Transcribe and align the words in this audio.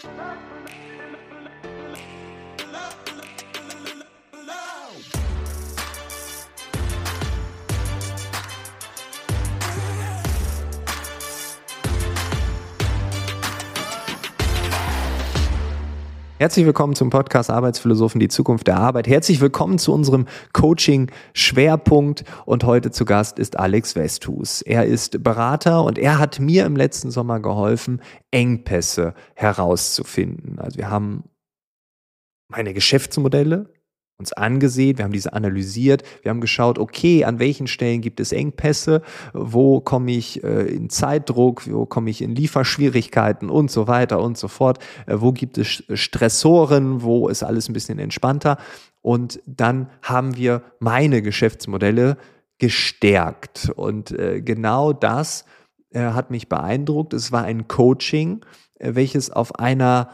Thank 0.00 1.07
Herzlich 16.40 16.66
willkommen 16.66 16.94
zum 16.94 17.10
Podcast 17.10 17.50
Arbeitsphilosophen, 17.50 18.20
die 18.20 18.28
Zukunft 18.28 18.68
der 18.68 18.76
Arbeit. 18.76 19.08
Herzlich 19.08 19.40
willkommen 19.40 19.76
zu 19.80 19.92
unserem 19.92 20.26
Coaching-Schwerpunkt. 20.52 22.22
Und 22.46 22.62
heute 22.62 22.92
zu 22.92 23.04
Gast 23.04 23.40
ist 23.40 23.58
Alex 23.58 23.96
Westhus. 23.96 24.62
Er 24.62 24.84
ist 24.84 25.24
Berater 25.24 25.82
und 25.82 25.98
er 25.98 26.20
hat 26.20 26.38
mir 26.38 26.64
im 26.64 26.76
letzten 26.76 27.10
Sommer 27.10 27.40
geholfen, 27.40 28.00
Engpässe 28.30 29.14
herauszufinden. 29.34 30.60
Also 30.60 30.78
wir 30.78 30.88
haben 30.88 31.24
meine 32.46 32.72
Geschäftsmodelle 32.72 33.74
uns 34.18 34.32
angesehen, 34.32 34.98
wir 34.98 35.04
haben 35.04 35.12
diese 35.12 35.32
analysiert, 35.32 36.02
wir 36.22 36.30
haben 36.30 36.40
geschaut, 36.40 36.80
okay, 36.80 37.24
an 37.24 37.38
welchen 37.38 37.68
Stellen 37.68 38.00
gibt 38.00 38.18
es 38.18 38.32
Engpässe, 38.32 39.00
wo 39.32 39.80
komme 39.80 40.10
ich 40.10 40.42
äh, 40.42 40.62
in 40.64 40.90
Zeitdruck, 40.90 41.70
wo 41.70 41.86
komme 41.86 42.10
ich 42.10 42.20
in 42.20 42.34
Lieferschwierigkeiten 42.34 43.48
und 43.48 43.70
so 43.70 43.86
weiter 43.86 44.20
und 44.20 44.36
so 44.36 44.48
fort, 44.48 44.80
äh, 45.06 45.14
wo 45.18 45.30
gibt 45.30 45.56
es 45.56 45.84
Stressoren, 45.94 47.02
wo 47.02 47.28
ist 47.28 47.44
alles 47.44 47.68
ein 47.68 47.74
bisschen 47.74 48.00
entspannter 48.00 48.58
und 49.02 49.40
dann 49.46 49.88
haben 50.02 50.36
wir 50.36 50.62
meine 50.80 51.22
Geschäftsmodelle 51.22 52.16
gestärkt 52.58 53.70
und 53.76 54.10
äh, 54.10 54.40
genau 54.40 54.92
das 54.92 55.44
äh, 55.90 56.00
hat 56.00 56.32
mich 56.32 56.48
beeindruckt. 56.48 57.14
Es 57.14 57.30
war 57.30 57.44
ein 57.44 57.68
Coaching, 57.68 58.44
äh, 58.80 58.96
welches 58.96 59.30
auf 59.30 59.60
einer 59.60 60.10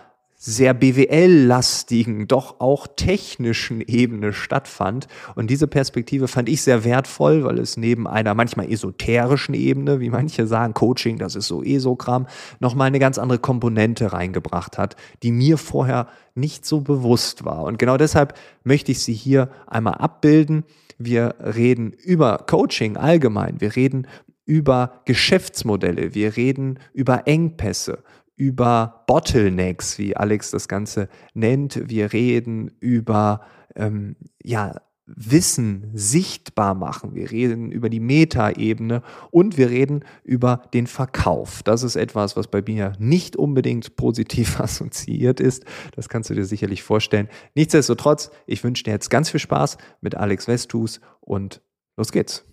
sehr 0.47 0.75
BWL-lastigen, 0.75 2.29
doch 2.29 2.61
auch 2.61 2.87
technischen 2.87 3.81
Ebene 3.81 4.35
stattfand. 4.35 5.09
Und 5.37 5.49
diese 5.49 5.67
Perspektive 5.67 6.29
fand 6.29 6.51
ich 6.51 6.61
sehr 6.61 6.85
wertvoll, 6.85 7.45
weil 7.45 7.59
es 7.59 7.79
neben 7.79 8.07
einer 8.07 8.35
manchmal 8.35 8.71
esoterischen 8.71 9.55
Ebene, 9.55 10.01
wie 10.01 10.11
manche 10.11 10.47
sagen, 10.47 10.75
Coaching, 10.75 11.17
das 11.17 11.35
ist 11.35 11.47
so 11.47 11.63
Esokram, 11.63 12.27
nochmal 12.61 12.89
eine 12.89 12.99
ganz 12.99 13.17
andere 13.17 13.39
Komponente 13.39 14.13
reingebracht 14.13 14.77
hat, 14.77 14.97
die 15.23 15.33
mir 15.33 15.57
vorher 15.57 16.09
nicht 16.35 16.67
so 16.67 16.83
bewusst 16.83 17.47
war. 17.47 17.63
Und 17.63 17.79
genau 17.79 17.97
deshalb 17.97 18.35
möchte 18.65 18.93
ich 18.93 18.99
sie 18.99 19.15
hier 19.15 19.49
einmal 19.67 19.95
abbilden. 19.95 20.65
Wir 20.99 21.37
reden 21.39 21.93
über 21.93 22.45
Coaching 22.47 22.99
allgemein. 22.99 23.63
Wir 23.63 23.77
reden 23.77 24.07
über 24.45 25.01
Geschäftsmodelle. 25.07 26.15
Wir 26.15 26.37
reden 26.37 26.81
über 26.93 27.27
Engpässe 27.27 28.03
über 28.37 29.05
Bottlenecks, 29.07 29.99
wie 29.99 30.17
Alex 30.17 30.51
das 30.51 30.69
Ganze 30.69 31.09
nennt. 31.35 31.89
Wir 31.89 32.13
reden 32.13 32.71
über 32.81 33.41
ähm, 33.77 34.17
ja, 34.43 34.75
Wissen 35.07 35.91
sichtbar 35.93 36.75
machen. 36.75 37.15
Wir 37.15 37.31
reden 37.31 37.71
über 37.71 37.91
die 37.91 38.01
Metaebene 38.01 39.03
und 39.31 39.59
wir 39.59 39.69
reden 39.69 40.05
über 40.25 40.63
den 40.73 40.87
Verkauf. 40.87 41.63
Das 41.63 41.83
ist 41.83 41.97
etwas, 41.97 42.37
was 42.37 42.49
bei 42.49 42.63
mir 42.63 42.95
nicht 42.99 43.37
unbedingt 43.37 43.97
positiv 43.97 44.61
assoziiert 44.61 45.41
ist. 45.41 45.65
Das 45.95 46.09
kannst 46.09 46.31
du 46.31 46.35
dir 46.35 46.47
sicherlich 46.47 46.83
vorstellen. 46.83 47.29
Nichtsdestotrotz, 47.55 48.31
ich 48.47 48.65
wünsche 48.65 48.85
dir 48.85 48.93
jetzt 48.93 49.11
ganz 49.11 49.29
viel 49.29 49.41
Spaß 49.41 49.77
mit 50.01 50.15
Alex 50.15 50.49
Westhus 50.49 51.01
und 51.21 51.61
los 51.99 52.11
geht's. 52.11 52.47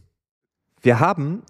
Wir 0.82 1.00
haben 1.00 1.44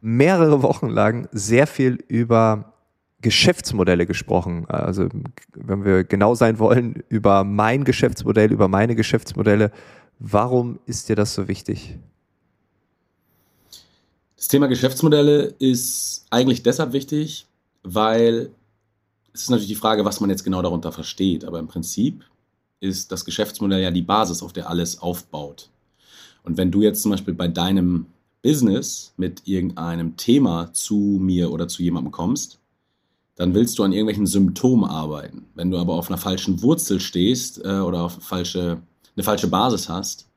mehrere 0.00 0.62
Wochen 0.62 0.88
lang 0.88 1.28
sehr 1.32 1.66
viel 1.66 1.98
über 2.06 2.77
Geschäftsmodelle 3.20 4.06
gesprochen. 4.06 4.66
Also 4.68 5.08
wenn 5.54 5.84
wir 5.84 6.04
genau 6.04 6.34
sein 6.34 6.58
wollen, 6.58 7.02
über 7.08 7.44
mein 7.44 7.84
Geschäftsmodell, 7.84 8.52
über 8.52 8.68
meine 8.68 8.94
Geschäftsmodelle. 8.94 9.72
Warum 10.18 10.78
ist 10.86 11.08
dir 11.08 11.16
das 11.16 11.34
so 11.34 11.48
wichtig? 11.48 11.98
Das 14.36 14.48
Thema 14.48 14.68
Geschäftsmodelle 14.68 15.54
ist 15.58 16.26
eigentlich 16.30 16.62
deshalb 16.62 16.92
wichtig, 16.92 17.46
weil 17.82 18.50
es 19.32 19.42
ist 19.42 19.50
natürlich 19.50 19.68
die 19.68 19.74
Frage, 19.74 20.04
was 20.04 20.20
man 20.20 20.30
jetzt 20.30 20.44
genau 20.44 20.62
darunter 20.62 20.92
versteht. 20.92 21.44
Aber 21.44 21.58
im 21.58 21.66
Prinzip 21.66 22.24
ist 22.80 23.10
das 23.10 23.24
Geschäftsmodell 23.24 23.82
ja 23.82 23.90
die 23.90 24.02
Basis, 24.02 24.42
auf 24.42 24.52
der 24.52 24.68
alles 24.68 25.00
aufbaut. 25.00 25.70
Und 26.44 26.56
wenn 26.56 26.70
du 26.70 26.82
jetzt 26.82 27.02
zum 27.02 27.10
Beispiel 27.10 27.34
bei 27.34 27.48
deinem 27.48 28.06
Business 28.42 29.12
mit 29.16 29.42
irgendeinem 29.46 30.16
Thema 30.16 30.72
zu 30.72 31.18
mir 31.20 31.50
oder 31.50 31.66
zu 31.66 31.82
jemandem 31.82 32.12
kommst, 32.12 32.58
dann 33.38 33.54
willst 33.54 33.78
du 33.78 33.84
an 33.84 33.92
irgendwelchen 33.92 34.26
Symptomen 34.26 34.90
arbeiten. 34.90 35.46
Wenn 35.54 35.70
du 35.70 35.78
aber 35.78 35.94
auf 35.94 36.10
einer 36.10 36.18
falschen 36.18 36.60
Wurzel 36.60 36.98
stehst 36.98 37.64
äh, 37.64 37.78
oder 37.78 38.02
auf 38.02 38.18
falsche, 38.20 38.82
eine 39.16 39.22
falsche 39.22 39.46
Basis 39.46 39.88
hast, 39.88 40.28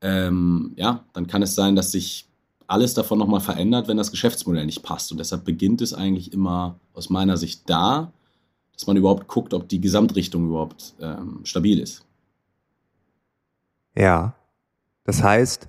ähm, 0.00 0.72
ja, 0.76 1.04
dann 1.12 1.26
kann 1.26 1.42
es 1.42 1.54
sein, 1.54 1.76
dass 1.76 1.92
sich 1.92 2.26
alles 2.66 2.94
davon 2.94 3.18
nochmal 3.18 3.40
verändert, 3.40 3.88
wenn 3.88 3.98
das 3.98 4.10
Geschäftsmodell 4.10 4.64
nicht 4.64 4.82
passt. 4.82 5.12
Und 5.12 5.18
deshalb 5.18 5.44
beginnt 5.44 5.82
es 5.82 5.92
eigentlich 5.92 6.32
immer 6.32 6.80
aus 6.94 7.10
meiner 7.10 7.36
Sicht 7.36 7.68
da, 7.68 8.10
dass 8.72 8.86
man 8.86 8.96
überhaupt 8.96 9.28
guckt, 9.28 9.52
ob 9.52 9.68
die 9.68 9.80
Gesamtrichtung 9.80 10.46
überhaupt 10.46 10.94
ähm, 10.98 11.40
stabil 11.44 11.78
ist. 11.78 12.06
Ja, 13.94 14.34
das 15.04 15.22
heißt, 15.22 15.68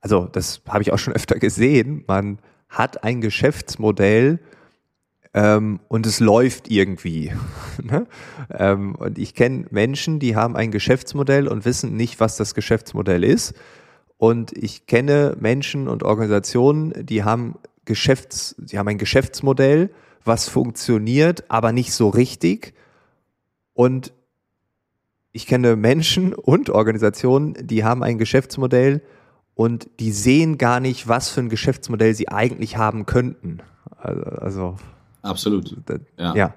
also 0.00 0.26
das 0.26 0.60
habe 0.68 0.82
ich 0.82 0.92
auch 0.92 0.98
schon 0.98 1.14
öfter 1.14 1.40
gesehen, 1.40 2.04
man 2.06 2.38
hat 2.68 3.02
ein 3.02 3.20
Geschäftsmodell, 3.20 4.38
ähm, 5.34 5.80
und 5.88 6.06
es 6.06 6.20
läuft 6.20 6.70
irgendwie. 6.70 7.32
ne? 7.82 8.06
ähm, 8.50 8.94
und 8.96 9.18
ich 9.18 9.34
kenne 9.34 9.66
Menschen, 9.70 10.18
die 10.18 10.36
haben 10.36 10.56
ein 10.56 10.70
Geschäftsmodell 10.70 11.48
und 11.48 11.64
wissen 11.64 11.96
nicht, 11.96 12.20
was 12.20 12.36
das 12.36 12.54
Geschäftsmodell 12.54 13.24
ist. 13.24 13.54
Und 14.18 14.56
ich 14.56 14.86
kenne 14.86 15.36
Menschen 15.40 15.88
und 15.88 16.02
Organisationen, 16.02 16.92
die 17.04 17.24
haben 17.24 17.56
Geschäfts, 17.84 18.54
die 18.58 18.78
haben 18.78 18.88
ein 18.88 18.98
Geschäftsmodell, 18.98 19.90
was 20.24 20.48
funktioniert, 20.48 21.50
aber 21.50 21.72
nicht 21.72 21.92
so 21.92 22.08
richtig. 22.08 22.74
Und 23.72 24.12
ich 25.32 25.46
kenne 25.46 25.76
Menschen 25.76 26.34
und 26.34 26.70
Organisationen, 26.70 27.54
die 27.60 27.84
haben 27.84 28.02
ein 28.02 28.18
Geschäftsmodell 28.18 29.02
und 29.54 29.88
die 29.98 30.12
sehen 30.12 30.58
gar 30.58 30.78
nicht, 30.78 31.08
was 31.08 31.30
für 31.30 31.40
ein 31.40 31.48
Geschäftsmodell 31.48 32.14
sie 32.14 32.28
eigentlich 32.28 32.76
haben 32.76 33.06
könnten. 33.06 33.58
Also, 33.98 34.22
also 34.22 34.76
Absolut. 35.22 35.74
Ja. 36.18 36.34
ja. 36.34 36.54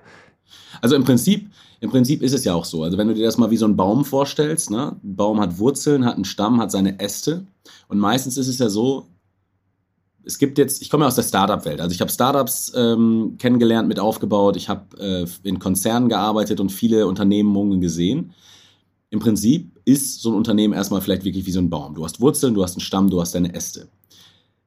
Also 0.82 0.96
im 0.96 1.04
Prinzip, 1.04 1.50
im 1.80 1.90
Prinzip 1.90 2.22
ist 2.22 2.34
es 2.34 2.44
ja 2.44 2.54
auch 2.54 2.66
so. 2.66 2.84
Also 2.84 2.98
wenn 2.98 3.08
du 3.08 3.14
dir 3.14 3.26
das 3.26 3.38
mal 3.38 3.52
wie 3.52 3.58
so 3.58 3.66
einen 3.66 3.78
Baum 3.78 4.06
vorstellst, 4.06 4.72
ne? 4.72 4.96
ein 5.04 5.16
Baum 5.16 5.40
hat 5.40 5.58
Wurzeln, 5.58 6.06
hat 6.06 6.16
einen 6.16 6.26
Stamm, 6.26 6.60
hat 6.60 6.72
seine 6.72 7.00
Äste. 7.00 7.46
Und 7.88 8.00
meistens 8.00 8.38
ist 8.38 8.48
es 8.48 8.58
ja 8.60 8.70
so, 8.70 9.08
es 10.26 10.40
gibt 10.40 10.58
jetzt, 10.58 10.82
ich 10.82 10.90
komme 10.90 11.04
ja 11.04 11.08
aus 11.08 11.16
der 11.16 11.24
Startup-Welt. 11.24 11.80
Also 11.80 11.94
ich 11.94 12.02
habe 12.02 12.12
Startups 12.12 12.74
ähm, 12.76 13.36
kennengelernt, 13.38 13.88
mit 13.88 14.00
aufgebaut. 14.00 14.58
Ich 14.58 14.70
habe 14.70 14.98
äh, 14.98 15.48
in 15.48 15.60
Konzernen 15.60 16.10
gearbeitet 16.10 16.60
und 16.60 16.72
viele 16.72 17.06
Unternehmungen 17.08 17.80
gesehen. 17.80 18.34
Im 19.12 19.20
Prinzip 19.20 19.80
ist 19.86 20.22
so 20.22 20.32
ein 20.32 20.36
Unternehmen 20.36 20.74
erstmal 20.74 21.02
vielleicht 21.02 21.24
wirklich 21.24 21.46
wie 21.46 21.52
so 21.52 21.60
ein 21.60 21.70
Baum. 21.70 21.94
Du 21.94 22.04
hast 22.04 22.20
Wurzeln, 22.20 22.56
du 22.56 22.64
hast 22.64 22.74
einen 22.74 22.82
Stamm, 22.82 23.10
du 23.10 23.22
hast 23.22 23.36
deine 23.36 23.54
Äste. 23.54 23.88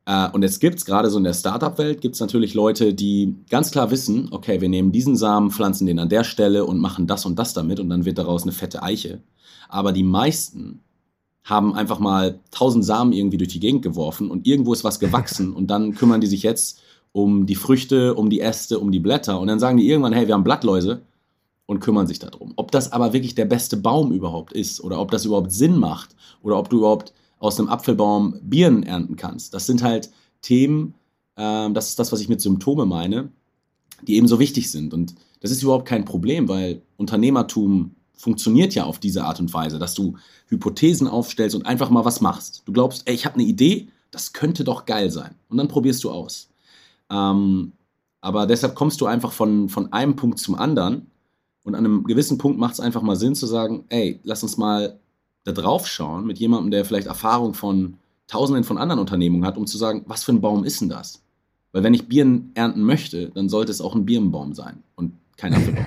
Äh, 0.08 0.30
und 0.30 0.42
jetzt 0.42 0.58
gibt 0.60 0.78
es 0.78 0.86
gerade 0.86 1.10
so 1.10 1.18
in 1.18 1.24
der 1.24 1.34
Startup-Welt, 1.34 2.00
gibt 2.00 2.14
es 2.14 2.20
natürlich 2.20 2.54
Leute, 2.54 2.94
die 2.94 3.36
ganz 3.50 3.70
klar 3.70 3.90
wissen, 3.90 4.28
okay, 4.30 4.60
wir 4.62 4.70
nehmen 4.70 4.90
diesen 4.90 5.16
Samen, 5.16 5.50
pflanzen 5.50 5.86
den 5.86 5.98
an 5.98 6.08
der 6.08 6.24
Stelle 6.24 6.64
und 6.64 6.80
machen 6.80 7.06
das 7.06 7.26
und 7.26 7.38
das 7.38 7.52
damit 7.52 7.78
und 7.78 7.90
dann 7.90 8.06
wird 8.06 8.16
daraus 8.16 8.42
eine 8.44 8.52
fette 8.52 8.82
Eiche. 8.82 9.20
Aber 9.68 9.92
die 9.92 10.02
meisten 10.02 10.80
haben 11.44 11.74
einfach 11.74 11.98
mal 11.98 12.40
tausend 12.50 12.86
Samen 12.86 13.12
irgendwie 13.12 13.36
durch 13.36 13.50
die 13.50 13.60
Gegend 13.60 13.82
geworfen 13.82 14.30
und 14.30 14.46
irgendwo 14.46 14.72
ist 14.72 14.82
was 14.82 14.98
gewachsen 15.00 15.52
und 15.52 15.66
dann 15.70 15.94
kümmern 15.94 16.22
die 16.22 16.26
sich 16.26 16.42
jetzt 16.42 16.80
um 17.12 17.44
die 17.44 17.54
Früchte, 17.54 18.14
um 18.14 18.30
die 18.30 18.40
Äste, 18.40 18.78
um 18.78 18.90
die 18.90 19.00
Blätter 19.00 19.38
und 19.38 19.48
dann 19.48 19.58
sagen 19.58 19.76
die 19.76 19.88
irgendwann, 19.90 20.14
hey, 20.14 20.26
wir 20.26 20.34
haben 20.34 20.44
Blattläuse 20.44 21.02
und 21.66 21.80
kümmern 21.80 22.06
sich 22.06 22.18
darum. 22.18 22.54
Ob 22.56 22.70
das 22.70 22.92
aber 22.92 23.12
wirklich 23.12 23.34
der 23.34 23.44
beste 23.44 23.76
Baum 23.76 24.12
überhaupt 24.12 24.54
ist 24.54 24.82
oder 24.82 25.00
ob 25.00 25.10
das 25.10 25.26
überhaupt 25.26 25.52
Sinn 25.52 25.78
macht 25.78 26.16
oder 26.42 26.58
ob 26.58 26.70
du 26.70 26.78
überhaupt 26.78 27.12
aus 27.38 27.58
einem 27.58 27.68
Apfelbaum 27.68 28.38
Birnen 28.42 28.82
ernten 28.82 29.16
kannst. 29.16 29.54
Das 29.54 29.66
sind 29.66 29.82
halt 29.82 30.10
Themen, 30.42 30.94
äh, 31.36 31.70
das 31.70 31.90
ist 31.90 31.98
das, 31.98 32.12
was 32.12 32.20
ich 32.20 32.28
mit 32.28 32.40
Symptome 32.40 32.86
meine, 32.86 33.30
die 34.02 34.16
eben 34.16 34.28
so 34.28 34.38
wichtig 34.38 34.70
sind. 34.70 34.94
Und 34.94 35.14
das 35.40 35.50
ist 35.50 35.62
überhaupt 35.62 35.86
kein 35.86 36.04
Problem, 36.04 36.48
weil 36.48 36.82
Unternehmertum 36.96 37.94
funktioniert 38.14 38.74
ja 38.74 38.84
auf 38.84 38.98
diese 38.98 39.24
Art 39.24 39.38
und 39.40 39.54
Weise, 39.54 39.78
dass 39.78 39.94
du 39.94 40.16
Hypothesen 40.48 41.06
aufstellst 41.06 41.54
und 41.54 41.66
einfach 41.66 41.90
mal 41.90 42.04
was 42.04 42.20
machst. 42.20 42.62
Du 42.64 42.72
glaubst, 42.72 43.08
ey, 43.08 43.14
ich 43.14 43.24
habe 43.24 43.36
eine 43.36 43.44
Idee, 43.44 43.88
das 44.10 44.32
könnte 44.32 44.64
doch 44.64 44.86
geil 44.86 45.10
sein. 45.10 45.34
Und 45.48 45.56
dann 45.58 45.68
probierst 45.68 46.02
du 46.02 46.10
aus. 46.10 46.50
Ähm, 47.10 47.72
aber 48.20 48.46
deshalb 48.46 48.74
kommst 48.74 49.00
du 49.00 49.06
einfach 49.06 49.32
von, 49.32 49.68
von 49.68 49.92
einem 49.92 50.16
Punkt 50.16 50.40
zum 50.40 50.56
anderen. 50.56 51.10
Und 51.62 51.74
an 51.74 51.84
einem 51.84 52.04
gewissen 52.04 52.38
Punkt 52.38 52.58
macht 52.58 52.74
es 52.74 52.80
einfach 52.80 53.02
mal 53.02 53.16
Sinn 53.16 53.34
zu 53.34 53.46
sagen, 53.46 53.84
ey, 53.88 54.20
lass 54.24 54.42
uns 54.42 54.56
mal 54.56 54.98
da 55.48 55.60
drauf 55.60 55.86
schauen 55.86 56.26
mit 56.26 56.38
jemandem, 56.38 56.70
der 56.70 56.84
vielleicht 56.84 57.06
Erfahrung 57.06 57.54
von 57.54 57.94
Tausenden 58.26 58.64
von 58.64 58.76
anderen 58.76 59.00
Unternehmungen 59.00 59.46
hat, 59.46 59.56
um 59.56 59.66
zu 59.66 59.78
sagen, 59.78 60.04
was 60.06 60.22
für 60.22 60.32
ein 60.32 60.40
Baum 60.40 60.64
ist 60.64 60.80
denn 60.80 60.90
das? 60.90 61.22
Weil 61.72 61.82
wenn 61.82 61.94
ich 61.94 62.08
Birnen 62.08 62.50
ernten 62.54 62.82
möchte, 62.82 63.30
dann 63.30 63.48
sollte 63.48 63.72
es 63.72 63.80
auch 63.80 63.94
ein 63.94 64.04
Birnenbaum 64.04 64.52
sein. 64.54 64.82
Und 64.94 65.14
kein 65.36 65.54
Apfelbaum. 65.54 65.86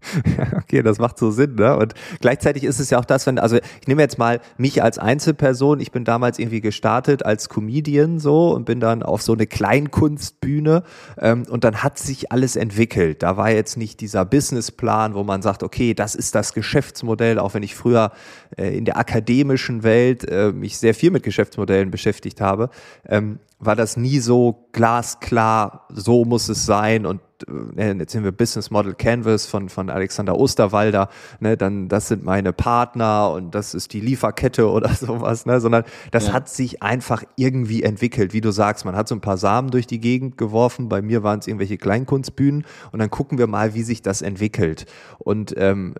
Okay, 0.58 0.82
das 0.82 0.98
macht 0.98 1.18
so 1.18 1.30
Sinn, 1.30 1.54
ne? 1.54 1.76
Und 1.76 1.94
gleichzeitig 2.20 2.64
ist 2.64 2.78
es 2.78 2.90
ja 2.90 2.98
auch 2.98 3.04
das, 3.04 3.26
wenn, 3.26 3.38
also 3.38 3.56
ich 3.56 3.86
nehme 3.86 4.02
jetzt 4.02 4.18
mal 4.18 4.40
mich 4.56 4.82
als 4.82 4.98
Einzelperson, 4.98 5.80
ich 5.80 5.92
bin 5.92 6.04
damals 6.04 6.38
irgendwie 6.38 6.60
gestartet 6.60 7.24
als 7.24 7.48
Comedian 7.48 8.18
so 8.18 8.54
und 8.54 8.64
bin 8.64 8.80
dann 8.80 9.02
auf 9.02 9.22
so 9.22 9.32
eine 9.32 9.46
Kleinkunstbühne 9.46 10.82
ähm, 11.18 11.44
und 11.48 11.64
dann 11.64 11.82
hat 11.82 11.98
sich 11.98 12.32
alles 12.32 12.56
entwickelt. 12.56 13.22
Da 13.22 13.36
war 13.36 13.50
jetzt 13.50 13.76
nicht 13.76 14.00
dieser 14.00 14.24
Businessplan, 14.24 15.14
wo 15.14 15.24
man 15.24 15.42
sagt, 15.42 15.62
okay, 15.62 15.94
das 15.94 16.14
ist 16.14 16.34
das 16.34 16.52
Geschäftsmodell, 16.52 17.38
auch 17.38 17.54
wenn 17.54 17.62
ich 17.62 17.74
früher 17.74 18.12
äh, 18.56 18.76
in 18.76 18.84
der 18.84 18.98
akademischen 18.98 19.82
Welt 19.82 20.28
äh, 20.28 20.52
mich 20.52 20.78
sehr 20.78 20.94
viel 20.94 21.10
mit 21.10 21.22
Geschäftsmodellen 21.22 21.90
beschäftigt 21.90 22.40
habe, 22.40 22.70
ähm, 23.06 23.38
war 23.58 23.74
das 23.74 23.96
nie 23.96 24.20
so 24.20 24.68
glasklar, 24.72 25.86
so 25.92 26.24
muss 26.24 26.48
es 26.48 26.64
sein 26.64 27.06
und 27.06 27.20
äh, 27.76 27.94
jetzt 27.94 28.12
sind 28.12 28.24
wir 28.24 28.32
Business 28.32 28.70
Model 28.70 28.94
Canvas 28.94 29.46
von, 29.46 29.68
von 29.68 29.90
Alexander 29.90 30.36
Osterwalder, 30.36 31.08
ne, 31.40 31.56
dann 31.56 31.88
das 31.88 32.08
sind 32.08 32.24
meine 32.24 32.52
Partner 32.52 33.30
und 33.30 33.54
das 33.54 33.74
ist 33.74 33.92
die 33.92 34.00
Lieferkette 34.00 34.70
oder 34.70 34.88
sowas, 34.94 35.46
ne, 35.46 35.60
sondern 35.60 35.84
das 36.10 36.28
ja. 36.28 36.32
hat 36.32 36.48
sich 36.48 36.82
einfach 36.82 37.24
irgendwie 37.36 37.82
entwickelt, 37.82 38.32
wie 38.32 38.40
du 38.40 38.50
sagst, 38.50 38.84
man 38.84 38.96
hat 38.96 39.08
so 39.08 39.14
ein 39.14 39.20
paar 39.20 39.38
Samen 39.38 39.70
durch 39.70 39.86
die 39.86 40.00
Gegend 40.00 40.38
geworfen, 40.38 40.88
bei 40.88 41.02
mir 41.02 41.22
waren 41.22 41.38
es 41.38 41.46
irgendwelche 41.46 41.78
Kleinkunstbühnen 41.78 42.64
und 42.92 42.98
dann 42.98 43.10
gucken 43.10 43.38
wir 43.38 43.46
mal, 43.46 43.74
wie 43.74 43.82
sich 43.82 44.02
das 44.02 44.22
entwickelt 44.22 44.86
und 45.18 45.54
ähm, 45.56 45.94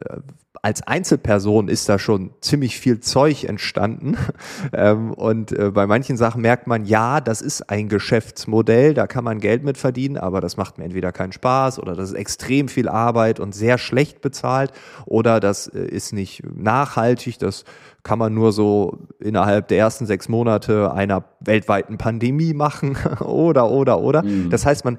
als 0.62 0.82
Einzelperson 0.82 1.68
ist 1.68 1.88
da 1.88 1.98
schon 1.98 2.30
ziemlich 2.40 2.78
viel 2.78 3.00
Zeug 3.00 3.44
entstanden. 3.44 4.16
Ähm, 4.72 5.12
und 5.12 5.52
äh, 5.52 5.70
bei 5.70 5.86
manchen 5.86 6.16
Sachen 6.16 6.42
merkt 6.42 6.66
man, 6.66 6.84
ja, 6.84 7.20
das 7.20 7.40
ist 7.40 7.70
ein 7.70 7.88
Geschäftsmodell, 7.88 8.92
da 8.92 9.06
kann 9.06 9.24
man 9.24 9.38
Geld 9.40 9.62
mit 9.62 9.78
verdienen, 9.78 10.16
aber 10.16 10.40
das 10.40 10.56
macht 10.56 10.78
mir 10.78 10.84
entweder 10.84 11.12
keinen 11.12 11.27
Spaß 11.32 11.78
oder 11.78 11.94
das 11.94 12.10
ist 12.10 12.14
extrem 12.16 12.68
viel 12.68 12.88
Arbeit 12.88 13.40
und 13.40 13.54
sehr 13.54 13.78
schlecht 13.78 14.20
bezahlt 14.20 14.72
oder 15.06 15.40
das 15.40 15.66
äh, 15.68 15.80
ist 15.80 16.12
nicht 16.12 16.42
nachhaltig, 16.44 17.38
das 17.38 17.64
kann 18.02 18.18
man 18.18 18.32
nur 18.34 18.52
so 18.52 18.98
innerhalb 19.20 19.68
der 19.68 19.78
ersten 19.78 20.06
sechs 20.06 20.28
Monate 20.28 20.92
einer 20.92 21.24
weltweiten 21.40 21.98
Pandemie 21.98 22.54
machen 22.54 22.96
oder, 23.20 23.70
oder, 23.70 24.00
oder. 24.00 24.22
Mhm. 24.22 24.50
Das 24.50 24.64
heißt, 24.64 24.84
man 24.84 24.98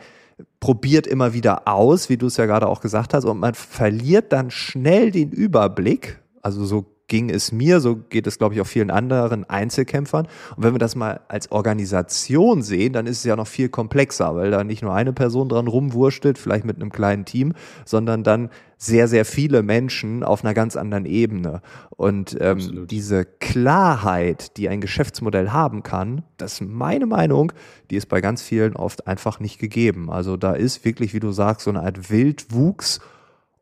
probiert 0.60 1.08
immer 1.08 1.34
wieder 1.34 1.68
aus, 1.68 2.10
wie 2.10 2.18
du 2.18 2.28
es 2.28 2.38
ja 2.38 2.46
gerade 2.46 2.68
auch 2.68 2.81
gesagt 2.81 3.14
hast, 3.14 3.26
und 3.26 3.40
man 3.40 3.54
verliert 3.54 4.31
dann 4.31 4.52
schnell 4.52 5.12
den 5.12 5.31
Überblick. 5.31 6.20
Also 6.42 6.66
so 6.66 6.86
ging 7.10 7.30
es 7.30 7.52
mir, 7.52 7.82
so 7.82 7.98
geht 7.98 8.28
es, 8.28 8.38
glaube 8.38 8.56
ich, 8.56 8.62
auch 8.62 8.68
vielen 8.68 8.92
anderen 8.92 9.50
Einzelkämpfern. 9.50 10.28
Und 10.56 10.64
wenn 10.64 10.74
wir 10.74 10.80
das 10.80 10.96
mal 10.96 11.20
als 11.28 11.52
Organisation 11.52 12.62
sehen, 12.62 12.94
dann 12.94 13.06
ist 13.06 13.18
es 13.18 13.24
ja 13.26 13.36
noch 13.36 13.48
viel 13.48 13.68
komplexer, 13.68 14.36
weil 14.36 14.52
da 14.52 14.64
nicht 14.64 14.82
nur 14.82 14.94
eine 14.94 15.12
Person 15.12 15.50
dran 15.50 15.68
rumwurschtelt, 15.68 16.38
vielleicht 16.38 16.64
mit 16.64 16.78
einem 16.78 16.92
kleinen 16.92 17.26
Team, 17.26 17.54
sondern 17.84 18.24
dann 18.24 18.50
sehr, 18.78 19.10
sehr 19.10 19.26
viele 19.26 19.62
Menschen 19.62 20.24
auf 20.24 20.46
einer 20.46 20.54
ganz 20.54 20.78
anderen 20.78 21.06
Ebene. 21.06 21.62
Und 21.90 22.38
ähm, 22.40 22.88
diese 22.88 23.26
Klarheit, 23.26 24.56
die 24.56 24.70
ein 24.70 24.80
Geschäftsmodell 24.80 25.50
haben 25.50 25.84
kann, 25.84 26.24
das 26.38 26.54
ist 26.54 26.62
meine 26.62 27.06
Meinung, 27.06 27.52
die 27.90 27.98
ist 27.98 28.08
bei 28.08 28.22
ganz 28.22 28.42
vielen 28.42 28.78
oft 28.78 29.06
einfach 29.06 29.42
nicht 29.42 29.60
gegeben. 29.60 30.10
Also 30.10 30.38
da 30.38 30.54
ist 30.54 30.86
wirklich, 30.86 31.14
wie 31.14 31.20
du 31.20 31.34
sagst, 31.34 31.66
so 31.66 31.72
eine 31.72 31.82
Art 31.82 32.10
Wildwuchs 32.10 33.02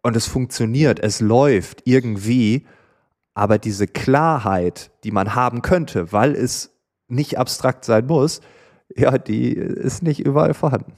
und 0.04 0.16
es 0.16 0.28
funktioniert, 0.28 1.00
es 1.00 1.20
läuft 1.20 1.82
irgendwie 1.86 2.66
aber 3.38 3.60
diese 3.60 3.86
Klarheit, 3.86 4.90
die 5.04 5.12
man 5.12 5.36
haben 5.36 5.62
könnte, 5.62 6.12
weil 6.12 6.34
es 6.34 6.72
nicht 7.08 7.38
abstrakt 7.38 7.86
sein 7.86 8.08
muss, 8.08 8.42
ja, 8.96 9.20
die 9.20 9.50
ist 9.52 10.02
nicht 10.02 10.22
überall 10.22 10.56
vorhanden. 10.56 10.94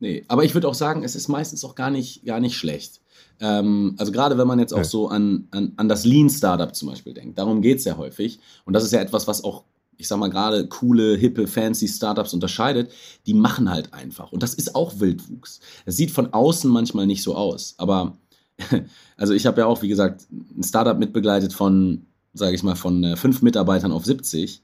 Nee, 0.00 0.24
aber 0.26 0.42
ich 0.42 0.54
würde 0.54 0.66
auch 0.66 0.74
sagen, 0.74 1.04
es 1.04 1.14
ist 1.14 1.28
meistens 1.28 1.64
auch 1.64 1.76
gar 1.76 1.90
nicht, 1.90 2.24
gar 2.24 2.40
nicht 2.40 2.56
schlecht. 2.56 3.00
Ähm, 3.38 3.94
also 3.98 4.10
gerade 4.10 4.36
wenn 4.36 4.48
man 4.48 4.58
jetzt 4.58 4.72
auch 4.72 4.78
ja. 4.78 4.84
so 4.84 5.06
an, 5.06 5.46
an, 5.52 5.74
an 5.76 5.88
das 5.88 6.04
Lean-Startup 6.04 6.74
zum 6.74 6.88
Beispiel 6.88 7.14
denkt, 7.14 7.38
darum 7.38 7.62
geht 7.62 7.78
es 7.78 7.84
ja 7.84 7.96
häufig. 7.96 8.40
Und 8.64 8.72
das 8.72 8.82
ist 8.82 8.92
ja 8.92 9.00
etwas, 9.00 9.28
was 9.28 9.44
auch, 9.44 9.62
ich 9.96 10.08
sag 10.08 10.18
mal, 10.18 10.30
gerade 10.30 10.66
coole, 10.66 11.16
hippe, 11.16 11.46
fancy 11.46 11.86
Startups 11.86 12.34
unterscheidet, 12.34 12.90
die 13.26 13.34
machen 13.34 13.70
halt 13.70 13.94
einfach. 13.94 14.32
Und 14.32 14.42
das 14.42 14.54
ist 14.54 14.74
auch 14.74 14.98
Wildwuchs. 14.98 15.60
Es 15.86 15.96
sieht 15.96 16.10
von 16.10 16.32
außen 16.32 16.68
manchmal 16.68 17.06
nicht 17.06 17.22
so 17.22 17.36
aus, 17.36 17.76
aber 17.78 18.18
also 19.16 19.32
ich 19.32 19.46
habe 19.46 19.60
ja 19.60 19.66
auch, 19.66 19.82
wie 19.82 19.88
gesagt, 19.88 20.26
ein 20.30 20.62
Startup 20.62 20.98
mitbegleitet 20.98 21.52
von, 21.52 22.06
sage 22.32 22.54
ich 22.54 22.62
mal, 22.62 22.76
von 22.76 23.02
äh, 23.04 23.16
fünf 23.16 23.42
Mitarbeitern 23.42 23.92
auf 23.92 24.04
70 24.04 24.62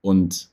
und 0.00 0.50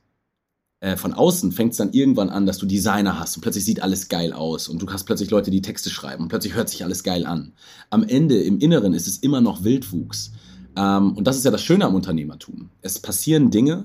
äh, 0.80 0.96
von 0.96 1.12
außen 1.12 1.52
fängt 1.52 1.72
es 1.72 1.78
dann 1.78 1.92
irgendwann 1.92 2.30
an, 2.30 2.46
dass 2.46 2.58
du 2.58 2.66
Designer 2.66 3.18
hast 3.18 3.36
und 3.36 3.42
plötzlich 3.42 3.64
sieht 3.64 3.82
alles 3.82 4.08
geil 4.08 4.32
aus 4.32 4.68
und 4.68 4.80
du 4.80 4.90
hast 4.90 5.04
plötzlich 5.04 5.30
Leute, 5.30 5.50
die 5.50 5.62
Texte 5.62 5.90
schreiben 5.90 6.24
und 6.24 6.28
plötzlich 6.28 6.54
hört 6.54 6.68
sich 6.68 6.84
alles 6.84 7.02
geil 7.02 7.26
an. 7.26 7.52
Am 7.90 8.04
Ende, 8.04 8.40
im 8.40 8.60
Inneren, 8.60 8.94
ist 8.94 9.08
es 9.08 9.18
immer 9.18 9.40
noch 9.40 9.64
Wildwuchs. 9.64 10.32
Ähm, 10.76 11.12
und 11.16 11.24
das 11.26 11.36
ist 11.36 11.44
ja 11.44 11.50
das 11.50 11.62
Schöne 11.62 11.84
am 11.84 11.94
Unternehmertum. 11.94 12.70
Es 12.80 13.00
passieren 13.00 13.50
Dinge, 13.50 13.84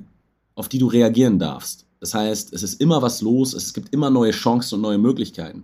auf 0.56 0.70
die 0.70 0.78
du 0.78 0.88
reagieren 0.88 1.40
darfst. 1.40 1.88
Das 2.00 2.14
heißt, 2.14 2.54
es 2.54 2.64
ist 2.64 2.80
immer 2.82 3.02
was 3.02 3.22
los, 3.22 3.54
es 3.54 3.74
gibt 3.74 3.94
immer 3.94 4.10
neue 4.10 4.32
Chancen 4.32 4.76
und 4.76 4.82
neue 4.82 4.98
Möglichkeiten. 4.98 5.64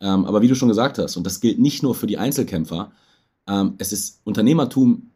Ähm, 0.00 0.24
aber 0.24 0.42
wie 0.42 0.48
du 0.48 0.54
schon 0.54 0.68
gesagt 0.68 0.98
hast, 0.98 1.16
und 1.16 1.24
das 1.24 1.40
gilt 1.40 1.58
nicht 1.58 1.82
nur 1.82 1.94
für 1.94 2.06
die 2.06 2.18
Einzelkämpfer, 2.18 2.92
ähm, 3.48 3.74
es 3.78 3.92
ist 3.92 4.20
Unternehmertum 4.24 5.10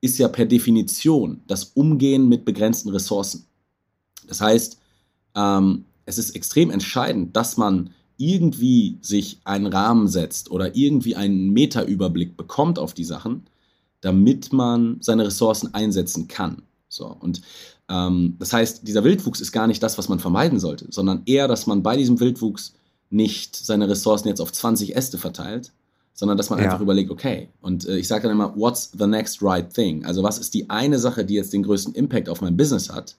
ist 0.00 0.18
ja 0.18 0.28
per 0.28 0.46
Definition 0.46 1.40
das 1.46 1.64
Umgehen 1.64 2.28
mit 2.28 2.44
begrenzten 2.44 2.90
Ressourcen. 2.90 3.46
Das 4.26 4.40
heißt, 4.40 4.78
ähm, 5.36 5.84
es 6.04 6.18
ist 6.18 6.34
extrem 6.34 6.70
entscheidend, 6.70 7.36
dass 7.36 7.56
man 7.56 7.90
irgendwie 8.16 8.98
sich 9.00 9.40
einen 9.44 9.66
Rahmen 9.66 10.08
setzt 10.08 10.50
oder 10.50 10.76
irgendwie 10.76 11.16
einen 11.16 11.50
Metaüberblick 11.50 12.36
bekommt 12.36 12.78
auf 12.78 12.94
die 12.94 13.04
Sachen, 13.04 13.46
damit 14.00 14.52
man 14.52 14.98
seine 15.00 15.26
Ressourcen 15.26 15.72
einsetzen 15.72 16.28
kann. 16.28 16.62
So, 16.88 17.06
und 17.06 17.40
ähm, 17.88 18.36
das 18.38 18.52
heißt, 18.52 18.86
dieser 18.86 19.04
Wildwuchs 19.04 19.40
ist 19.40 19.52
gar 19.52 19.66
nicht 19.66 19.82
das, 19.82 19.98
was 19.98 20.08
man 20.08 20.18
vermeiden 20.18 20.58
sollte, 20.58 20.86
sondern 20.90 21.22
eher, 21.26 21.48
dass 21.48 21.66
man 21.66 21.82
bei 21.82 21.96
diesem 21.96 22.20
Wildwuchs 22.20 22.74
nicht 23.12 23.56
seine 23.56 23.88
Ressourcen 23.88 24.28
jetzt 24.28 24.40
auf 24.40 24.52
20 24.52 24.96
Äste 24.96 25.18
verteilt, 25.18 25.72
sondern 26.14 26.36
dass 26.36 26.50
man 26.50 26.58
ja. 26.58 26.66
einfach 26.66 26.80
überlegt, 26.80 27.10
okay, 27.10 27.48
und 27.60 27.86
äh, 27.86 27.96
ich 27.96 28.08
sage 28.08 28.24
dann 28.24 28.32
immer, 28.32 28.54
what's 28.56 28.90
the 28.98 29.06
next 29.06 29.42
right 29.42 29.72
thing? 29.72 30.04
Also 30.04 30.22
was 30.22 30.38
ist 30.38 30.54
die 30.54 30.68
eine 30.70 30.98
Sache, 30.98 31.24
die 31.24 31.34
jetzt 31.34 31.52
den 31.52 31.62
größten 31.62 31.94
Impact 31.94 32.28
auf 32.28 32.40
mein 32.40 32.56
Business 32.56 32.90
hat? 32.90 33.16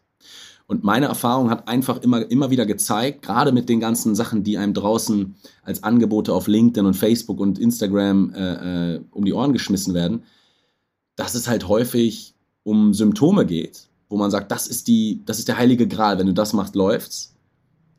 Und 0.65 0.83
meine 0.83 1.07
Erfahrung 1.07 1.49
hat 1.49 1.67
einfach 1.67 2.01
immer, 2.01 2.29
immer 2.31 2.49
wieder 2.49 2.65
gezeigt, 2.65 3.21
gerade 3.21 3.51
mit 3.51 3.67
den 3.67 3.79
ganzen 3.79 4.15
Sachen, 4.15 4.43
die 4.43 4.57
einem 4.57 4.73
draußen 4.73 5.35
als 5.63 5.83
Angebote 5.83 6.33
auf 6.33 6.47
LinkedIn 6.47 6.85
und 6.85 6.93
Facebook 6.93 7.39
und 7.39 7.59
Instagram 7.59 8.33
äh, 8.33 8.95
äh, 8.95 9.01
um 9.11 9.25
die 9.25 9.33
Ohren 9.33 9.53
geschmissen 9.53 9.93
werden, 9.93 10.23
dass 11.15 11.35
es 11.35 11.47
halt 11.47 11.67
häufig 11.67 12.33
um 12.63 12.93
Symptome 12.93 13.45
geht, 13.45 13.89
wo 14.07 14.17
man 14.17 14.31
sagt, 14.31 14.51
das 14.51 14.67
ist 14.67 14.87
die, 14.87 15.21
das 15.25 15.39
ist 15.39 15.49
der 15.49 15.57
heilige 15.57 15.87
Gral, 15.87 16.17
wenn 16.17 16.27
du 16.27 16.33
das 16.33 16.53
machst, 16.53 16.75
läuft's. 16.75 17.32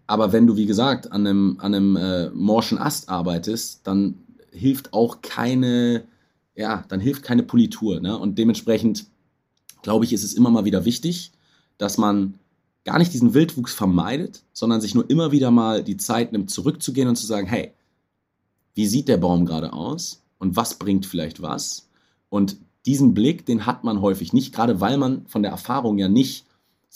Aber 0.06 0.32
wenn 0.32 0.46
du, 0.46 0.56
wie 0.56 0.66
gesagt, 0.66 1.12
an 1.12 1.26
einem, 1.26 1.56
an 1.61 1.75
einem 1.75 1.96
äh, 1.96 2.30
morschen 2.30 2.78
Ast 2.78 3.08
arbeitest, 3.08 3.87
dann 3.87 4.16
hilft 4.50 4.92
auch 4.92 5.23
keine, 5.23 6.04
ja, 6.54 6.84
dann 6.88 7.00
hilft 7.00 7.23
keine 7.23 7.42
Politur. 7.42 8.00
Ne? 8.00 8.16
Und 8.18 8.38
dementsprechend, 8.38 9.06
glaube 9.82 10.04
ich, 10.04 10.12
ist 10.12 10.25
es 10.25 10.34
immer 10.34 10.50
mal 10.50 10.64
wieder 10.64 10.84
wichtig, 10.84 11.32
dass 11.78 11.99
man 11.99 12.34
gar 12.84 12.99
nicht 12.99 13.12
diesen 13.12 13.34
Wildwuchs 13.34 13.75
vermeidet, 13.75 14.42
sondern 14.52 14.80
sich 14.80 14.94
nur 14.94 15.08
immer 15.08 15.32
wieder 15.32 15.50
mal 15.50 15.82
die 15.82 15.96
Zeit 15.96 16.32
nimmt, 16.32 16.50
zurückzugehen 16.50 17.08
und 17.08 17.16
zu 17.16 17.26
sagen, 17.26 17.46
hey, 17.46 17.73
wie 18.75 18.87
sieht 18.87 19.08
der 19.08 19.16
Baum 19.16 19.46
gerade 19.46 19.73
aus 19.73 20.23
und 20.38 20.56
was 20.56 20.78
bringt 20.78 21.06
vielleicht 21.06 21.40
was? 21.40 21.88
Und 22.28 22.56
diesen 22.87 23.14
Blick, 23.14 23.46
den 23.46 23.64
hat 23.64 23.84
man 23.84 24.02
häufig 24.02 24.32
nicht, 24.32 24.54
gerade 24.54 24.80
weil 24.80 24.99
man 24.99 25.26
von 25.26 25.42
der 25.42 25.52
Erfahrung 25.52 25.96
ja 25.96 26.08
nicht 26.08 26.44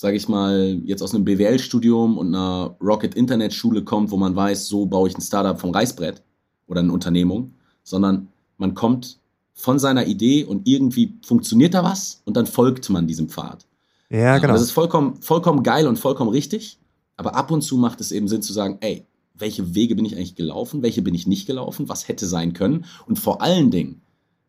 sage 0.00 0.17
ich 0.17 0.28
mal, 0.28 0.81
jetzt 0.85 1.02
aus 1.02 1.12
einem 1.12 1.25
BWL-Studium 1.25 2.19
und 2.19 2.28
einer 2.28 2.76
Rocket-Internet-Schule 2.81 3.83
kommt, 3.83 4.12
wo 4.12 4.17
man 4.17 4.37
weiß, 4.37 4.69
so 4.69 4.87
baue 4.87 5.09
ich 5.09 5.19
ein 5.19 5.21
Startup 5.21 5.59
vom 5.59 5.71
Reißbrett 5.71 6.23
oder 6.69 6.83
eine 6.83 6.93
Unternehmung, 6.93 7.55
sondern 7.83 8.28
man 8.59 8.75
kommt 8.75 9.19
von 9.55 9.81
seiner 9.81 10.07
Idee 10.07 10.45
und 10.45 10.69
irgendwie 10.69 11.14
funktioniert 11.26 11.75
da 11.75 11.83
was 11.83 12.23
und 12.25 12.37
dann 12.37 12.47
folgt 12.47 12.88
man 12.90 13.09
diesem 13.09 13.28
Pfad. 13.28 13.67
Ja, 14.09 14.38
genau. 14.38 14.52
Das 14.52 14.62
ist 14.62 14.71
vollkommen, 14.71 15.21
vollkommen 15.21 15.64
geil 15.64 15.88
und 15.88 15.99
vollkommen 15.99 16.31
richtig, 16.31 16.78
aber 17.17 17.35
ab 17.35 17.50
und 17.50 17.62
zu 17.62 17.76
macht 17.76 18.00
es 18.00 18.12
eben 18.12 18.28
Sinn 18.28 18.40
zu 18.40 18.52
sagen, 18.52 18.78
ey, 18.81 19.05
welche 19.35 19.75
Wege 19.75 19.97
bin 19.97 20.05
ich 20.05 20.14
eigentlich 20.14 20.37
gelaufen, 20.37 20.83
welche 20.83 21.02
bin 21.02 21.17
ich 21.17 21.26
nicht 21.26 21.49
gelaufen, 21.49 21.88
was 21.88 22.07
hätte 22.07 22.26
sein 22.28 22.52
können 22.52 22.85
und 23.07 23.19
vor 23.19 23.43
allen 23.43 23.73
Dingen, 23.73 24.00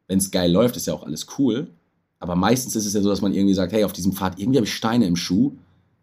wenn 0.06 0.20
es 0.20 0.30
geil 0.30 0.52
läuft, 0.52 0.78
ist 0.78 0.86
ja 0.86 0.94
auch 0.94 1.08
alles 1.08 1.26
cool, 1.40 1.72
aber 2.20 2.36
meistens 2.36 2.76
ist 2.76 2.86
es 2.86 2.94
ja 2.94 3.02
so, 3.02 3.10
dass 3.10 3.22
man 3.22 3.34
irgendwie 3.34 3.54
sagt, 3.54 3.72
hey, 3.72 3.84
auf 3.84 3.94
diesem 3.94 4.14
Pfad, 4.14 4.40
irgendwie 4.40 4.58
habe 4.58 4.68
ich 4.68 4.74
Steine 4.74 5.08
im 5.08 5.16
Schuh. 5.16 5.54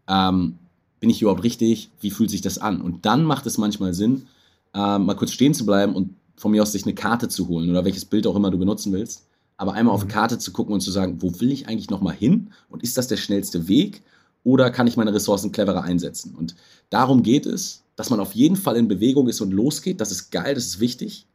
Ähm, 0.07 0.57
bin 0.99 1.09
ich 1.09 1.21
überhaupt 1.21 1.43
richtig? 1.43 1.89
Wie 2.01 2.09
fühlt 2.09 2.31
sich 2.31 2.41
das 2.41 2.57
an? 2.57 2.81
Und 2.81 3.05
dann 3.05 3.23
macht 3.23 3.45
es 3.45 3.57
manchmal 3.57 3.93
Sinn, 3.93 4.27
ähm, 4.73 5.05
mal 5.05 5.15
kurz 5.15 5.31
stehen 5.31 5.53
zu 5.53 5.65
bleiben 5.65 5.95
und 5.95 6.15
von 6.35 6.51
mir 6.51 6.63
aus 6.63 6.71
sich 6.71 6.83
eine 6.83 6.95
Karte 6.95 7.29
zu 7.29 7.47
holen 7.47 7.69
oder 7.69 7.85
welches 7.85 8.05
Bild 8.05 8.25
auch 8.25 8.35
immer 8.35 8.51
du 8.51 8.57
benutzen 8.57 8.91
willst. 8.93 9.25
Aber 9.57 9.73
einmal 9.73 9.93
auf 9.93 10.01
die 10.01 10.07
mhm. 10.07 10.11
Karte 10.11 10.37
zu 10.39 10.51
gucken 10.51 10.73
und 10.73 10.81
zu 10.81 10.91
sagen, 10.91 11.21
wo 11.21 11.39
will 11.39 11.51
ich 11.51 11.67
eigentlich 11.67 11.89
nochmal 11.89 12.15
hin? 12.15 12.51
Und 12.69 12.83
ist 12.83 12.97
das 12.97 13.07
der 13.07 13.17
schnellste 13.17 13.67
Weg? 13.67 14.03
Oder 14.43 14.69
kann 14.71 14.87
ich 14.87 14.97
meine 14.97 15.13
Ressourcen 15.13 15.51
cleverer 15.51 15.83
einsetzen? 15.83 16.35
Und 16.35 16.55
darum 16.89 17.21
geht 17.23 17.45
es, 17.45 17.83
dass 17.95 18.09
man 18.09 18.19
auf 18.19 18.33
jeden 18.33 18.55
Fall 18.55 18.77
in 18.77 18.87
Bewegung 18.87 19.27
ist 19.27 19.41
und 19.41 19.51
losgeht. 19.51 19.99
Das 19.99 20.11
ist 20.11 20.31
geil, 20.31 20.53
das 20.55 20.65
ist 20.65 20.79
wichtig. 20.79 21.25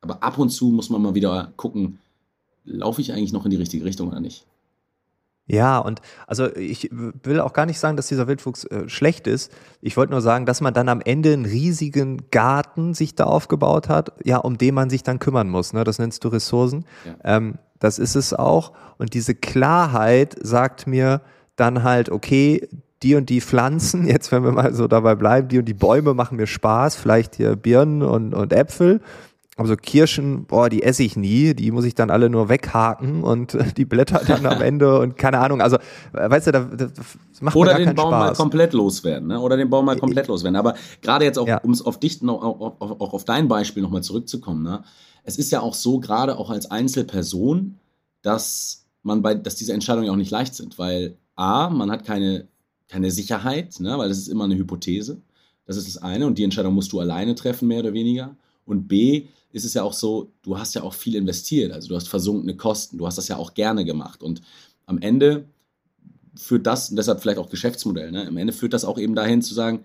Aber 0.00 0.22
ab 0.22 0.38
und 0.38 0.50
zu 0.50 0.66
muss 0.66 0.88
man 0.88 1.02
mal 1.02 1.14
wieder 1.14 1.52
gucken, 1.56 1.98
laufe 2.64 3.00
ich 3.00 3.12
eigentlich 3.12 3.32
noch 3.32 3.44
in 3.44 3.50
die 3.50 3.56
richtige 3.56 3.84
Richtung 3.84 4.08
oder 4.08 4.20
nicht? 4.20 4.46
Ja, 5.46 5.78
und 5.78 6.00
also 6.26 6.54
ich 6.56 6.88
will 6.90 7.40
auch 7.40 7.52
gar 7.52 7.66
nicht 7.66 7.78
sagen, 7.78 7.98
dass 7.98 8.06
dieser 8.06 8.26
Wildwuchs 8.26 8.64
äh, 8.64 8.88
schlecht 8.88 9.26
ist. 9.26 9.52
Ich 9.82 9.96
wollte 9.98 10.12
nur 10.12 10.22
sagen, 10.22 10.46
dass 10.46 10.62
man 10.62 10.72
dann 10.72 10.88
am 10.88 11.02
Ende 11.02 11.34
einen 11.34 11.44
riesigen 11.44 12.30
Garten 12.30 12.94
sich 12.94 13.14
da 13.14 13.24
aufgebaut 13.24 13.90
hat, 13.90 14.12
ja, 14.24 14.38
um 14.38 14.56
den 14.56 14.74
man 14.74 14.88
sich 14.88 15.02
dann 15.02 15.18
kümmern 15.18 15.50
muss. 15.50 15.74
Ne? 15.74 15.84
Das 15.84 15.98
nennst 15.98 16.24
du 16.24 16.28
Ressourcen. 16.28 16.86
Ja. 17.04 17.36
Ähm, 17.36 17.58
das 17.78 17.98
ist 17.98 18.14
es 18.14 18.32
auch. 18.32 18.72
Und 18.96 19.12
diese 19.12 19.34
Klarheit 19.34 20.34
sagt 20.40 20.86
mir 20.86 21.20
dann 21.56 21.82
halt, 21.82 22.08
okay, 22.08 22.66
die 23.02 23.14
und 23.14 23.28
die 23.28 23.42
Pflanzen, 23.42 24.06
jetzt 24.08 24.32
wenn 24.32 24.44
wir 24.44 24.52
mal 24.52 24.72
so 24.72 24.88
dabei 24.88 25.14
bleiben, 25.14 25.48
die 25.48 25.58
und 25.58 25.66
die 25.66 25.74
Bäume 25.74 26.14
machen 26.14 26.36
mir 26.38 26.46
Spaß, 26.46 26.96
vielleicht 26.96 27.36
hier 27.36 27.54
Birnen 27.56 28.02
und, 28.02 28.32
und 28.32 28.54
Äpfel. 28.54 29.02
Aber 29.56 29.68
so 29.68 29.76
Kirschen, 29.76 30.46
boah, 30.46 30.68
die 30.68 30.82
esse 30.82 31.04
ich 31.04 31.16
nie, 31.16 31.54
die 31.54 31.70
muss 31.70 31.84
ich 31.84 31.94
dann 31.94 32.10
alle 32.10 32.28
nur 32.28 32.48
weghaken 32.48 33.22
und 33.22 33.56
die 33.76 33.84
Blätter 33.84 34.20
dann 34.26 34.44
am 34.46 34.60
Ende 34.60 34.98
und 34.98 35.16
keine 35.16 35.38
Ahnung. 35.38 35.60
Also, 35.60 35.78
weißt 36.12 36.48
du, 36.48 36.52
das, 36.52 36.66
das 36.76 37.42
macht 37.42 37.56
Oder 37.56 37.74
den 37.76 37.94
Baum 37.94 38.08
Spaß. 38.08 38.30
mal 38.30 38.34
komplett 38.34 38.72
loswerden, 38.72 39.28
ne? 39.28 39.40
Oder 39.40 39.56
den 39.56 39.70
Baum 39.70 39.84
mal 39.84 39.96
komplett 39.96 40.26
loswerden. 40.26 40.56
Aber 40.56 40.74
gerade 41.02 41.24
jetzt 41.24 41.38
auch, 41.38 41.46
ja. 41.46 41.58
um 41.58 41.70
es 41.70 41.82
auf 41.82 42.00
dich, 42.00 42.20
noch, 42.22 42.42
auch, 42.42 42.80
auch 42.80 43.12
auf 43.12 43.24
dein 43.24 43.48
Beispiel 43.48 43.82
nochmal 43.82 44.02
zurückzukommen, 44.02 44.62
ne? 44.62 44.82
Es 45.24 45.38
ist 45.38 45.50
ja 45.50 45.60
auch 45.60 45.74
so, 45.74 46.00
gerade 46.00 46.36
auch 46.36 46.50
als 46.50 46.70
Einzelperson, 46.70 47.78
dass 48.22 48.84
man 49.02 49.22
bei, 49.22 49.34
dass 49.34 49.54
diese 49.54 49.72
Entscheidungen 49.72 50.06
ja 50.06 50.12
auch 50.12 50.16
nicht 50.16 50.30
leicht 50.30 50.54
sind, 50.54 50.78
weil 50.78 51.16
A, 51.36 51.70
man 51.70 51.90
hat 51.90 52.04
keine, 52.04 52.48
keine 52.88 53.10
Sicherheit, 53.10 53.80
ne? 53.80 53.96
weil 53.98 54.08
das 54.08 54.18
ist 54.18 54.28
immer 54.28 54.44
eine 54.44 54.56
Hypothese. 54.56 55.20
Das 55.66 55.76
ist 55.76 55.88
das 55.88 56.02
eine 56.02 56.26
und 56.26 56.38
die 56.38 56.44
Entscheidung 56.44 56.74
musst 56.74 56.92
du 56.92 57.00
alleine 57.00 57.34
treffen, 57.34 57.68
mehr 57.68 57.80
oder 57.80 57.94
weniger. 57.94 58.36
Und 58.66 58.86
B, 58.86 59.28
ist 59.54 59.64
es 59.64 59.74
ja 59.74 59.84
auch 59.84 59.92
so, 59.92 60.32
du 60.42 60.58
hast 60.58 60.74
ja 60.74 60.82
auch 60.82 60.94
viel 60.94 61.14
investiert, 61.14 61.72
also 61.72 61.88
du 61.88 61.94
hast 61.94 62.08
versunkene 62.08 62.56
Kosten, 62.56 62.98
du 62.98 63.06
hast 63.06 63.18
das 63.18 63.28
ja 63.28 63.36
auch 63.36 63.54
gerne 63.54 63.84
gemacht 63.84 64.22
und 64.22 64.42
am 64.84 64.98
Ende 64.98 65.48
führt 66.34 66.66
das, 66.66 66.90
und 66.90 66.96
deshalb 66.96 67.20
vielleicht 67.20 67.38
auch 67.38 67.48
Geschäftsmodell, 67.48 68.10
ne? 68.10 68.26
am 68.26 68.36
Ende 68.36 68.52
führt 68.52 68.72
das 68.72 68.84
auch 68.84 68.98
eben 68.98 69.14
dahin 69.14 69.42
zu 69.42 69.54
sagen, 69.54 69.84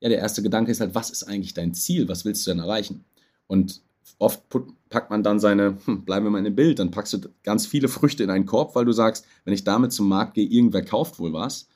ja, 0.00 0.08
der 0.08 0.18
erste 0.18 0.42
Gedanke 0.42 0.72
ist 0.72 0.80
halt, 0.80 0.94
was 0.94 1.10
ist 1.10 1.24
eigentlich 1.24 1.52
dein 1.52 1.74
Ziel, 1.74 2.08
was 2.08 2.24
willst 2.24 2.46
du 2.46 2.50
denn 2.50 2.60
erreichen? 2.60 3.04
Und 3.46 3.82
oft 4.18 4.42
packt 4.88 5.10
man 5.10 5.22
dann 5.22 5.38
seine, 5.38 5.76
hm, 5.84 6.06
bleiben 6.06 6.24
wir 6.24 6.30
mal 6.30 6.38
in 6.38 6.44
dem 6.44 6.56
Bild, 6.56 6.78
dann 6.78 6.90
packst 6.90 7.12
du 7.12 7.18
ganz 7.42 7.66
viele 7.66 7.88
Früchte 7.88 8.22
in 8.22 8.30
einen 8.30 8.46
Korb, 8.46 8.74
weil 8.74 8.86
du 8.86 8.92
sagst, 8.92 9.26
wenn 9.44 9.52
ich 9.52 9.64
damit 9.64 9.92
zum 9.92 10.08
Markt 10.08 10.32
gehe, 10.32 10.46
irgendwer 10.46 10.82
kauft 10.82 11.18
wohl 11.18 11.34
was. 11.34 11.68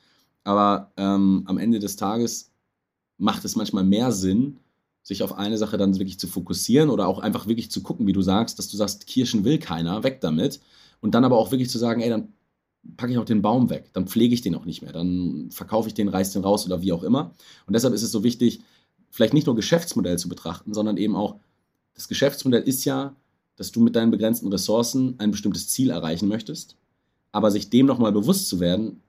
Aber 0.43 0.91
ähm, 0.97 1.43
am 1.45 1.59
Ende 1.59 1.77
des 1.77 1.95
Tages 1.95 2.51
macht 3.17 3.45
es 3.45 3.55
manchmal 3.55 3.83
mehr 3.83 4.11
Sinn, 4.11 4.57
sich 5.05 5.21
auf 5.21 5.37
eine 5.37 5.57
Sache 5.59 5.77
dann 5.77 5.97
wirklich 5.99 6.19
zu 6.19 6.27
fokussieren 6.27 6.89
oder 6.89 7.07
auch 7.07 7.19
einfach 7.19 7.45
wirklich 7.45 7.69
zu 7.69 7.83
gucken, 7.83 8.07
wie 8.07 8.11
du 8.11 8.23
sagst, 8.23 8.57
dass 8.57 8.69
du 8.69 8.75
sagst, 8.75 9.05
Kirschen 9.05 9.43
will 9.43 9.59
keiner, 9.59 10.03
weg 10.03 10.19
damit. 10.19 10.59
Und 10.99 11.13
dann 11.13 11.23
aber 11.23 11.37
auch 11.37 11.51
wirklich 11.51 11.69
zu 11.69 11.77
sagen, 11.77 12.01
ey, 12.01 12.09
dann 12.09 12.29
packe 12.97 13.11
ich 13.11 13.19
auch 13.19 13.25
den 13.25 13.43
Baum 13.43 13.69
weg, 13.69 13.91
dann 13.93 14.07
pflege 14.07 14.33
ich 14.33 14.41
den 14.41 14.55
auch 14.55 14.65
nicht 14.65 14.81
mehr, 14.81 14.93
dann 14.93 15.49
verkaufe 15.51 15.87
ich 15.87 15.93
den, 15.93 16.07
reiß 16.07 16.31
den 16.31 16.43
raus 16.43 16.65
oder 16.65 16.81
wie 16.81 16.91
auch 16.91 17.03
immer. 17.03 17.35
Und 17.67 17.73
deshalb 17.73 17.93
ist 17.93 18.01
es 18.01 18.11
so 18.11 18.23
wichtig, 18.23 18.61
vielleicht 19.11 19.33
nicht 19.33 19.45
nur 19.45 19.55
Geschäftsmodell 19.55 20.17
zu 20.17 20.27
betrachten, 20.27 20.73
sondern 20.73 20.97
eben 20.97 21.15
auch, 21.15 21.35
das 21.93 22.07
Geschäftsmodell 22.07 22.63
ist 22.63 22.83
ja, 22.83 23.15
dass 23.57 23.71
du 23.71 23.81
mit 23.81 23.95
deinen 23.95 24.11
begrenzten 24.11 24.51
Ressourcen 24.51 25.15
ein 25.19 25.31
bestimmtes 25.31 25.67
Ziel 25.67 25.91
erreichen 25.91 26.27
möchtest, 26.27 26.77
aber 27.31 27.51
sich 27.51 27.69
dem 27.69 27.85
nochmal 27.85 28.11
bewusst 28.11 28.49
zu 28.49 28.59
werden, 28.59 29.01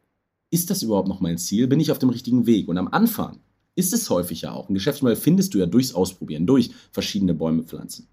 ist 0.50 0.68
das 0.68 0.82
überhaupt 0.82 1.08
noch 1.08 1.20
mein 1.20 1.38
Ziel? 1.38 1.66
Bin 1.66 1.80
ich 1.80 1.90
auf 1.90 1.98
dem 1.98 2.10
richtigen 2.10 2.46
Weg? 2.46 2.68
Und 2.68 2.76
am 2.76 2.88
Anfang 2.88 3.40
ist 3.76 3.92
es 3.92 4.10
häufig 4.10 4.42
ja 4.42 4.52
auch. 4.52 4.68
Ein 4.68 4.74
Geschäftsmodell 4.74 5.16
findest 5.16 5.54
du 5.54 5.58
ja 5.58 5.66
durchs 5.66 5.94
Ausprobieren, 5.94 6.46
durch 6.46 6.70
verschiedene 6.90 7.34
Bäume 7.34 7.62
pflanzen. 7.62 8.08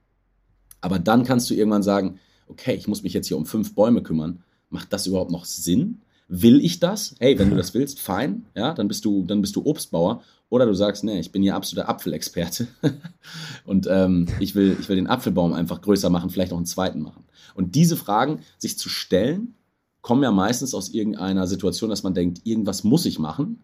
Aber 0.81 0.99
dann 0.99 1.23
kannst 1.23 1.49
du 1.49 1.55
irgendwann 1.55 1.83
sagen, 1.83 2.19
okay, 2.47 2.75
ich 2.75 2.87
muss 2.87 3.01
mich 3.01 3.13
jetzt 3.13 3.27
hier 3.27 3.37
um 3.37 3.45
fünf 3.45 3.73
Bäume 3.73 4.03
kümmern. 4.03 4.43
Macht 4.69 4.91
das 4.91 5.07
überhaupt 5.07 5.31
noch 5.31 5.45
Sinn? 5.45 6.01
Will 6.27 6.63
ich 6.63 6.79
das? 6.79 7.15
Hey, 7.19 7.39
wenn 7.39 7.49
du 7.49 7.55
das 7.55 7.73
willst, 7.73 7.99
fein, 7.99 8.45
ja, 8.55 8.73
dann 8.73 8.89
bist 8.89 9.05
du, 9.05 9.23
dann 9.23 9.41
bist 9.41 9.55
du 9.55 9.65
Obstbauer. 9.65 10.21
Oder 10.49 10.65
du 10.65 10.73
sagst, 10.73 11.03
nee, 11.03 11.19
ich 11.19 11.31
bin 11.31 11.41
hier 11.41 11.55
absoluter 11.55 11.89
Apfelexperte 11.89 12.67
und 13.65 13.87
ähm, 13.89 14.27
ich, 14.39 14.53
will, 14.53 14.77
ich 14.79 14.87
will 14.87 14.97
den 14.97 15.07
Apfelbaum 15.07 15.53
einfach 15.53 15.81
größer 15.81 16.11
machen, 16.11 16.29
vielleicht 16.29 16.51
noch 16.51 16.59
einen 16.59 16.67
zweiten 16.67 17.01
machen. 17.01 17.23
Und 17.55 17.73
diese 17.73 17.97
Fragen 17.97 18.41
sich 18.59 18.77
zu 18.77 18.89
stellen, 18.89 19.55
kommen 20.01 20.21
ja 20.21 20.31
meistens 20.31 20.75
aus 20.75 20.89
irgendeiner 20.89 21.47
Situation, 21.47 21.89
dass 21.89 22.03
man 22.03 22.13
denkt, 22.13 22.41
irgendwas 22.43 22.83
muss 22.83 23.05
ich 23.05 23.17
machen 23.17 23.61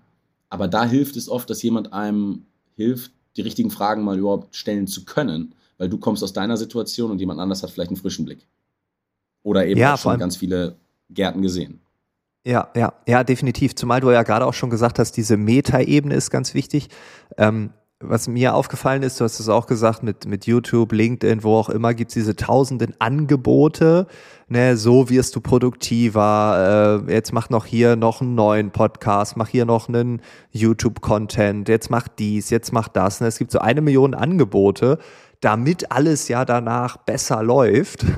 aber 0.49 0.67
da 0.67 0.85
hilft 0.85 1.15
es 1.15 1.29
oft, 1.29 1.49
dass 1.49 1.61
jemand 1.61 1.93
einem 1.93 2.45
hilft, 2.75 3.11
die 3.35 3.41
richtigen 3.41 3.71
Fragen 3.71 4.03
mal 4.03 4.17
überhaupt 4.17 4.55
stellen 4.55 4.87
zu 4.87 5.05
können, 5.05 5.53
weil 5.77 5.89
du 5.89 5.97
kommst 5.97 6.23
aus 6.23 6.33
deiner 6.33 6.57
Situation 6.57 7.11
und 7.11 7.19
jemand 7.19 7.39
anders 7.39 7.63
hat 7.63 7.71
vielleicht 7.71 7.91
einen 7.91 7.97
frischen 7.97 8.25
Blick. 8.25 8.45
Oder 9.43 9.65
eben 9.65 9.79
ja, 9.79 9.93
auch 9.93 9.97
schon 9.97 10.19
ganz 10.19 10.35
viele 10.35 10.75
Gärten 11.09 11.41
gesehen. 11.41 11.79
Ja, 12.45 12.69
ja, 12.75 12.93
ja, 13.07 13.23
definitiv. 13.23 13.75
Zumal 13.75 14.01
du 14.01 14.11
ja 14.11 14.23
gerade 14.23 14.45
auch 14.45 14.53
schon 14.53 14.69
gesagt 14.69 14.99
hast, 14.99 15.13
diese 15.13 15.37
Metaebene 15.37 16.15
ist 16.15 16.31
ganz 16.31 16.53
wichtig. 16.53 16.89
Ähm, 17.37 17.71
was 18.01 18.29
mir 18.29 18.55
aufgefallen 18.55 19.03
ist, 19.03 19.19
du 19.19 19.25
hast 19.25 19.39
es 19.39 19.49
auch 19.49 19.67
gesagt, 19.67 20.03
mit, 20.03 20.25
mit 20.25 20.45
YouTube, 20.45 20.93
LinkedIn, 20.93 21.43
wo 21.43 21.55
auch 21.55 21.69
immer, 21.69 21.93
gibt 21.93 22.11
es 22.11 22.13
diese 22.13 22.35
tausenden 22.35 22.95
Angebote. 22.99 24.07
Ne, 24.51 24.77
so 24.77 25.09
wirst 25.09 25.35
du 25.35 25.41
produktiver. 25.41 27.03
Äh, 27.07 27.13
jetzt 27.13 27.33
mach 27.33 27.51
noch 27.51 27.67
hier 27.67 27.95
noch 27.95 28.21
einen 28.21 28.33
neuen 28.33 28.71
Podcast, 28.71 29.37
mach 29.37 29.47
hier 29.47 29.65
noch 29.65 29.87
einen 29.87 30.23
YouTube-Content, 30.51 31.69
jetzt 31.69 31.91
mach 31.91 32.07
dies, 32.07 32.49
jetzt 32.49 32.73
mach 32.73 32.87
das. 32.87 33.21
Ne? 33.21 33.27
Es 33.27 33.37
gibt 33.37 33.51
so 33.51 33.59
eine 33.59 33.81
Million 33.81 34.15
Angebote, 34.15 34.97
damit 35.39 35.91
alles 35.91 36.27
ja 36.29 36.45
danach 36.45 36.97
besser 36.97 37.43
läuft. 37.43 38.05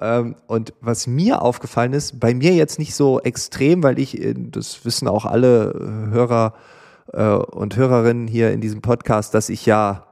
Ähm, 0.00 0.34
und 0.48 0.74
was 0.80 1.06
mir 1.06 1.40
aufgefallen 1.40 1.92
ist, 1.92 2.18
bei 2.18 2.34
mir 2.34 2.52
jetzt 2.52 2.80
nicht 2.80 2.96
so 2.96 3.20
extrem, 3.20 3.84
weil 3.84 3.98
ich, 3.98 4.20
äh, 4.20 4.34
das 4.36 4.84
wissen 4.84 5.06
auch 5.06 5.24
alle 5.24 6.08
Hörer, 6.10 6.54
äh, 7.12 7.26
und 7.26 7.76
Hörerinnen 7.76 8.26
hier 8.26 8.52
in 8.52 8.60
diesem 8.60 8.82
Podcast, 8.82 9.34
dass 9.34 9.48
ich 9.48 9.66
ja 9.66 10.06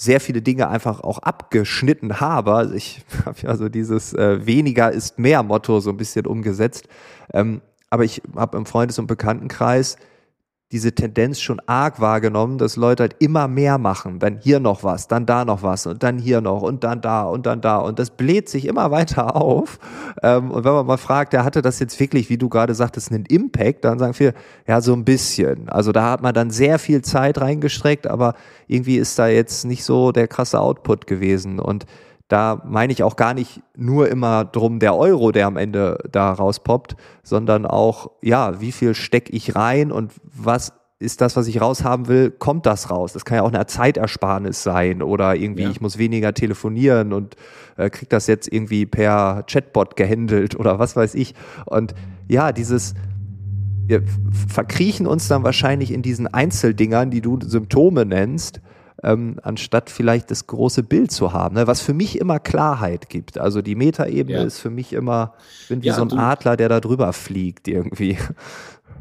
sehr 0.00 0.20
viele 0.20 0.42
Dinge 0.42 0.68
einfach 0.68 1.00
auch 1.00 1.18
abgeschnitten 1.18 2.20
habe. 2.20 2.54
Also 2.54 2.74
ich 2.74 3.04
habe 3.26 3.36
ja 3.42 3.56
so 3.56 3.68
dieses 3.68 4.14
äh, 4.14 4.46
weniger 4.46 4.92
ist 4.92 5.18
mehr 5.18 5.42
Motto 5.42 5.80
so 5.80 5.90
ein 5.90 5.96
bisschen 5.96 6.24
umgesetzt. 6.24 6.88
Ähm, 7.34 7.60
aber 7.90 8.04
ich 8.04 8.22
habe 8.36 8.56
im 8.56 8.64
Freundes- 8.64 9.00
und 9.00 9.08
Bekanntenkreis 9.08 9.96
diese 10.70 10.94
Tendenz 10.94 11.40
schon 11.40 11.60
arg 11.66 11.98
wahrgenommen, 11.98 12.58
dass 12.58 12.76
Leute 12.76 13.04
halt 13.04 13.16
immer 13.20 13.48
mehr 13.48 13.78
machen. 13.78 14.18
Dann 14.18 14.38
hier 14.38 14.60
noch 14.60 14.84
was, 14.84 15.08
dann 15.08 15.24
da 15.24 15.46
noch 15.46 15.62
was 15.62 15.86
und 15.86 16.02
dann 16.02 16.18
hier 16.18 16.42
noch 16.42 16.60
und 16.60 16.84
dann 16.84 17.00
da 17.00 17.22
und 17.22 17.46
dann 17.46 17.62
da. 17.62 17.78
Und 17.78 17.98
das 17.98 18.10
bläht 18.10 18.50
sich 18.50 18.66
immer 18.66 18.90
weiter 18.90 19.34
auf. 19.40 19.78
Ähm, 20.22 20.50
und 20.50 20.64
wenn 20.64 20.72
man 20.72 20.86
mal 20.86 20.98
fragt, 20.98 21.32
der 21.32 21.44
hatte 21.44 21.62
das 21.62 21.78
jetzt 21.78 21.98
wirklich, 21.98 22.28
wie 22.28 22.36
du 22.36 22.50
gerade 22.50 22.74
sagtest, 22.74 23.10
einen 23.10 23.24
Impact, 23.24 23.84
dann 23.84 23.98
sagen 23.98 24.12
wir, 24.18 24.34
ja, 24.66 24.82
so 24.82 24.92
ein 24.92 25.06
bisschen. 25.06 25.70
Also 25.70 25.90
da 25.90 26.10
hat 26.10 26.22
man 26.22 26.34
dann 26.34 26.50
sehr 26.50 26.78
viel 26.78 27.00
Zeit 27.00 27.40
reingestreckt, 27.40 28.06
aber 28.06 28.34
irgendwie 28.66 28.98
ist 28.98 29.18
da 29.18 29.26
jetzt 29.26 29.64
nicht 29.64 29.84
so 29.84 30.12
der 30.12 30.28
krasse 30.28 30.60
Output 30.60 31.06
gewesen. 31.06 31.60
Und 31.60 31.86
da 32.28 32.62
meine 32.66 32.92
ich 32.92 33.02
auch 33.02 33.16
gar 33.16 33.34
nicht 33.34 33.62
nur 33.74 34.08
immer 34.08 34.44
drum 34.44 34.78
der 34.80 34.94
Euro, 34.96 35.32
der 35.32 35.46
am 35.46 35.56
Ende 35.56 35.98
da 36.12 36.30
rauspoppt, 36.30 36.94
sondern 37.22 37.64
auch, 37.64 38.10
ja, 38.22 38.60
wie 38.60 38.72
viel 38.72 38.94
stecke 38.94 39.32
ich 39.32 39.56
rein 39.56 39.90
und 39.90 40.12
was 40.22 40.74
ist 41.00 41.20
das, 41.20 41.36
was 41.36 41.46
ich 41.46 41.60
raushaben 41.60 42.08
will, 42.08 42.30
kommt 42.30 42.66
das 42.66 42.90
raus? 42.90 43.12
Das 43.12 43.24
kann 43.24 43.36
ja 43.36 43.42
auch 43.42 43.52
eine 43.52 43.64
Zeitersparnis 43.66 44.62
sein 44.62 45.00
oder 45.00 45.36
irgendwie, 45.36 45.62
ja. 45.62 45.70
ich 45.70 45.80
muss 45.80 45.96
weniger 45.96 46.34
telefonieren 46.34 47.12
und 47.12 47.36
äh, 47.76 47.88
krieg 47.88 48.10
das 48.10 48.26
jetzt 48.26 48.52
irgendwie 48.52 48.84
per 48.84 49.44
Chatbot 49.46 49.96
gehandelt 49.96 50.56
oder 50.56 50.78
was 50.78 50.96
weiß 50.96 51.14
ich. 51.14 51.34
Und 51.66 51.94
ja, 52.26 52.52
dieses, 52.52 52.94
wir 53.86 54.02
verkriechen 54.48 55.06
uns 55.06 55.28
dann 55.28 55.44
wahrscheinlich 55.44 55.92
in 55.92 56.02
diesen 56.02 56.26
Einzeldingern, 56.26 57.10
die 57.10 57.20
du 57.20 57.38
Symptome 57.40 58.04
nennst, 58.04 58.60
ähm, 59.02 59.38
anstatt 59.42 59.90
vielleicht 59.90 60.30
das 60.30 60.46
große 60.46 60.82
Bild 60.82 61.10
zu 61.10 61.32
haben, 61.32 61.54
ne? 61.54 61.66
was 61.66 61.80
für 61.80 61.94
mich 61.94 62.18
immer 62.18 62.38
Klarheit 62.40 63.08
gibt. 63.08 63.38
Also 63.38 63.62
die 63.62 63.74
Metaebene 63.74 64.38
ja. 64.38 64.44
ist 64.44 64.58
für 64.58 64.70
mich 64.70 64.92
immer, 64.92 65.34
bin 65.68 65.82
wie 65.82 65.88
ja, 65.88 65.94
so 65.94 66.02
ein 66.02 66.12
Adler, 66.12 66.56
der 66.56 66.68
da 66.68 66.80
drüber 66.80 67.12
fliegt 67.12 67.68
irgendwie. 67.68 68.18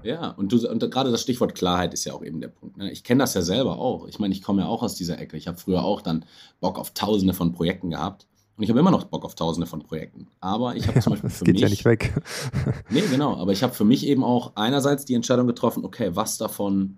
Ja, 0.03 0.29
und, 0.31 0.51
du, 0.51 0.69
und 0.69 0.79
gerade 0.91 1.11
das 1.11 1.21
Stichwort 1.21 1.55
Klarheit 1.55 1.93
ist 1.93 2.05
ja 2.05 2.13
auch 2.13 2.23
eben 2.23 2.39
der 2.39 2.49
Punkt. 2.49 2.77
Ne? 2.77 2.91
Ich 2.91 3.03
kenne 3.03 3.23
das 3.23 3.33
ja 3.33 3.41
selber 3.41 3.77
auch. 3.77 4.07
Ich 4.07 4.19
meine, 4.19 4.33
ich 4.33 4.41
komme 4.41 4.61
ja 4.61 4.67
auch 4.67 4.83
aus 4.83 4.95
dieser 4.95 5.19
Ecke. 5.19 5.35
Ich 5.35 5.47
habe 5.47 5.57
früher 5.57 5.83
auch 5.83 6.01
dann 6.01 6.25
Bock 6.59 6.79
auf 6.79 6.91
tausende 6.91 7.33
von 7.33 7.51
Projekten 7.51 7.89
gehabt. 7.89 8.27
Und 8.55 8.63
ich 8.63 8.69
habe 8.69 8.79
immer 8.79 8.91
noch 8.91 9.05
Bock 9.05 9.25
auf 9.25 9.35
tausende 9.35 9.67
von 9.67 9.83
Projekten. 9.83 10.27
Aber 10.39 10.75
ich 10.75 10.87
habe 10.87 10.95
ja, 10.95 11.01
zum 11.01 11.11
Beispiel 11.11 11.29
das 11.29 11.39
für 11.39 11.45
geht 11.45 11.55
mich. 11.55 11.61
ja 11.61 11.69
nicht 11.69 11.85
weg. 11.85 12.13
nee, 12.89 13.03
genau. 13.11 13.35
Aber 13.35 13.51
ich 13.51 13.63
habe 13.63 13.73
für 13.73 13.85
mich 13.85 14.05
eben 14.05 14.23
auch 14.23 14.53
einerseits 14.55 15.05
die 15.05 15.13
Entscheidung 15.13 15.45
getroffen, 15.45 15.83
okay, 15.83 16.11
was 16.13 16.37
davon 16.37 16.97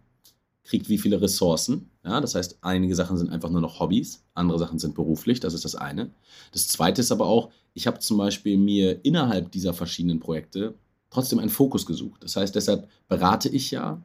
kriegt 0.70 0.88
wie 0.88 1.00
viele 1.00 1.20
Ressourcen. 1.20 1.90
Ja, 2.06 2.22
das 2.22 2.36
heißt, 2.36 2.60
einige 2.62 2.96
Sachen 2.96 3.18
sind 3.18 3.32
einfach 3.32 3.50
nur 3.50 3.60
noch 3.60 3.80
Hobbys, 3.80 4.24
andere 4.36 4.60
Sachen 4.60 4.78
sind 4.78 4.94
beruflich, 4.94 5.40
das 5.40 5.56
ist 5.56 5.66
das 5.66 5.76
eine. 5.76 6.12
Das 6.52 6.68
zweite 6.68 7.02
ist 7.02 7.12
aber 7.12 7.26
auch, 7.26 7.50
ich 7.74 7.88
habe 7.88 8.00
zum 8.00 8.20
Beispiel 8.20 8.56
mir 8.56 9.04
innerhalb 9.04 9.52
dieser 9.52 9.74
verschiedenen 9.74 10.20
Projekte 10.20 10.76
trotzdem 11.10 11.40
einen 11.40 11.50
Fokus 11.50 11.88
gesucht. 11.88 12.24
Das 12.24 12.36
heißt, 12.36 12.54
deshalb 12.54 12.88
berate 13.08 13.50
ich 13.50 13.72
ja 13.72 14.00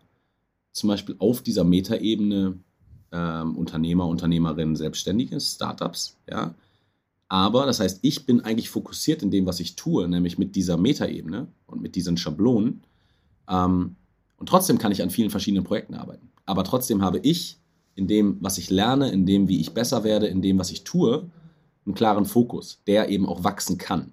zum 0.73 0.89
Beispiel 0.89 1.17
auf 1.19 1.43
dieser 1.43 1.65
Metaebene 1.65 2.59
ähm, 3.13 3.57
Unternehmer, 3.57 4.07
Unternehmerinnen, 4.07 4.75
Selbstständige, 4.75 5.39
Startups, 5.41 6.17
ja. 6.29 6.55
Aber 7.29 7.67
das 7.67 7.81
heißt, 7.81 7.99
ich 8.03 8.27
bin 8.27 8.41
eigentlich 8.43 8.71
fokussiert 8.71 9.23
in 9.23 9.31
dem, 9.31 9.45
was 9.45 9.61
ich 9.61 9.77
tue, 9.77 10.09
nämlich 10.09 10.39
mit 10.39 10.57
dieser 10.57 10.77
Metaebene 10.77 11.49
und 11.67 11.83
mit 11.83 11.95
diesen 11.95 12.17
Schablonen. 12.17 12.83
Ähm, 13.49 13.97
und 14.39 14.49
trotzdem 14.49 14.79
kann 14.79 14.93
ich 14.93 15.03
an 15.03 15.11
vielen 15.11 15.31
verschiedenen 15.31 15.65
Projekten 15.65 15.95
arbeiten. 15.95 16.31
Aber 16.47 16.65
trotzdem 16.65 17.03
habe 17.03 17.19
ich 17.19 17.59
in 17.95 18.07
dem, 18.07 18.39
was 18.41 18.59
ich 18.59 18.71
lerne, 18.71 19.11
in 19.11 19.27
dem, 19.27 19.49
wie 19.49 19.61
ich 19.61 19.73
besser 19.73 20.05
werde, 20.05 20.27
in 20.27 20.43
dem, 20.43 20.59
was 20.59 20.71
ich 20.71 20.85
tue, 20.85 21.31
einen 21.87 21.95
klaren 21.95 22.27
Fokus, 22.27 22.81
der 22.87 23.09
eben 23.09 23.27
auch 23.27 23.45
wachsen 23.45 23.79
kann. 23.79 24.13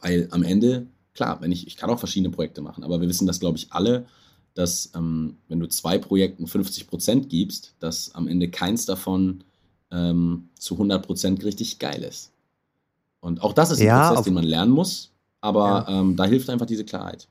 Weil 0.00 0.28
am 0.30 0.42
Ende, 0.42 0.86
klar, 1.14 1.40
wenn 1.40 1.52
ich, 1.52 1.66
ich 1.66 1.76
kann 1.76 1.90
auch 1.90 1.98
verschiedene 1.98 2.34
Projekte 2.34 2.60
machen, 2.62 2.84
aber 2.84 3.00
wir 3.00 3.08
wissen 3.08 3.26
das, 3.26 3.40
glaube 3.40 3.58
ich, 3.58 3.72
alle, 3.72 4.06
dass 4.54 4.90
ähm, 4.94 5.36
wenn 5.48 5.60
du 5.60 5.68
zwei 5.68 5.98
Projekten 5.98 6.46
50 6.46 6.86
Prozent 6.86 7.28
gibst, 7.28 7.74
dass 7.78 8.14
am 8.14 8.28
Ende 8.28 8.48
keins 8.48 8.86
davon 8.86 9.44
ähm, 9.90 10.48
zu 10.58 10.74
100 10.74 11.04
Prozent 11.04 11.44
richtig 11.44 11.78
geil 11.78 12.02
ist. 12.02 12.32
Und 13.20 13.42
auch 13.42 13.52
das 13.52 13.70
ist 13.70 13.80
ein 13.80 13.86
ja, 13.86 14.08
Prozess, 14.08 14.24
den 14.24 14.34
man 14.34 14.44
lernen 14.44 14.72
muss, 14.72 15.10
aber 15.40 15.86
ja. 15.88 16.00
ähm, 16.00 16.16
da 16.16 16.24
hilft 16.24 16.48
einfach 16.48 16.66
diese 16.66 16.84
Klarheit. 16.84 17.28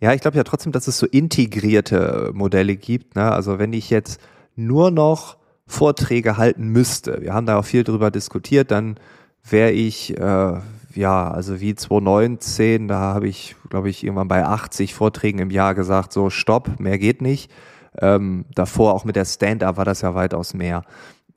Ja, 0.00 0.12
ich 0.12 0.20
glaube 0.20 0.36
ja 0.36 0.44
trotzdem, 0.44 0.72
dass 0.72 0.88
es 0.88 0.98
so 0.98 1.06
integrierte 1.06 2.30
Modelle 2.34 2.76
gibt. 2.76 3.16
Ne? 3.16 3.32
Also 3.32 3.58
wenn 3.58 3.72
ich 3.72 3.88
jetzt 3.90 4.20
nur 4.54 4.90
noch 4.90 5.36
Vorträge 5.66 6.36
halten 6.36 6.68
müsste, 6.68 7.22
wir 7.22 7.32
haben 7.32 7.46
da 7.46 7.58
auch 7.58 7.64
viel 7.64 7.82
drüber 7.82 8.10
diskutiert, 8.10 8.70
dann 8.70 8.98
wäre 9.48 9.70
ich, 9.70 10.16
äh, 10.18 10.60
ja, 10.94 11.30
also 11.30 11.60
wie 11.60 11.74
2019, 11.74 12.88
da 12.88 12.98
habe 12.98 13.28
ich, 13.28 13.56
glaube 13.70 13.88
ich, 13.88 14.04
irgendwann 14.04 14.28
bei 14.28 14.44
80 14.44 14.94
Vorträgen 14.94 15.38
im 15.38 15.50
Jahr 15.50 15.74
gesagt, 15.74 16.12
so 16.12 16.30
stopp, 16.30 16.78
mehr 16.78 16.98
geht 16.98 17.22
nicht. 17.22 17.50
Ähm, 17.98 18.44
davor 18.54 18.94
auch 18.94 19.04
mit 19.04 19.16
der 19.16 19.24
Stand-up 19.24 19.78
war 19.78 19.84
das 19.84 20.02
ja 20.02 20.14
weitaus 20.14 20.52
mehr. 20.52 20.82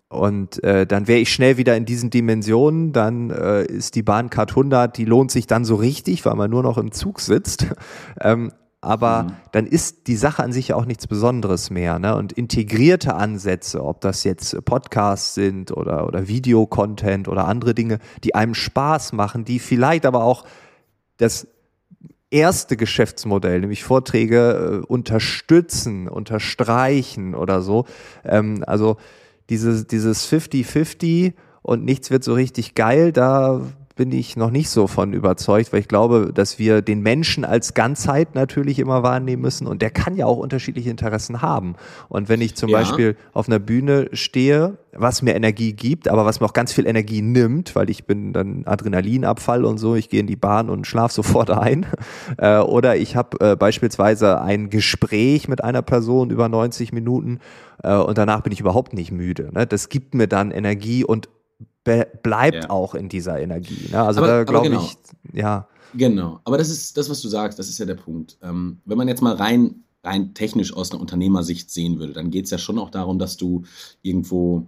Und 0.10 0.64
äh, 0.64 0.88
dann 0.88 1.08
wäre 1.08 1.20
ich 1.20 1.32
schnell 1.32 1.58
wieder 1.58 1.78
in 1.78 1.86
diesen 1.86 2.10
Dimensionen. 2.10 2.94
Dann 2.94 3.30
äh, 3.30 3.64
ist 3.64 3.94
die 3.94 4.02
Bahncard 4.02 4.52
100, 4.52 4.98
die 4.98 5.06
lohnt 5.06 5.30
sich 5.30 5.46
dann 5.46 5.66
so 5.66 5.76
richtig, 5.76 6.26
weil 6.26 6.36
man 6.36 6.50
nur 6.50 6.64
noch 6.64 6.80
im 6.80 6.92
Zug 6.92 7.20
sitzt. 7.20 7.68
ähm, 8.22 8.52
aber 8.82 9.24
mhm. 9.24 9.32
dann 9.52 9.68
ist 9.68 10.08
die 10.08 10.16
Sache 10.16 10.42
an 10.42 10.52
sich 10.52 10.70
ja 10.70 10.78
auch 10.78 10.86
nichts 10.86 11.06
Besonderes 11.06 11.70
mehr. 11.70 12.00
Ne? 12.00 12.16
Und 12.16 12.34
integrierte 12.34 13.14
Ansätze, 13.14 13.84
ob 13.84 14.02
das 14.02 14.24
jetzt 14.24 14.66
Podcasts 14.66 15.36
sind 15.36 15.72
oder, 15.72 16.08
oder 16.08 16.28
Videocontent 16.28 17.28
oder 17.28 17.46
andere 17.48 17.76
Dinge, 17.76 18.00
die 18.24 18.34
einem 18.34 18.56
Spaß 18.56 19.14
machen, 19.14 19.46
die 19.46 19.60
vielleicht 19.60 20.08
aber 20.08 20.24
auch 20.24 20.46
das 21.18 21.48
erste 22.32 22.78
Geschäftsmodell, 22.78 23.60
nämlich 23.60 23.84
Vorträge, 23.84 24.82
äh, 24.82 24.86
unterstützen, 24.86 26.08
unterstreichen 26.08 27.36
oder 27.36 27.62
so. 27.62 27.86
Ähm, 28.24 28.64
also 28.66 28.98
dieses, 29.50 29.88
dieses 29.88 30.32
50-50 30.32 31.34
und 31.62 31.84
nichts 31.84 32.12
wird 32.12 32.24
so 32.24 32.34
richtig 32.34 32.76
geil, 32.76 33.12
da 33.12 33.62
bin 34.00 34.14
ich 34.14 34.38
noch 34.38 34.50
nicht 34.50 34.70
so 34.70 34.88
von 34.88 35.12
überzeugt, 35.12 35.74
weil 35.74 35.82
ich 35.82 35.90
glaube, 35.90 36.32
dass 36.34 36.58
wir 36.58 36.82
den 36.82 37.02
Menschen 37.02 37.44
als 37.44 37.74
Ganzheit 37.74 38.34
natürlich 38.34 38.80
immer 38.80 39.04
wahrnehmen 39.04 39.42
müssen 39.42 39.68
und 39.68 39.82
der 39.82 39.90
kann 39.90 40.16
ja 40.16 40.26
auch 40.26 40.38
unterschiedliche 40.38 40.90
Interessen 40.90 41.42
haben. 41.42 41.76
Und 42.08 42.30
wenn 42.30 42.40
ich 42.40 42.56
zum 42.56 42.70
ja. 42.70 42.78
Beispiel 42.78 43.18
auf 43.34 43.50
einer 43.50 43.60
Bühne 43.60 44.08
stehe, 44.14 44.78
was 44.94 45.22
mir 45.22 45.36
Energie 45.36 45.74
gibt, 45.74 46.08
aber 46.08 46.24
was 46.24 46.40
mir 46.40 46.46
auch 46.46 46.54
ganz 46.54 46.72
viel 46.72 46.88
Energie 46.88 47.22
nimmt, 47.22 47.76
weil 47.76 47.90
ich 47.90 48.06
bin 48.06 48.32
dann 48.32 48.64
Adrenalinabfall 48.66 49.66
und 49.66 49.80
so, 49.80 49.96
ich 49.96 50.08
gehe 50.08 50.22
in 50.22 50.28
die 50.28 50.38
Bahn 50.38 50.70
und 50.70 50.88
schlafe 50.88 51.14
sofort 51.16 51.52
ein. 51.52 51.86
Äh, 52.38 52.60
oder 52.60 52.96
ich 52.96 53.18
habe 53.18 53.38
äh, 53.42 53.58
beispielsweise 53.58 54.40
ein 54.40 54.70
Gespräch 54.70 55.50
mit 55.50 55.62
einer 55.62 55.82
Person 55.82 56.30
über 56.30 56.48
90 56.48 56.94
Minuten 56.94 57.40
äh, 57.84 57.96
und 57.96 58.18
danach 58.18 58.44
bin 58.44 58.54
ich 58.54 58.62
überhaupt 58.62 58.94
nicht 58.94 59.12
müde. 59.12 59.50
Ne? 59.54 59.68
Das 59.68 59.90
gibt 59.90 60.16
mir 60.16 60.28
dann 60.28 60.52
Energie 60.52 61.04
und 61.04 61.28
bleibt 61.84 62.64
ja. 62.64 62.70
auch 62.70 62.96
in 62.96 63.10
dieser 63.10 63.40
Energie. 63.40 63.90
Ne? 63.92 64.02
Also 64.02 64.20
aber, 64.22 64.28
da 64.28 64.44
glaube 64.44 64.70
genau. 64.70 64.84
ich, 64.84 64.98
ja. 65.34 65.68
Genau, 65.94 66.40
aber 66.44 66.58
das 66.58 66.70
ist 66.70 66.98
das, 66.98 67.10
was 67.10 67.22
du 67.22 67.30
sagst, 67.30 67.58
das 67.58 67.68
ist 67.68 67.80
ja 67.80 67.86
der 67.86 67.96
Punkt. 67.96 68.38
Ähm, 68.42 68.82
wenn 68.86 68.98
man 68.98 69.08
jetzt 69.08 69.22
mal 69.22 69.36
rein, 69.36 69.84
rein 70.04 70.34
technisch 70.34 70.74
aus 70.74 70.92
einer 70.92 71.02
Unternehmersicht 71.02 71.72
sehen 71.72 72.00
würde, 72.00 72.14
dann 72.14 72.30
geht 72.30 72.46
es 72.46 72.52
ja 72.52 72.58
schon 72.58 72.78
auch 72.78 72.92
darum, 72.92 73.18
dass 73.18 73.38
du 73.38 73.64
irgendwo 74.02 74.68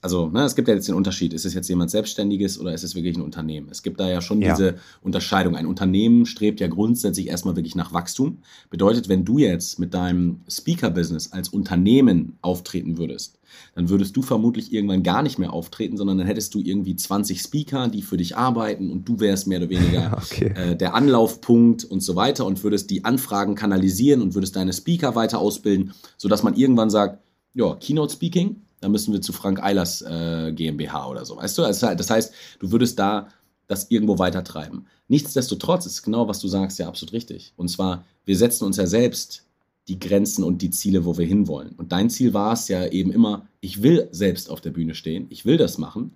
also 0.00 0.28
ne, 0.28 0.44
es 0.44 0.54
gibt 0.54 0.68
ja 0.68 0.74
jetzt 0.74 0.86
den 0.86 0.94
Unterschied, 0.94 1.32
ist 1.32 1.44
es 1.44 1.54
jetzt 1.54 1.68
jemand 1.68 1.90
Selbstständiges 1.90 2.60
oder 2.60 2.72
ist 2.72 2.84
es 2.84 2.94
wirklich 2.94 3.16
ein 3.16 3.22
Unternehmen? 3.22 3.68
Es 3.70 3.82
gibt 3.82 3.98
da 3.98 4.08
ja 4.08 4.20
schon 4.20 4.40
ja. 4.40 4.54
diese 4.54 4.76
Unterscheidung. 5.02 5.56
Ein 5.56 5.66
Unternehmen 5.66 6.24
strebt 6.24 6.60
ja 6.60 6.68
grundsätzlich 6.68 7.26
erstmal 7.26 7.56
wirklich 7.56 7.74
nach 7.74 7.92
Wachstum. 7.92 8.38
Bedeutet, 8.70 9.08
wenn 9.08 9.24
du 9.24 9.38
jetzt 9.38 9.78
mit 9.78 9.94
deinem 9.94 10.40
Speaker-Business 10.48 11.32
als 11.32 11.48
Unternehmen 11.48 12.38
auftreten 12.42 12.96
würdest, 12.96 13.38
dann 13.74 13.88
würdest 13.88 14.16
du 14.16 14.22
vermutlich 14.22 14.72
irgendwann 14.72 15.02
gar 15.02 15.22
nicht 15.22 15.38
mehr 15.38 15.52
auftreten, 15.52 15.96
sondern 15.96 16.18
dann 16.18 16.26
hättest 16.26 16.54
du 16.54 16.60
irgendwie 16.60 16.94
20 16.94 17.40
Speaker, 17.40 17.88
die 17.88 18.02
für 18.02 18.16
dich 18.16 18.36
arbeiten 18.36 18.92
und 18.92 19.08
du 19.08 19.18
wärst 19.18 19.48
mehr 19.48 19.58
oder 19.58 19.70
weniger 19.70 20.16
okay. 20.22 20.52
äh, 20.54 20.76
der 20.76 20.94
Anlaufpunkt 20.94 21.84
und 21.84 22.00
so 22.00 22.14
weiter 22.14 22.46
und 22.46 22.62
würdest 22.62 22.90
die 22.90 23.04
Anfragen 23.04 23.56
kanalisieren 23.56 24.22
und 24.22 24.34
würdest 24.34 24.54
deine 24.54 24.72
Speaker 24.72 25.16
weiter 25.16 25.40
ausbilden, 25.40 25.92
sodass 26.16 26.42
man 26.42 26.54
irgendwann 26.54 26.90
sagt, 26.90 27.22
ja, 27.54 27.74
Keynote 27.74 28.12
Speaking, 28.12 28.62
dann 28.80 28.92
müssen 28.92 29.12
wir 29.12 29.20
zu 29.20 29.32
Frank 29.32 29.62
Eilers 29.62 30.02
äh, 30.02 30.52
GmbH 30.52 31.08
oder 31.08 31.24
so, 31.24 31.36
weißt 31.36 31.58
du? 31.58 31.64
Also, 31.64 31.94
das 31.94 32.10
heißt, 32.10 32.32
du 32.60 32.70
würdest 32.70 32.98
da 32.98 33.28
das 33.66 33.90
irgendwo 33.90 34.18
weiter 34.18 34.42
treiben. 34.44 34.86
Nichtsdestotrotz 35.08 35.86
ist 35.86 36.02
genau, 36.02 36.26
was 36.28 36.40
du 36.40 36.48
sagst, 36.48 36.78
ja 36.78 36.88
absolut 36.88 37.12
richtig. 37.12 37.52
Und 37.56 37.68
zwar, 37.68 38.04
wir 38.24 38.36
setzen 38.36 38.64
uns 38.64 38.76
ja 38.76 38.86
selbst 38.86 39.44
die 39.88 39.98
Grenzen 39.98 40.44
und 40.44 40.60
die 40.60 40.70
Ziele, 40.70 41.04
wo 41.04 41.16
wir 41.16 41.26
hinwollen. 41.26 41.74
Und 41.76 41.92
dein 41.92 42.10
Ziel 42.10 42.34
war 42.34 42.52
es 42.52 42.68
ja 42.68 42.86
eben 42.86 43.10
immer, 43.10 43.46
ich 43.60 43.82
will 43.82 44.08
selbst 44.10 44.50
auf 44.50 44.60
der 44.60 44.70
Bühne 44.70 44.94
stehen, 44.94 45.26
ich 45.30 45.44
will 45.44 45.56
das 45.56 45.78
machen, 45.78 46.14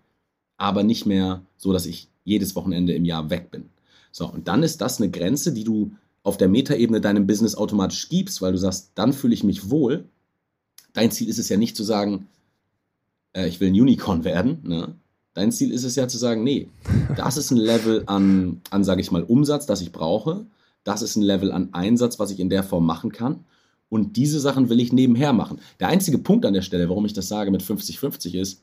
aber 0.57 0.83
nicht 0.83 1.07
mehr 1.07 1.43
so, 1.57 1.73
dass 1.73 1.87
ich 1.87 2.09
jedes 2.25 2.55
Wochenende 2.55 2.95
im 2.95 3.05
Jahr 3.05 3.31
weg 3.31 3.51
bin. 3.51 3.71
So, 4.13 4.31
und 4.31 4.47
dann 4.49 4.63
ist 4.63 4.81
das 4.81 5.01
eine 5.01 5.11
Grenze, 5.11 5.53
die 5.53 5.65
du 5.65 5.93
auf 6.23 6.37
der 6.37 6.49
Metaebene 6.49 7.01
deinem 7.01 7.27
Business 7.27 7.55
automatisch 7.55 8.09
gibst, 8.09 8.43
weil 8.43 8.53
du 8.53 8.59
sagst, 8.59 8.93
dann 8.95 9.13
fühle 9.13 9.35
ich 9.35 9.43
mich 9.43 9.71
wohl. 9.71 10.05
Dein 10.93 11.11
Ziel 11.11 11.29
ist 11.29 11.39
es 11.39 11.49
ja 11.49 11.57
nicht 11.57 11.77
zu 11.77 11.83
sagen, 11.83 12.29
äh, 13.33 13.49
ich 13.49 13.61
will 13.61 13.69
ein 13.69 13.81
Unicorn 13.81 14.25
werden, 14.25 14.59
ne? 14.63 14.95
Dein 15.35 15.51
Ziel 15.51 15.73
ist 15.73 15.85
es 15.85 15.97
ja 15.97 16.09
zu 16.09 16.19
sagen, 16.19 16.45
nee, 16.45 16.69
das 17.17 17.39
ist 17.39 17.51
ein 17.51 17.57
Level 17.57 18.03
an, 18.07 18.61
an 18.69 18.85
sage 18.85 19.01
ich 19.01 19.11
mal, 19.11 19.23
Umsatz, 19.23 19.65
das 19.65 19.81
ich 19.81 19.91
brauche. 19.91 20.45
Das 20.85 21.01
ist 21.01 21.17
ein 21.17 21.23
Level 21.23 21.53
an 21.53 21.71
Einsatz, 21.73 22.19
was 22.19 22.31
ich 22.31 22.39
in 22.39 22.51
der 22.51 22.63
Form 22.63 22.85
machen 22.85 23.13
kann. 23.13 23.45
Und 23.89 24.17
diese 24.17 24.41
Sachen 24.41 24.69
will 24.69 24.81
ich 24.81 24.93
nebenher 24.93 25.33
machen. 25.33 25.59
Der 25.81 25.89
einzige 25.89 26.19
Punkt 26.19 26.45
an 26.45 26.53
der 26.53 26.63
Stelle, 26.63 26.89
warum 26.89 27.07
ich 27.07 27.15
das 27.15 27.29
sage 27.29 27.51
mit 27.51 27.63
50-50 27.63 28.35
ist, 28.35 28.63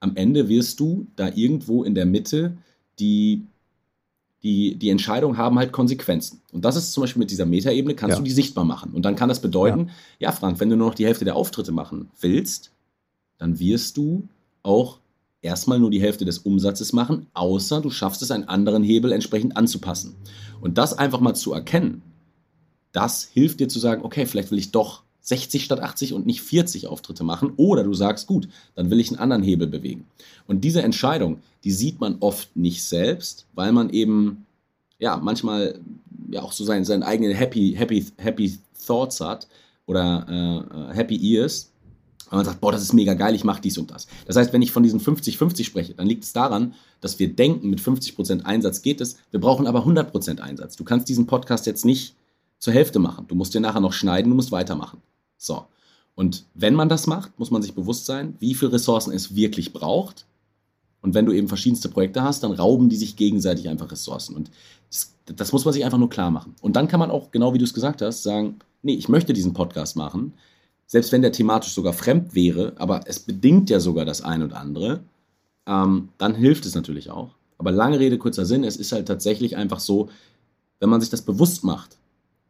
am 0.00 0.16
Ende 0.16 0.48
wirst 0.48 0.80
du 0.80 1.06
da 1.16 1.28
irgendwo 1.34 1.84
in 1.84 1.94
der 1.94 2.06
Mitte 2.06 2.58
die, 2.98 3.46
die, 4.42 4.76
die 4.76 4.90
Entscheidungen 4.90 5.38
haben 5.38 5.58
halt 5.58 5.72
Konsequenzen. 5.72 6.42
Und 6.52 6.66
das 6.66 6.76
ist 6.76 6.92
zum 6.92 7.02
Beispiel 7.02 7.20
mit 7.20 7.30
dieser 7.30 7.46
Metaebene, 7.46 7.94
kannst 7.94 8.16
ja. 8.16 8.18
du 8.18 8.24
die 8.24 8.30
sichtbar 8.30 8.64
machen. 8.64 8.92
Und 8.92 9.04
dann 9.06 9.16
kann 9.16 9.30
das 9.30 9.40
bedeuten, 9.40 9.88
ja. 10.18 10.28
ja, 10.28 10.32
Frank, 10.32 10.60
wenn 10.60 10.68
du 10.68 10.76
nur 10.76 10.88
noch 10.88 10.94
die 10.94 11.06
Hälfte 11.06 11.24
der 11.24 11.36
Auftritte 11.36 11.72
machen 11.72 12.10
willst, 12.20 12.73
dann 13.44 13.60
wirst 13.60 13.98
du 13.98 14.26
auch 14.62 15.00
erstmal 15.42 15.78
nur 15.78 15.90
die 15.90 16.00
Hälfte 16.00 16.24
des 16.24 16.38
Umsatzes 16.38 16.94
machen, 16.94 17.26
außer 17.34 17.82
du 17.82 17.90
schaffst 17.90 18.22
es, 18.22 18.30
einen 18.30 18.48
anderen 18.48 18.82
Hebel 18.82 19.12
entsprechend 19.12 19.54
anzupassen. 19.54 20.14
Und 20.62 20.78
das 20.78 20.96
einfach 20.96 21.20
mal 21.20 21.34
zu 21.34 21.52
erkennen, 21.52 22.00
das 22.92 23.24
hilft 23.24 23.60
dir 23.60 23.68
zu 23.68 23.78
sagen, 23.78 24.02
okay, 24.02 24.24
vielleicht 24.24 24.50
will 24.50 24.58
ich 24.58 24.70
doch 24.70 25.02
60 25.20 25.62
statt 25.62 25.80
80 25.80 26.14
und 26.14 26.24
nicht 26.24 26.40
40 26.40 26.86
Auftritte 26.86 27.22
machen. 27.22 27.52
Oder 27.58 27.84
du 27.84 27.92
sagst, 27.92 28.26
gut, 28.26 28.48
dann 28.76 28.88
will 28.88 28.98
ich 28.98 29.10
einen 29.10 29.18
anderen 29.18 29.42
Hebel 29.42 29.66
bewegen. 29.66 30.06
Und 30.46 30.64
diese 30.64 30.80
Entscheidung, 30.80 31.40
die 31.64 31.72
sieht 31.72 32.00
man 32.00 32.16
oft 32.20 32.56
nicht 32.56 32.82
selbst, 32.82 33.44
weil 33.52 33.72
man 33.72 33.90
eben, 33.90 34.46
ja, 34.98 35.18
manchmal 35.18 35.80
ja 36.30 36.40
auch 36.40 36.52
so 36.52 36.64
seinen, 36.64 36.86
seinen 36.86 37.02
eigenen 37.02 37.34
Happy, 37.34 37.74
Happy, 37.76 38.06
Happy 38.16 38.58
Thoughts 38.86 39.20
hat 39.20 39.48
oder 39.84 40.26
äh, 40.30 40.92
äh 40.92 40.94
Happy 40.94 41.34
Ears 41.34 41.73
weil 42.30 42.38
man 42.38 42.44
sagt, 42.46 42.60
boah, 42.60 42.72
das 42.72 42.82
ist 42.82 42.92
mega 42.92 43.14
geil, 43.14 43.34
ich 43.34 43.44
mache 43.44 43.60
dies 43.60 43.78
und 43.78 43.90
das. 43.90 44.06
Das 44.26 44.36
heißt, 44.36 44.52
wenn 44.52 44.62
ich 44.62 44.72
von 44.72 44.82
diesen 44.82 45.00
50-50 45.00 45.64
spreche, 45.64 45.94
dann 45.94 46.06
liegt 46.06 46.24
es 46.24 46.32
daran, 46.32 46.74
dass 47.00 47.18
wir 47.18 47.34
denken, 47.34 47.70
mit 47.70 47.80
50% 47.80 48.42
Einsatz 48.44 48.82
geht 48.82 49.00
es, 49.00 49.16
wir 49.30 49.40
brauchen 49.40 49.66
aber 49.66 49.84
100% 49.86 50.40
Einsatz. 50.40 50.76
Du 50.76 50.84
kannst 50.84 51.08
diesen 51.08 51.26
Podcast 51.26 51.66
jetzt 51.66 51.84
nicht 51.84 52.14
zur 52.58 52.72
Hälfte 52.72 52.98
machen. 52.98 53.26
Du 53.28 53.34
musst 53.34 53.54
dir 53.54 53.60
nachher 53.60 53.80
noch 53.80 53.92
schneiden, 53.92 54.30
du 54.30 54.36
musst 54.36 54.52
weitermachen. 54.52 55.02
So. 55.36 55.66
Und 56.14 56.46
wenn 56.54 56.74
man 56.74 56.88
das 56.88 57.06
macht, 57.06 57.38
muss 57.38 57.50
man 57.50 57.62
sich 57.62 57.74
bewusst 57.74 58.06
sein, 58.06 58.36
wie 58.38 58.54
viele 58.54 58.72
Ressourcen 58.72 59.12
es 59.12 59.34
wirklich 59.34 59.72
braucht. 59.72 60.26
Und 61.02 61.12
wenn 61.12 61.26
du 61.26 61.32
eben 61.32 61.48
verschiedenste 61.48 61.88
Projekte 61.88 62.22
hast, 62.22 62.42
dann 62.42 62.52
rauben 62.52 62.88
die 62.88 62.96
sich 62.96 63.16
gegenseitig 63.16 63.68
einfach 63.68 63.90
Ressourcen. 63.90 64.36
Und 64.36 64.50
das, 64.88 65.14
das 65.26 65.52
muss 65.52 65.64
man 65.64 65.74
sich 65.74 65.84
einfach 65.84 65.98
nur 65.98 66.08
klar 66.08 66.30
machen. 66.30 66.54
Und 66.62 66.76
dann 66.76 66.88
kann 66.88 67.00
man 67.00 67.10
auch, 67.10 67.30
genau 67.30 67.52
wie 67.52 67.58
du 67.58 67.64
es 67.64 67.74
gesagt 67.74 68.00
hast, 68.00 68.22
sagen, 68.22 68.60
nee, 68.82 68.94
ich 68.94 69.08
möchte 69.08 69.32
diesen 69.32 69.52
Podcast 69.52 69.96
machen 69.96 70.32
selbst 70.86 71.12
wenn 71.12 71.22
der 71.22 71.32
thematisch 71.32 71.72
sogar 71.72 71.92
fremd 71.92 72.34
wäre, 72.34 72.74
aber 72.76 73.02
es 73.06 73.20
bedingt 73.20 73.70
ja 73.70 73.80
sogar 73.80 74.04
das 74.04 74.22
ein 74.22 74.42
oder 74.42 74.58
andere, 74.58 75.00
ähm, 75.66 76.08
dann 76.18 76.34
hilft 76.34 76.66
es 76.66 76.74
natürlich 76.74 77.10
auch. 77.10 77.30
Aber 77.58 77.72
lange 77.72 77.98
Rede, 77.98 78.18
kurzer 78.18 78.44
Sinn, 78.44 78.64
es 78.64 78.76
ist 78.76 78.92
halt 78.92 79.08
tatsächlich 79.08 79.56
einfach 79.56 79.80
so, 79.80 80.08
wenn 80.80 80.90
man 80.90 81.00
sich 81.00 81.10
das 81.10 81.22
bewusst 81.22 81.64
macht 81.64 81.96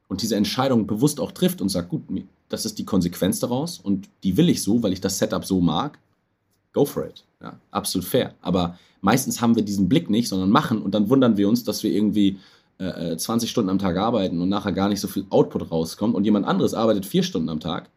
und 0.09 0.23
diese 0.23 0.37
Entscheidung 0.37 0.87
bewusst 0.87 1.21
auch 1.21 1.33
trifft 1.33 1.61
und 1.61 1.69
sagt, 1.69 1.91
gut, 1.91 2.03
das 2.49 2.67
ist 2.67 2.79
die 2.79 2.85
Konsequenz 2.85 3.41
daraus 3.41 3.79
und 3.79 4.09
die 4.23 4.37
will 4.37 4.49
ich 4.49 4.63
so, 4.63 4.83
weil 4.83 4.93
ich 4.93 5.01
das 5.01 5.19
Setup 5.19 5.45
so 5.45 5.61
mag, 5.61 5.99
go 6.73 6.85
for 6.85 7.07
it. 7.07 7.25
Ja, 7.41 7.59
absolut 7.71 8.07
fair. 8.07 8.35
Aber 8.41 8.79
meistens 9.01 9.41
haben 9.41 9.55
wir 9.55 9.63
diesen 9.63 9.89
Blick 9.89 10.11
nicht, 10.11 10.29
sondern 10.29 10.51
machen 10.51 10.83
und 10.83 10.95
dann 10.95 11.09
wundern 11.09 11.37
wir 11.37 11.49
uns, 11.49 11.63
dass 11.65 11.83
wir 11.83 11.93
irgendwie 11.93 12.39
äh, 12.79 13.17
20 13.17 13.49
äh, 13.49 13.51
Stunden 13.51 13.71
am 13.71 13.79
Tag 13.79 13.97
arbeiten 13.97 14.41
und 14.41 14.49
nachher 14.49 14.73
gar 14.73 14.89
nicht 14.89 15.01
so 15.01 15.09
viel 15.09 15.27
Output 15.31 15.71
rauskommt 15.71 16.15
und 16.15 16.25
jemand 16.25 16.47
anderes 16.47 16.75
arbeitet 16.75 17.07
vier 17.07 17.23
Stunden 17.23 17.49
am 17.49 17.61
Tag 17.61 17.91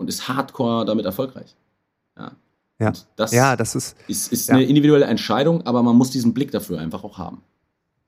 und 0.00 0.08
ist 0.08 0.28
hardcore 0.28 0.86
damit 0.86 1.04
erfolgreich. 1.04 1.54
Ja. 2.18 2.32
Ja, 2.80 2.92
das, 3.16 3.32
ja, 3.32 3.56
das 3.56 3.74
ist, 3.74 3.94
ist, 4.08 4.32
ist 4.32 4.48
ja. 4.48 4.54
eine 4.54 4.64
individuelle 4.64 5.04
Entscheidung, 5.04 5.66
aber 5.66 5.82
man 5.82 5.96
muss 5.96 6.10
diesen 6.10 6.32
Blick 6.32 6.50
dafür 6.50 6.78
einfach 6.78 7.04
auch 7.04 7.18
haben. 7.18 7.42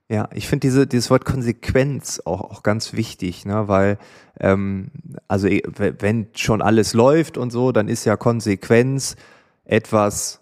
Ja, 0.08 0.30
ich 0.32 0.48
finde 0.48 0.66
diese, 0.66 0.86
dieses 0.86 1.10
Wort 1.10 1.26
Konsequenz 1.26 2.22
auch, 2.24 2.40
auch 2.40 2.62
ganz 2.62 2.94
wichtig, 2.94 3.44
ne? 3.44 3.68
weil, 3.68 3.98
ähm, 4.40 4.90
also 5.28 5.46
eh, 5.46 5.62
wenn 5.76 6.28
schon 6.34 6.62
alles 6.62 6.94
läuft 6.94 7.36
und 7.36 7.50
so, 7.50 7.70
dann 7.70 7.88
ist 7.88 8.06
ja 8.06 8.16
Konsequenz 8.16 9.16
etwas 9.64 10.40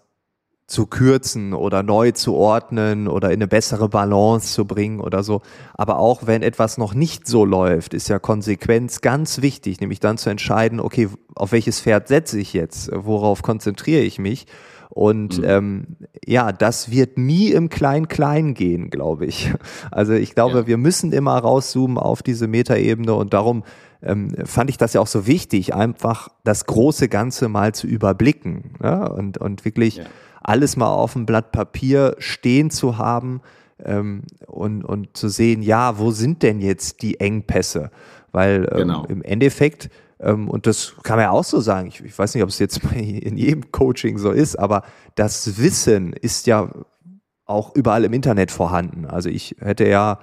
zu 0.71 0.87
kürzen 0.87 1.53
oder 1.53 1.83
neu 1.83 2.11
zu 2.11 2.33
ordnen 2.33 3.07
oder 3.07 3.29
in 3.29 3.35
eine 3.35 3.47
bessere 3.47 3.89
Balance 3.89 4.53
zu 4.53 4.65
bringen 4.65 5.01
oder 5.01 5.21
so. 5.21 5.41
Aber 5.73 5.99
auch 5.99 6.25
wenn 6.27 6.41
etwas 6.41 6.77
noch 6.77 6.93
nicht 6.93 7.27
so 7.27 7.43
läuft, 7.43 7.93
ist 7.93 8.07
ja 8.07 8.19
Konsequenz 8.19 9.01
ganz 9.01 9.41
wichtig, 9.41 9.81
nämlich 9.81 9.99
dann 9.99 10.17
zu 10.17 10.29
entscheiden, 10.29 10.79
okay, 10.79 11.09
auf 11.35 11.51
welches 11.51 11.81
Pferd 11.81 12.07
setze 12.07 12.39
ich 12.39 12.53
jetzt, 12.53 12.89
worauf 12.93 13.41
konzentriere 13.41 14.01
ich 14.01 14.17
mich. 14.17 14.47
Und 14.89 15.39
mhm. 15.39 15.45
ähm, 15.45 15.87
ja, 16.25 16.51
das 16.51 16.91
wird 16.91 17.17
nie 17.17 17.51
im 17.51 17.69
Klein-Klein 17.69 18.53
gehen, 18.53 18.89
glaube 18.89 19.25
ich. 19.25 19.53
Also 19.91 20.13
ich 20.13 20.35
glaube, 20.35 20.59
ja. 20.59 20.67
wir 20.67 20.77
müssen 20.77 21.11
immer 21.11 21.37
rauszoomen 21.37 21.97
auf 21.97 22.23
diese 22.23 22.47
Metaebene 22.47 23.13
und 23.13 23.33
darum 23.33 23.63
ähm, 24.01 24.33
fand 24.45 24.69
ich 24.69 24.77
das 24.77 24.93
ja 24.93 25.01
auch 25.01 25.07
so 25.07 25.27
wichtig, 25.27 25.73
einfach 25.73 26.29
das 26.43 26.65
große 26.65 27.09
Ganze 27.09 27.49
mal 27.49 27.73
zu 27.73 27.87
überblicken 27.87 28.75
ja? 28.81 29.05
und, 29.05 29.37
und 29.37 29.65
wirklich 29.65 29.97
ja 29.97 30.03
alles 30.41 30.75
mal 30.75 30.89
auf 30.89 31.13
dem 31.13 31.25
Blatt 31.25 31.51
Papier 31.51 32.15
stehen 32.19 32.71
zu 32.71 32.97
haben 32.97 33.41
ähm, 33.83 34.23
und, 34.47 34.83
und 34.83 35.15
zu 35.15 35.29
sehen, 35.29 35.61
ja, 35.61 35.97
wo 35.97 36.11
sind 36.11 36.43
denn 36.43 36.59
jetzt 36.59 37.01
die 37.01 37.19
Engpässe? 37.19 37.91
Weil 38.31 38.67
ähm, 38.71 38.77
genau. 38.77 39.05
im 39.05 39.21
Endeffekt, 39.21 39.89
ähm, 40.19 40.49
und 40.49 40.67
das 40.67 40.93
kann 41.03 41.17
man 41.17 41.25
ja 41.25 41.31
auch 41.31 41.43
so 41.43 41.59
sagen, 41.59 41.87
ich, 41.87 42.03
ich 42.03 42.17
weiß 42.17 42.33
nicht, 42.33 42.43
ob 42.43 42.49
es 42.49 42.59
jetzt 42.59 42.81
in 42.95 43.37
jedem 43.37 43.71
Coaching 43.71 44.17
so 44.17 44.31
ist, 44.31 44.57
aber 44.57 44.83
das 45.15 45.57
Wissen 45.57 46.13
ist 46.13 46.47
ja 46.47 46.69
auch 47.45 47.75
überall 47.75 48.05
im 48.05 48.13
Internet 48.13 48.51
vorhanden. 48.51 49.05
Also 49.05 49.29
ich 49.29 49.57
hätte 49.59 49.87
ja, 49.87 50.19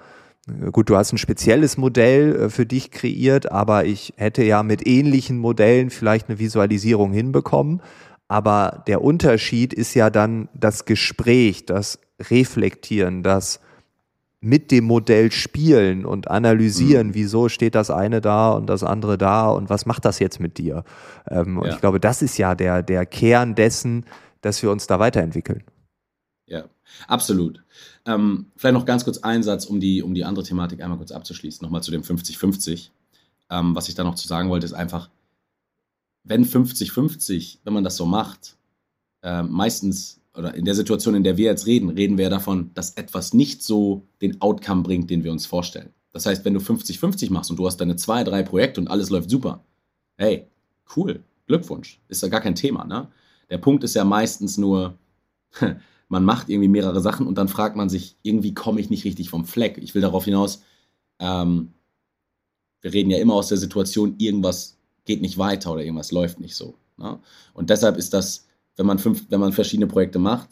gut, 0.72 0.88
du 0.88 0.96
hast 0.96 1.12
ein 1.12 1.18
spezielles 1.18 1.76
Modell 1.76 2.34
äh, 2.34 2.50
für 2.50 2.66
dich 2.66 2.90
kreiert, 2.90 3.52
aber 3.52 3.84
ich 3.84 4.14
hätte 4.16 4.42
ja 4.42 4.62
mit 4.62 4.86
ähnlichen 4.86 5.38
Modellen 5.38 5.90
vielleicht 5.90 6.28
eine 6.28 6.38
Visualisierung 6.38 7.12
hinbekommen. 7.12 7.82
Aber 8.28 8.84
der 8.86 9.02
Unterschied 9.02 9.72
ist 9.72 9.94
ja 9.94 10.10
dann 10.10 10.48
das 10.54 10.84
Gespräch, 10.84 11.64
das 11.64 11.98
Reflektieren, 12.20 13.22
das 13.22 13.60
mit 14.40 14.70
dem 14.70 14.84
Modell 14.84 15.32
spielen 15.32 16.04
und 16.04 16.30
analysieren, 16.30 17.08
mhm. 17.08 17.14
wieso 17.14 17.48
steht 17.48 17.74
das 17.74 17.90
eine 17.90 18.20
da 18.20 18.52
und 18.52 18.66
das 18.66 18.84
andere 18.84 19.18
da 19.18 19.48
und 19.48 19.68
was 19.68 19.84
macht 19.84 20.04
das 20.04 20.20
jetzt 20.20 20.38
mit 20.38 20.58
dir? 20.58 20.84
Ähm, 21.28 21.58
und 21.58 21.66
ja. 21.66 21.74
ich 21.74 21.80
glaube, 21.80 21.98
das 21.98 22.22
ist 22.22 22.38
ja 22.38 22.54
der, 22.54 22.82
der 22.82 23.04
Kern 23.04 23.54
dessen, 23.54 24.04
dass 24.40 24.62
wir 24.62 24.70
uns 24.70 24.86
da 24.86 25.00
weiterentwickeln. 25.00 25.64
Ja, 26.46 26.64
absolut. 27.08 27.64
Ähm, 28.06 28.46
vielleicht 28.56 28.74
noch 28.74 28.84
ganz 28.84 29.04
kurz 29.04 29.18
einen 29.18 29.42
Satz, 29.42 29.66
um 29.66 29.80
die, 29.80 30.02
um 30.02 30.14
die 30.14 30.24
andere 30.24 30.44
Thematik 30.44 30.82
einmal 30.82 30.98
kurz 30.98 31.10
abzuschließen, 31.10 31.64
nochmal 31.64 31.82
zu 31.82 31.90
dem 31.90 32.02
50-50. 32.02 32.90
Ähm, 33.50 33.74
was 33.74 33.88
ich 33.88 33.96
da 33.96 34.04
noch 34.04 34.14
zu 34.14 34.28
sagen 34.28 34.50
wollte, 34.50 34.66
ist 34.66 34.72
einfach, 34.72 35.10
wenn 36.28 36.44
50-50, 36.44 37.58
wenn 37.64 37.72
man 37.72 37.84
das 37.84 37.96
so 37.96 38.06
macht, 38.06 38.56
äh, 39.22 39.42
meistens 39.42 40.20
oder 40.34 40.54
in 40.54 40.64
der 40.64 40.74
Situation, 40.74 41.16
in 41.16 41.24
der 41.24 41.36
wir 41.36 41.46
jetzt 41.46 41.66
reden, 41.66 41.88
reden 41.88 42.16
wir 42.16 42.24
ja 42.24 42.30
davon, 42.30 42.70
dass 42.74 42.92
etwas 42.92 43.34
nicht 43.34 43.62
so 43.62 44.06
den 44.22 44.40
Outcome 44.40 44.82
bringt, 44.82 45.10
den 45.10 45.24
wir 45.24 45.32
uns 45.32 45.46
vorstellen. 45.46 45.90
Das 46.12 46.26
heißt, 46.26 46.44
wenn 46.44 46.54
du 46.54 46.60
50-50 46.60 47.32
machst 47.32 47.50
und 47.50 47.58
du 47.58 47.66
hast 47.66 47.78
deine 47.78 47.96
zwei, 47.96 48.22
drei 48.22 48.42
Projekte 48.42 48.80
und 48.80 48.88
alles 48.88 49.10
läuft 49.10 49.30
super, 49.30 49.64
hey, 50.16 50.46
cool, 50.96 51.24
Glückwunsch, 51.46 52.00
ist 52.08 52.22
ja 52.22 52.28
gar 52.28 52.40
kein 52.40 52.54
Thema. 52.54 52.84
Ne? 52.84 53.08
Der 53.50 53.58
Punkt 53.58 53.82
ist 53.82 53.94
ja 53.94 54.04
meistens 54.04 54.58
nur, 54.58 54.96
man 56.08 56.24
macht 56.24 56.48
irgendwie 56.48 56.68
mehrere 56.68 57.00
Sachen 57.00 57.26
und 57.26 57.36
dann 57.36 57.48
fragt 57.48 57.74
man 57.74 57.88
sich, 57.88 58.16
irgendwie 58.22 58.54
komme 58.54 58.80
ich 58.80 58.90
nicht 58.90 59.04
richtig 59.04 59.30
vom 59.30 59.44
Fleck. 59.44 59.78
Ich 59.78 59.94
will 59.94 60.02
darauf 60.02 60.24
hinaus, 60.24 60.62
ähm, 61.18 61.72
wir 62.80 62.92
reden 62.92 63.10
ja 63.10 63.18
immer 63.18 63.34
aus 63.34 63.48
der 63.48 63.58
Situation, 63.58 64.14
irgendwas 64.18 64.77
geht 65.08 65.22
nicht 65.22 65.38
weiter 65.38 65.72
oder 65.72 65.82
irgendwas 65.82 66.12
läuft 66.12 66.38
nicht 66.38 66.54
so. 66.54 66.74
Ne? 66.98 67.18
Und 67.54 67.70
deshalb 67.70 67.96
ist 67.96 68.12
das, 68.12 68.46
wenn 68.76 68.86
man, 68.86 68.98
fünf, 68.98 69.24
wenn 69.30 69.40
man 69.40 69.52
verschiedene 69.52 69.88
Projekte 69.88 70.18
macht, 70.18 70.50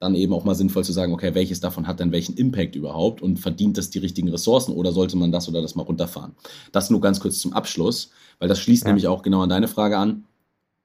dann 0.00 0.16
eben 0.16 0.32
auch 0.32 0.42
mal 0.42 0.56
sinnvoll 0.56 0.82
zu 0.82 0.92
sagen, 0.92 1.12
okay, 1.12 1.36
welches 1.36 1.60
davon 1.60 1.86
hat 1.86 2.00
denn 2.00 2.10
welchen 2.10 2.36
Impact 2.36 2.74
überhaupt 2.74 3.22
und 3.22 3.38
verdient 3.38 3.78
das 3.78 3.90
die 3.90 4.00
richtigen 4.00 4.28
Ressourcen 4.28 4.72
oder 4.72 4.90
sollte 4.90 5.16
man 5.16 5.30
das 5.30 5.48
oder 5.48 5.62
das 5.62 5.76
mal 5.76 5.84
runterfahren? 5.84 6.32
Das 6.72 6.90
nur 6.90 7.00
ganz 7.00 7.20
kurz 7.20 7.38
zum 7.38 7.52
Abschluss, 7.52 8.10
weil 8.40 8.48
das 8.48 8.58
schließt 8.58 8.82
ja. 8.82 8.88
nämlich 8.88 9.06
auch 9.06 9.22
genau 9.22 9.42
an 9.42 9.48
deine 9.48 9.68
Frage 9.68 9.96
an. 9.96 10.24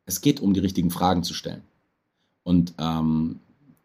Es 0.06 0.22
geht 0.22 0.40
um 0.40 0.54
die 0.54 0.60
richtigen 0.60 0.92
Fragen 0.92 1.24
zu 1.24 1.34
stellen. 1.34 1.64
Und 2.44 2.76
ähm, 2.78 3.40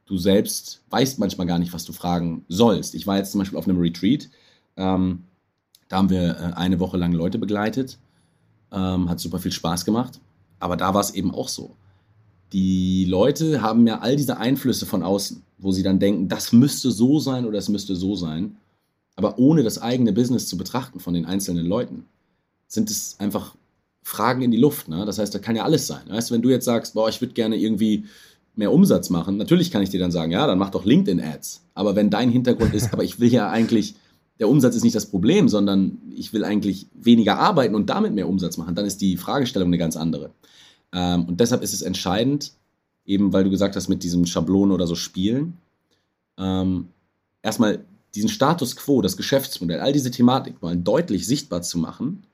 du 0.05 0.19
selbst 0.19 0.83
weißt 0.91 1.19
manchmal 1.19 1.47
gar 1.47 1.59
nicht, 1.59 1.73
was 1.73 1.87
du 1.87 1.95
fragen 1.95 2.45
sollst. 2.49 2.95
Ich 2.95 3.07
war 3.07 3.17
jetzt 3.17 3.33
zum 3.33 3.39
Beispiel 3.39 3.59
auf 3.59 3.67
einem 3.67 3.81
Retreat, 3.81 4.29
ähm, 4.77 5.25
da 5.89 5.97
haben 5.97 6.11
wir 6.11 6.37
äh, 6.37 6.53
eine 6.57 6.79
Woche 6.79 6.99
lang 6.99 7.13
Leute 7.13 7.39
begleitet 7.39 7.99
ähm, 8.73 9.09
hat 9.09 9.21
super 9.21 9.39
viel 9.39 9.53
Spaß 9.53 9.85
gemacht. 9.85 10.21
Aber 10.59 10.77
da 10.77 10.95
war 10.95 11.01
es 11.01 11.13
eben 11.15 11.35
auch 11.35 11.49
so. 11.49 11.77
Die 12.53 13.05
Leute 13.07 13.63
haben 13.63 13.87
ja 13.87 14.01
all 14.01 14.17
diese 14.17 14.37
Einflüsse 14.37 14.87
von 14.87 15.03
außen, 15.03 15.43
wo 15.59 15.73
sie 15.73 15.83
dann 15.83 15.99
denken, 15.99 16.29
das 16.29 16.53
müsste 16.53 16.91
so 16.91 17.19
sein 17.19 17.47
oder 17.47 17.59
es 17.59 17.69
müsste 17.69 17.97
so 17.97 18.15
sein. 18.15 18.57
Aber 19.17 19.39
ohne 19.39 19.63
das 19.63 19.81
eigene 19.81 20.13
Business 20.13 20.49
zu 20.49 20.57
betrachten 20.57 21.01
von 21.01 21.15
den 21.15 21.27
einzelnen 21.27 21.67
Leuten, 21.67 22.07
sind 22.67 22.91
es 22.91 23.17
einfach 23.19 23.55
Fragen 24.03 24.43
in 24.43 24.51
die 24.51 24.59
Luft. 24.59 24.89
Ne? 24.89 25.05
Das 25.05 25.19
heißt, 25.19 25.35
da 25.35 25.39
kann 25.39 25.57
ja 25.57 25.65
alles 25.65 25.87
sein. 25.87 26.03
Weißt 26.09 26.31
du, 26.31 26.35
wenn 26.35 26.43
du 26.43 26.51
jetzt 26.51 26.65
sagst, 26.65 26.95
boah, 26.95 27.09
ich 27.09 27.21
würde 27.21 27.35
gerne 27.35 27.57
irgendwie 27.57 28.07
mehr 28.55 28.73
Umsatz 28.73 29.11
machen, 29.11 29.37
natürlich 29.37 29.71
kann 29.71 29.83
ich 29.83 29.91
dir 29.91 30.01
dann 30.01 30.11
sagen, 30.11 30.33
ja, 30.33 30.47
dann 30.47 30.59
mach 30.59 30.71
doch 30.71 30.85
LinkedIn-Ads. 30.85 31.63
Aber 31.75 31.97
wenn 31.97 32.11
dein 32.11 32.31
Hintergrund 32.31 32.75
ist, 32.75 32.93
aber 32.93 33.05
ich 33.05 33.21
will 33.21 33.33
ja 33.33 33.51
eigentlich 33.51 33.95
der 34.43 34.49
Umsatz 34.49 34.75
ist 34.75 34.83
nicht 34.83 34.97
das 34.97 35.07
Problem, 35.07 35.49
sondern 35.49 35.99
ich 36.11 36.33
will 36.33 36.45
eigentlich 36.45 36.89
weniger 36.95 37.39
arbeiten 37.39 37.77
und 37.77 37.89
damit 37.89 38.13
mehr 38.13 38.29
Umsatz 38.29 38.57
machen, 38.57 38.75
dann 38.75 38.85
ist 38.85 39.01
die 39.01 39.17
Fragestellung 39.17 39.69
eine 39.69 39.79
ganz 39.79 39.97
andere. 39.97 40.33
Ähm, 40.93 41.27
und 41.27 41.39
deshalb 41.39 41.63
ist 41.63 41.73
es 41.73 41.81
entscheidend, 41.81 42.51
eben 43.07 43.33
weil 43.33 43.45
du 43.45 43.51
gesagt 43.51 43.77
hast, 43.77 43.89
mit 43.89 44.03
diesem 44.03 44.27
Schablonen 44.27 44.73
oder 44.73 44.89
so 44.89 44.97
spielen, 44.97 45.59
ähm, 46.39 46.89
erstmal 47.41 47.85
diesen 48.17 48.29
Status 48.29 48.75
quo, 48.75 49.01
das 49.01 49.17
Geschäftsmodell, 49.17 49.79
all 49.79 49.93
diese 49.93 50.11
Thematik 50.11 50.61
mal 50.61 50.77
deutlich 50.77 51.25
sichtbar 51.25 51.63
zu 51.63 51.79
machen, 51.79 52.25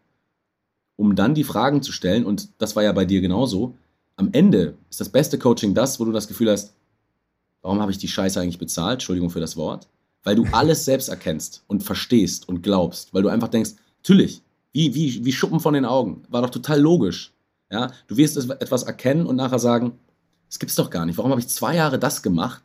um 0.97 1.15
dann 1.15 1.35
die 1.35 1.45
Fragen 1.45 1.83
zu 1.83 1.93
stellen. 1.93 2.25
Und 2.25 2.49
das 2.57 2.75
war 2.75 2.85
ja 2.85 2.93
bei 2.93 3.05
dir 3.05 3.21
genauso. 3.21 3.75
Am 4.17 4.31
Ende 4.33 4.79
ist 4.89 4.99
das 4.99 5.11
beste 5.11 5.39
Coaching 5.39 5.75
das, 5.75 6.01
wo 6.01 6.07
du 6.07 6.13
das 6.13 6.27
Gefühl 6.27 6.51
hast, 6.51 6.73
warum 7.61 7.83
habe 7.83 7.93
ich 7.93 7.99
die 7.99 8.09
Scheiße 8.09 8.41
eigentlich 8.41 8.59
bezahlt? 8.59 8.95
Entschuldigung 8.95 9.29
für 9.29 9.41
das 9.41 9.59
Wort 9.59 9.89
weil 10.25 10.37
du 10.37 10.47
alles 10.53 10.85
selbst 10.85 11.09
erkennst 11.09 11.65
und 11.67 11.83
verstehst 11.83 12.49
und 12.49 12.63
glaubst, 12.63 13.15
weil 13.15 13.23
du 13.23 13.29
einfach 13.29 13.49
denkst, 13.49 13.73
natürlich, 13.99 14.43
wie, 14.73 14.95
wie, 14.95 15.25
wie 15.25 15.33
Schuppen 15.33 15.61
von 15.61 15.75
den 15.75 15.85
Augen, 15.85 16.23
war 16.29 16.43
doch 16.43 16.51
total 16.51 16.81
logisch. 16.81 17.33
Ja, 17.71 17.93
du 18.07 18.17
wirst 18.17 18.37
etwas 18.37 18.85
erkennen 18.85 19.27
und 19.27 19.37
nachher 19.37 19.59
sagen, 19.59 19.99
das 20.49 20.59
gibt's 20.59 20.75
doch 20.75 20.91
gar 20.91 21.05
nicht. 21.05 21.19
Warum 21.19 21.31
habe 21.31 21.41
ich 21.41 21.49
zwei 21.49 21.75
Jahre 21.75 21.99
das 21.99 22.23
gemacht, 22.23 22.63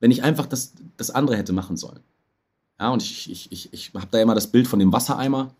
wenn 0.00 0.10
ich 0.10 0.22
einfach 0.22 0.46
das, 0.46 0.74
das 0.96 1.10
andere 1.10 1.36
hätte 1.36 1.52
machen 1.52 1.76
sollen? 1.76 2.00
Ja, 2.78 2.90
und 2.90 3.02
ich, 3.02 3.30
ich, 3.30 3.50
ich, 3.52 3.72
ich 3.72 3.92
habe 3.94 4.08
da 4.10 4.20
immer 4.20 4.34
das 4.34 4.48
Bild 4.48 4.66
von 4.66 4.78
dem 4.78 4.92
Wassereimer. 4.92 5.54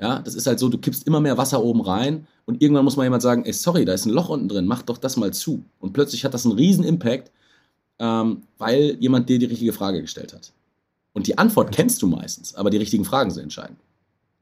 Ja, 0.00 0.18
das 0.18 0.34
ist 0.34 0.46
halt 0.46 0.58
so, 0.58 0.68
du 0.68 0.78
kippst 0.78 1.06
immer 1.06 1.20
mehr 1.20 1.38
Wasser 1.38 1.62
oben 1.62 1.80
rein 1.80 2.26
und 2.44 2.60
irgendwann 2.60 2.84
muss 2.84 2.96
mal 2.96 3.04
jemand 3.04 3.22
sagen, 3.22 3.44
ey, 3.44 3.52
sorry, 3.52 3.84
da 3.84 3.94
ist 3.94 4.04
ein 4.04 4.12
Loch 4.12 4.28
unten 4.28 4.48
drin, 4.48 4.66
mach 4.66 4.82
doch 4.82 4.98
das 4.98 5.16
mal 5.16 5.32
zu. 5.32 5.64
Und 5.78 5.92
plötzlich 5.92 6.24
hat 6.24 6.34
das 6.34 6.44
einen 6.44 6.54
riesen 6.54 6.84
Impact 6.84 7.30
ähm, 7.98 8.42
weil 8.58 8.96
jemand 9.00 9.28
dir 9.28 9.38
die 9.38 9.46
richtige 9.46 9.72
Frage 9.72 10.00
gestellt 10.00 10.32
hat. 10.32 10.52
Und 11.12 11.26
die 11.26 11.38
Antwort 11.38 11.74
kennst 11.74 12.02
du 12.02 12.06
meistens, 12.06 12.54
aber 12.54 12.70
die 12.70 12.76
richtigen 12.76 13.04
Fragen 13.04 13.30
sind 13.30 13.44
entscheidend. 13.44 13.78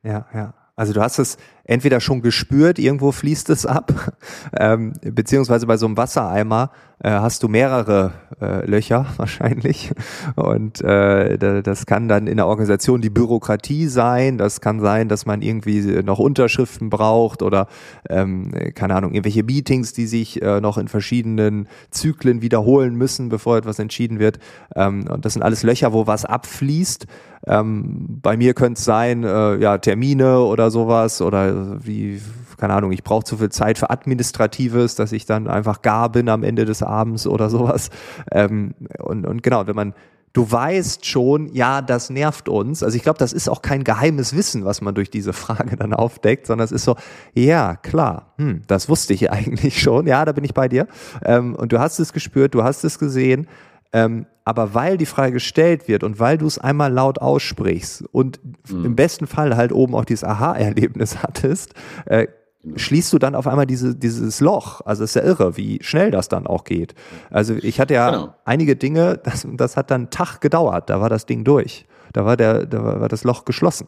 Ja, 0.03 0.27
ja. 0.35 0.55
Also 0.77 0.93
du 0.93 1.01
hast 1.01 1.19
es 1.19 1.37
entweder 1.63 2.01
schon 2.01 2.21
gespürt, 2.21 2.81
irgendwo 2.81 3.13
fließt 3.13 3.49
es 3.51 3.65
ab, 3.65 4.17
ähm, 4.59 4.93
beziehungsweise 5.03 5.67
bei 5.67 5.77
so 5.77 5.87
einem 5.87 5.97
Wassereimer 5.97 6.73
äh, 7.03 7.11
hast 7.11 7.43
du 7.43 7.49
mehrere 7.49 8.13
äh, 8.41 8.65
Löcher 8.67 9.07
wahrscheinlich. 9.17 9.93
Und 10.37 10.81
äh, 10.83 11.63
das 11.63 11.87
kann 11.87 12.09
dann 12.09 12.27
in 12.27 12.37
der 12.37 12.47
Organisation 12.47 13.01
die 13.01 13.11
Bürokratie 13.11 13.89
sein, 13.89 14.39
das 14.39 14.61
kann 14.61 14.81
sein, 14.81 15.09
dass 15.09 15.27
man 15.27 15.43
irgendwie 15.43 16.03
noch 16.03 16.19
Unterschriften 16.19 16.91
braucht 16.91 17.43
oder 17.43 17.67
ähm, 18.09 18.53
keine 18.75 18.95
Ahnung, 18.95 19.13
irgendwelche 19.13 19.43
Meetings, 19.43 19.93
die 19.93 20.07
sich 20.07 20.41
äh, 20.43 20.61
noch 20.61 20.79
in 20.79 20.89
verschiedenen 20.89 21.69
Zyklen 21.91 22.43
wiederholen 22.43 22.95
müssen, 22.95 23.29
bevor 23.29 23.57
etwas 23.57 23.79
entschieden 23.79 24.19
wird. 24.19 24.39
Ähm, 24.77 25.07
und 25.09 25.25
das 25.25 25.35
sind 25.35 25.43
alles 25.43 25.63
Löcher, 25.63 25.93
wo 25.93 26.07
was 26.07 26.25
abfließt. 26.25 27.07
Ähm, 27.47 28.21
bei 28.23 28.37
mir 28.37 28.55
könnte 28.55 28.79
es 28.79 28.85
sein, 28.85 29.25
äh, 29.25 29.57
ja, 29.57 29.79
Termine 29.79 30.41
oder 30.41 30.71
sowas 30.71 31.21
oder 31.21 31.85
wie, 31.85 32.21
keine 32.57 32.75
Ahnung, 32.75 32.93
ich 32.93 33.05
brauche 33.05 33.25
zu 33.25 33.37
viel 33.37 33.51
Zeit 33.51 33.79
für 33.79 33.91
Administratives, 33.91 34.95
dass 34.95 35.13
ich 35.13 35.27
dann 35.27 35.49
einfach 35.49 35.83
gar 35.83 36.11
bin 36.11 36.29
am 36.29 36.43
Ende 36.43 36.65
des 36.65 36.83
abends 36.83 37.27
oder 37.27 37.51
sowas. 37.51 37.91
Ähm, 38.31 38.75
und, 38.99 39.27
und 39.27 39.43
genau, 39.43 39.67
wenn 39.67 39.77
man 39.77 39.95
du 40.35 40.51
weißt 40.51 41.07
schon, 41.07 41.49
ja, 41.55 41.81
das 41.81 42.11
nervt 42.11 42.49
uns. 42.49 42.83
Also 42.83 42.97
ich 42.97 43.03
glaube, 43.03 43.19
das 43.19 43.33
ist 43.33 43.49
auch 43.49 43.63
kein 43.63 43.85
geheimes 43.85 44.37
Wissen, 44.37 44.65
was 44.65 44.83
man 44.83 44.95
durch 44.95 45.09
diese 45.09 45.33
Frage 45.33 45.77
dann 45.77 45.95
aufdeckt, 45.95 46.47
sondern 46.47 46.67
es 46.67 46.73
ist 46.73 46.85
so, 46.85 46.97
ja, 47.35 47.77
klar, 47.77 48.35
hm, 48.37 48.63
das 48.67 48.89
wusste 48.89 49.15
ich 49.15 49.31
eigentlich 49.31 49.81
schon, 49.81 50.07
ja, 50.07 50.25
da 50.25 50.33
bin 50.33 50.45
ich 50.45 50.53
bei 50.53 50.69
dir. 50.69 50.87
Ähm, 51.25 51.55
und 51.55 51.73
du 51.73 51.79
hast 51.79 51.99
es 52.01 52.13
gespürt, 52.13 52.55
du 52.55 52.63
hast 52.63 52.85
es 52.85 52.99
gesehen. 52.99 53.47
Ähm, 53.93 54.27
aber 54.45 54.75
weil 54.75 54.99
die 54.99 55.07
Frage 55.07 55.33
gestellt 55.33 55.89
wird 55.89 56.03
und 56.03 56.19
weil 56.19 56.37
du 56.37 56.47
es 56.47 56.59
einmal 56.59 56.93
laut 56.93 57.21
aussprichst 57.21 58.05
und 58.13 58.41
mhm. 58.69 58.85
im 58.85 58.97
besten 58.97 59.27
Fall 59.29 59.57
halt 59.57 59.73
oben 59.73 59.95
auch 59.95 60.05
dieses 60.05 60.25
Aha-Erlebnis 60.25 61.19
hattest, 61.23 61.75
äh, 62.07 62.27
Genau. 62.65 62.79
schließt 62.79 63.13
du 63.13 63.19
dann 63.19 63.35
auf 63.35 63.47
einmal 63.47 63.67
diese, 63.67 63.95
dieses 63.95 64.41
Loch. 64.41 64.81
Also 64.87 65.05
es 65.05 65.11
ist 65.11 65.17
ja 65.17 65.23
irre, 65.23 65.57
wie 65.59 65.83
schnell 65.83 66.11
das 66.11 66.29
dann 66.29 66.47
auch 66.47 66.65
geht. 66.65 66.95
Also 67.31 67.55
ich 67.55 67.79
hatte 67.79 67.95
ja 67.95 68.11
genau. 68.11 68.35
einige 68.47 68.75
Dinge, 68.75 69.21
das, 69.23 69.47
das 69.53 69.77
hat 69.77 69.91
dann 69.91 70.03
einen 70.03 70.11
Tag 70.11 70.41
gedauert, 70.41 70.89
da 70.89 71.01
war 71.01 71.11
das 71.11 71.27
Ding 71.27 71.45
durch. 71.45 71.87
Da 72.15 72.25
war, 72.25 72.37
der, 72.37 72.65
da 72.65 73.01
war 73.01 73.09
das 73.09 73.25
Loch 73.25 73.45
geschlossen. 73.45 73.87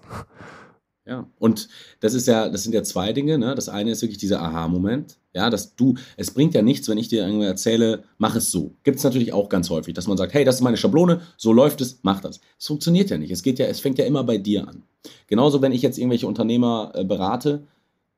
Ja, 1.06 1.24
und 1.38 1.68
das 2.00 2.14
ist 2.14 2.26
ja, 2.26 2.48
das 2.48 2.64
sind 2.64 2.74
ja 2.74 2.82
zwei 2.82 3.12
Dinge. 3.12 3.38
Ne? 3.38 3.54
Das 3.54 3.68
eine 3.68 3.92
ist 3.92 4.02
wirklich 4.02 4.18
dieser 4.18 4.42
Aha-Moment. 4.42 5.16
Ja, 5.32 5.48
dass 5.50 5.76
du, 5.76 5.94
es 6.16 6.32
bringt 6.32 6.54
ja 6.54 6.62
nichts, 6.62 6.88
wenn 6.88 6.98
ich 6.98 7.08
dir 7.08 7.24
irgendwie 7.24 7.46
erzähle, 7.46 8.02
mach 8.18 8.34
es 8.34 8.50
so. 8.50 8.74
Gibt 8.82 8.98
es 8.98 9.04
natürlich 9.04 9.32
auch 9.32 9.48
ganz 9.48 9.70
häufig, 9.70 9.94
dass 9.94 10.08
man 10.08 10.16
sagt, 10.16 10.34
hey, 10.34 10.44
das 10.44 10.56
ist 10.56 10.62
meine 10.62 10.76
Schablone, 10.76 11.20
so 11.36 11.52
läuft 11.52 11.80
es, 11.80 12.00
mach 12.02 12.20
das. 12.20 12.40
Es 12.58 12.66
funktioniert 12.66 13.10
ja 13.10 13.18
nicht. 13.18 13.30
Es 13.30 13.42
geht 13.42 13.58
ja, 13.58 13.66
es 13.66 13.78
fängt 13.78 13.98
ja 13.98 14.04
immer 14.04 14.24
bei 14.24 14.38
dir 14.38 14.66
an. 14.66 14.82
Genauso, 15.28 15.62
wenn 15.62 15.72
ich 15.72 15.82
jetzt 15.82 15.98
irgendwelche 15.98 16.26
Unternehmer 16.26 16.90
äh, 16.94 17.04
berate, 17.04 17.62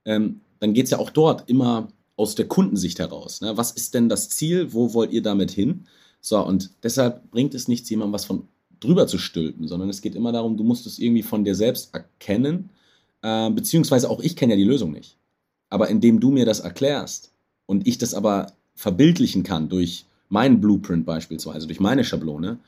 ähm, 0.06 0.40
dann 0.60 0.74
geht 0.74 0.84
es 0.84 0.90
ja 0.90 0.98
auch 0.98 1.10
dort 1.10 1.48
immer 1.48 1.88
aus 2.16 2.34
der 2.34 2.48
Kundensicht 2.48 2.98
heraus. 2.98 3.40
Ne? 3.40 3.56
Was 3.56 3.70
ist 3.70 3.94
denn 3.94 4.08
das 4.08 4.28
Ziel? 4.28 4.72
Wo 4.72 4.92
wollt 4.92 5.12
ihr 5.12 5.22
damit 5.22 5.50
hin? 5.50 5.84
So, 6.20 6.44
und 6.44 6.70
deshalb 6.82 7.30
bringt 7.30 7.54
es 7.54 7.68
nichts, 7.68 7.88
jemandem 7.90 8.12
was 8.12 8.24
von 8.24 8.48
drüber 8.80 9.06
zu 9.06 9.18
stülpen, 9.18 9.66
sondern 9.68 9.88
es 9.88 10.02
geht 10.02 10.14
immer 10.14 10.32
darum, 10.32 10.56
du 10.56 10.64
musst 10.64 10.86
es 10.86 10.98
irgendwie 10.98 11.22
von 11.22 11.44
dir 11.44 11.54
selbst 11.54 11.94
erkennen, 11.94 12.70
äh, 13.22 13.50
beziehungsweise 13.50 14.10
auch 14.10 14.20
ich 14.20 14.36
kenne 14.36 14.54
ja 14.54 14.56
die 14.56 14.64
Lösung 14.64 14.92
nicht. 14.92 15.16
Aber 15.70 15.88
indem 15.88 16.20
du 16.20 16.30
mir 16.30 16.46
das 16.46 16.60
erklärst 16.60 17.32
und 17.66 17.86
ich 17.86 17.98
das 17.98 18.14
aber 18.14 18.52
verbildlichen 18.74 19.42
kann 19.42 19.68
durch 19.68 20.06
meinen 20.28 20.60
Blueprint 20.60 21.06
beispielsweise, 21.06 21.66
durch 21.66 21.80
meine 21.80 22.04
Schablone, 22.04 22.58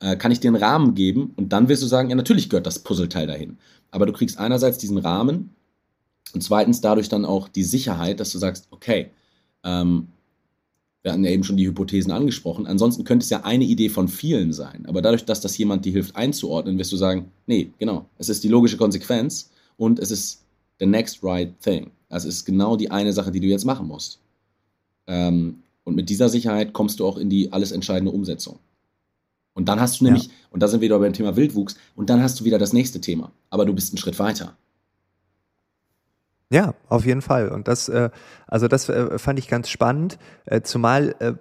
äh, 0.00 0.16
kann 0.16 0.32
ich 0.32 0.40
dir 0.40 0.48
einen 0.48 0.62
Rahmen 0.62 0.94
geben 0.94 1.32
und 1.36 1.52
dann 1.52 1.68
wirst 1.68 1.82
du 1.82 1.86
sagen, 1.86 2.10
ja, 2.10 2.16
natürlich 2.16 2.48
gehört 2.48 2.66
das 2.66 2.78
Puzzleteil 2.78 3.26
dahin. 3.26 3.58
Aber 3.90 4.06
du 4.06 4.12
kriegst 4.12 4.38
einerseits 4.38 4.78
diesen 4.78 4.98
Rahmen 4.98 5.50
und 6.34 6.42
zweitens 6.42 6.80
dadurch 6.80 7.08
dann 7.08 7.24
auch 7.24 7.48
die 7.48 7.64
Sicherheit, 7.64 8.20
dass 8.20 8.32
du 8.32 8.38
sagst, 8.38 8.68
okay, 8.70 9.10
ähm, 9.64 10.08
wir 11.02 11.12
hatten 11.12 11.24
ja 11.24 11.30
eben 11.30 11.44
schon 11.44 11.56
die 11.56 11.66
Hypothesen 11.66 12.12
angesprochen. 12.12 12.66
Ansonsten 12.66 13.04
könnte 13.04 13.24
es 13.24 13.30
ja 13.30 13.44
eine 13.44 13.64
Idee 13.64 13.88
von 13.88 14.08
vielen 14.08 14.52
sein. 14.52 14.84
Aber 14.86 15.00
dadurch, 15.00 15.24
dass 15.24 15.40
das 15.40 15.56
jemand 15.56 15.84
dir 15.84 15.92
hilft 15.92 16.16
einzuordnen, 16.16 16.78
wirst 16.78 16.92
du 16.92 16.96
sagen, 16.96 17.30
nee, 17.46 17.70
genau, 17.78 18.06
es 18.18 18.28
ist 18.28 18.44
die 18.44 18.48
logische 18.48 18.76
Konsequenz 18.76 19.50
und 19.76 20.00
es 20.00 20.10
ist 20.10 20.44
the 20.80 20.86
next 20.86 21.22
right 21.22 21.58
thing. 21.60 21.90
Also 22.08 22.28
es 22.28 22.36
ist 22.36 22.44
genau 22.44 22.76
die 22.76 22.90
eine 22.90 23.12
Sache, 23.12 23.30
die 23.30 23.40
du 23.40 23.46
jetzt 23.46 23.64
machen 23.64 23.86
musst. 23.86 24.20
Ähm, 25.06 25.62
und 25.84 25.94
mit 25.94 26.10
dieser 26.10 26.28
Sicherheit 26.28 26.72
kommst 26.72 27.00
du 27.00 27.06
auch 27.06 27.16
in 27.16 27.30
die 27.30 27.52
alles 27.52 27.72
entscheidende 27.72 28.12
Umsetzung. 28.12 28.58
Und 29.54 29.68
dann 29.68 29.80
hast 29.80 30.00
du 30.00 30.04
nämlich, 30.04 30.26
ja. 30.26 30.32
und 30.50 30.62
da 30.62 30.68
sind 30.68 30.80
wir 30.80 30.86
wieder 30.86 30.98
beim 30.98 31.12
Thema 31.12 31.36
Wildwuchs, 31.36 31.76
und 31.96 32.10
dann 32.10 32.22
hast 32.22 32.38
du 32.38 32.44
wieder 32.44 32.58
das 32.58 32.72
nächste 32.72 33.00
Thema. 33.00 33.32
Aber 33.50 33.64
du 33.64 33.72
bist 33.72 33.92
einen 33.92 33.98
Schritt 33.98 34.18
weiter. 34.18 34.56
Ja, 36.50 36.74
auf 36.88 37.04
jeden 37.04 37.20
Fall. 37.20 37.48
Und 37.50 37.68
das, 37.68 37.88
äh, 37.88 38.10
also 38.46 38.68
das 38.68 38.88
äh, 38.88 39.18
fand 39.18 39.38
ich 39.38 39.48
ganz 39.48 39.68
spannend, 39.68 40.18
äh, 40.46 40.62
zumal 40.62 41.14
äh, 41.18 41.34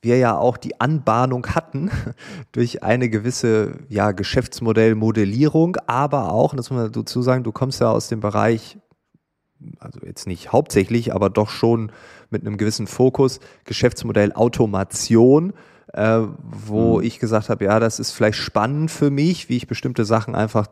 wir 0.00 0.18
ja 0.18 0.36
auch 0.36 0.56
die 0.56 0.80
Anbahnung 0.80 1.46
hatten 1.46 1.90
durch 2.52 2.82
eine 2.82 3.08
gewisse 3.08 3.78
ja, 3.88 4.10
Geschäftsmodellmodellierung, 4.10 5.76
aber 5.86 6.32
auch, 6.32 6.54
das 6.56 6.70
muss 6.70 6.78
man 6.80 6.92
dazu 6.92 7.22
sagen, 7.22 7.44
du 7.44 7.52
kommst 7.52 7.80
ja 7.80 7.90
aus 7.90 8.08
dem 8.08 8.18
Bereich, 8.18 8.78
also 9.78 10.00
jetzt 10.04 10.26
nicht 10.26 10.50
hauptsächlich, 10.50 11.14
aber 11.14 11.30
doch 11.30 11.48
schon 11.48 11.92
mit 12.30 12.44
einem 12.44 12.56
gewissen 12.56 12.88
Fokus, 12.88 13.38
Geschäftsmodell 13.62 14.32
Automation, 14.32 15.52
äh, 15.92 16.22
wo 16.42 16.98
mhm. 16.98 17.04
ich 17.04 17.20
gesagt 17.20 17.48
habe, 17.48 17.64
ja, 17.64 17.78
das 17.78 18.00
ist 18.00 18.10
vielleicht 18.10 18.38
spannend 18.38 18.90
für 18.90 19.10
mich, 19.10 19.48
wie 19.48 19.56
ich 19.56 19.68
bestimmte 19.68 20.04
Sachen 20.04 20.34
einfach 20.34 20.66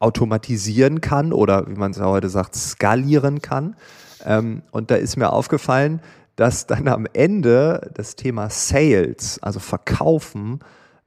automatisieren 0.00 1.00
kann 1.00 1.32
oder 1.32 1.68
wie 1.68 1.76
man 1.76 1.92
es 1.92 2.00
heute 2.00 2.28
sagt, 2.28 2.56
skalieren 2.56 3.40
kann. 3.40 3.76
Ähm, 4.24 4.62
und 4.72 4.90
da 4.90 4.96
ist 4.96 5.16
mir 5.16 5.32
aufgefallen, 5.32 6.00
dass 6.36 6.66
dann 6.66 6.88
am 6.88 7.06
Ende 7.12 7.90
das 7.94 8.16
Thema 8.16 8.50
Sales, 8.50 9.38
also 9.42 9.60
Verkaufen, 9.60 10.60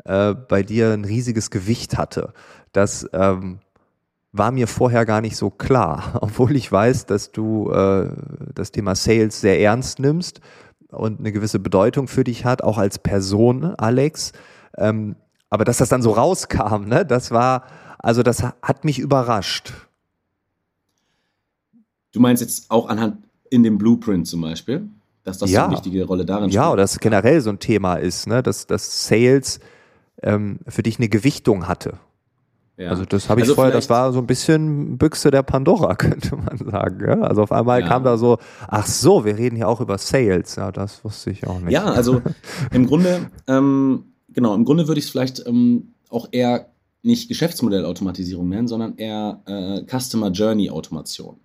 äh, 0.05 0.33
bei 0.33 0.63
dir 0.63 0.91
ein 0.91 1.05
riesiges 1.05 1.49
Gewicht 1.49 1.97
hatte. 1.97 2.33
Das 2.71 3.07
ähm, 3.13 3.59
war 4.31 4.51
mir 4.51 4.67
vorher 4.67 5.05
gar 5.05 5.21
nicht 5.21 5.37
so 5.37 5.49
klar, 5.49 6.17
obwohl 6.21 6.55
ich 6.55 6.71
weiß, 6.71 7.07
dass 7.07 7.31
du 7.31 7.71
äh, 7.71 8.09
das 8.53 8.71
Thema 8.71 8.95
Sales 8.95 9.41
sehr 9.41 9.59
ernst 9.59 9.99
nimmst 9.99 10.39
und 10.89 11.19
eine 11.19 11.31
gewisse 11.31 11.59
Bedeutung 11.59 12.07
für 12.07 12.23
dich 12.23 12.45
hat, 12.45 12.63
auch 12.63 12.77
als 12.77 12.99
Person, 12.99 13.75
Alex. 13.75 14.33
Ähm, 14.77 15.15
aber 15.49 15.65
dass 15.65 15.77
das 15.77 15.89
dann 15.89 16.01
so 16.01 16.11
rauskam, 16.11 16.85
ne, 16.85 17.05
das 17.05 17.31
war, 17.31 17.65
also 18.03 18.21
das 18.21 18.43
hat 18.43 18.85
mich 18.85 18.99
überrascht. 18.99 19.73
Du 22.11 22.19
meinst 22.19 22.41
jetzt 22.41 22.69
auch 22.69 22.89
anhand 22.89 23.23
in 23.49 23.63
dem 23.63 23.77
Blueprint 23.77 24.27
zum 24.27 24.41
Beispiel, 24.41 24.87
dass 25.23 25.39
das 25.39 25.49
ja. 25.49 25.61
so 25.61 25.65
eine 25.67 25.75
wichtige 25.77 26.03
Rolle 26.05 26.25
darin 26.25 26.49
spielt? 26.49 26.55
Ja, 26.55 26.71
oder 26.71 26.83
dass 26.83 26.99
generell 26.99 27.41
so 27.41 27.49
ein 27.49 27.59
Thema 27.59 27.95
ist, 27.95 28.27
ne? 28.27 28.43
dass, 28.43 28.67
dass 28.67 29.07
Sales 29.07 29.59
ähm, 30.21 30.59
für 30.67 30.83
dich 30.83 30.99
eine 30.99 31.07
Gewichtung 31.07 31.67
hatte. 31.67 31.97
Ja. 32.75 32.89
Also 32.89 33.05
das 33.05 33.29
habe 33.29 33.39
ich 33.39 33.45
also 33.45 33.55
vorher, 33.55 33.71
das 33.71 33.89
war 33.89 34.11
so 34.11 34.19
ein 34.19 34.27
bisschen 34.27 34.97
Büchse 34.97 35.31
der 35.31 35.43
Pandora, 35.43 35.95
könnte 35.95 36.35
man 36.35 36.57
sagen. 36.57 37.07
Ja? 37.07 37.21
Also 37.21 37.43
auf 37.43 37.53
einmal 37.53 37.81
ja. 37.81 37.87
kam 37.87 38.03
da 38.03 38.17
so, 38.17 38.37
ach 38.67 38.85
so, 38.85 39.23
wir 39.23 39.37
reden 39.37 39.55
hier 39.55 39.69
auch 39.69 39.79
über 39.79 39.97
Sales. 39.97 40.57
Ja, 40.57 40.73
das 40.73 41.05
wusste 41.05 41.31
ich 41.31 41.47
auch 41.47 41.61
nicht. 41.61 41.71
Ja, 41.71 41.85
also 41.85 42.21
im 42.71 42.85
Grunde, 42.85 43.29
ähm, 43.47 44.03
genau, 44.27 44.53
im 44.55 44.65
Grunde 44.65 44.89
würde 44.89 44.99
ich 44.99 45.05
es 45.05 45.11
vielleicht 45.11 45.47
ähm, 45.47 45.93
auch 46.09 46.27
eher 46.31 46.72
nicht 47.03 47.27
Geschäftsmodellautomatisierung 47.27 48.49
nennen, 48.49 48.67
sondern 48.67 48.97
eher 48.97 49.41
äh, 49.45 49.83
Customer 49.85 50.31
Journey 50.31 50.69
Automation. 50.69 51.37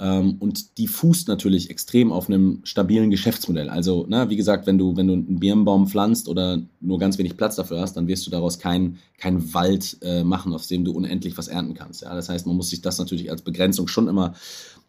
Ähm, 0.00 0.36
und 0.40 0.78
die 0.78 0.88
fußt 0.88 1.28
natürlich 1.28 1.70
extrem 1.70 2.12
auf 2.12 2.28
einem 2.28 2.60
stabilen 2.64 3.10
Geschäftsmodell. 3.10 3.70
Also, 3.70 4.04
na, 4.08 4.28
wie 4.28 4.36
gesagt, 4.36 4.66
wenn 4.66 4.76
du, 4.76 4.96
wenn 4.96 5.06
du 5.06 5.12
einen 5.12 5.38
Birnbaum 5.38 5.86
pflanzt 5.86 6.28
oder 6.28 6.60
nur 6.80 6.98
ganz 6.98 7.16
wenig 7.18 7.36
Platz 7.36 7.54
dafür 7.54 7.80
hast, 7.80 7.96
dann 7.96 8.08
wirst 8.08 8.26
du 8.26 8.30
daraus 8.30 8.58
keinen 8.58 8.98
kein 9.18 9.54
Wald 9.54 9.96
äh, 10.02 10.24
machen, 10.24 10.52
aus 10.52 10.66
dem 10.66 10.84
du 10.84 10.90
unendlich 10.92 11.38
was 11.38 11.46
ernten 11.46 11.74
kannst. 11.74 12.02
Ja? 12.02 12.12
Das 12.12 12.28
heißt, 12.28 12.46
man 12.46 12.56
muss 12.56 12.70
sich 12.70 12.82
das 12.82 12.98
natürlich 12.98 13.30
als 13.30 13.42
Begrenzung 13.42 13.86
schon 13.86 14.08
immer 14.08 14.34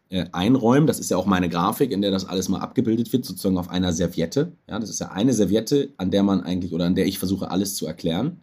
äh, 0.10 0.26
einräumen. 0.32 0.88
Das 0.88 1.00
ist 1.00 1.12
ja 1.12 1.18
auch 1.18 1.28
meine 1.28 1.50
Grafik, 1.50 1.92
in 1.92 2.02
der 2.02 2.10
das 2.10 2.26
alles 2.26 2.50
mal 2.50 2.60
abgebildet 2.60 3.14
wird, 3.14 3.26
sozusagen 3.26 3.60
auf 3.60 3.70
einer 3.70 3.94
Serviette. 3.94 4.54
Ja, 4.68 4.80
das 4.80 4.90
ist 4.90 5.00
ja 5.00 5.12
eine 5.12 5.34
Serviette, 5.34 5.90
an 5.98 6.10
der 6.10 6.24
man 6.24 6.42
eigentlich 6.42 6.74
oder 6.74 6.86
an 6.86 6.96
der 6.96 7.06
ich 7.06 7.20
versuche, 7.20 7.52
alles 7.52 7.76
zu 7.76 7.86
erklären 7.86 8.42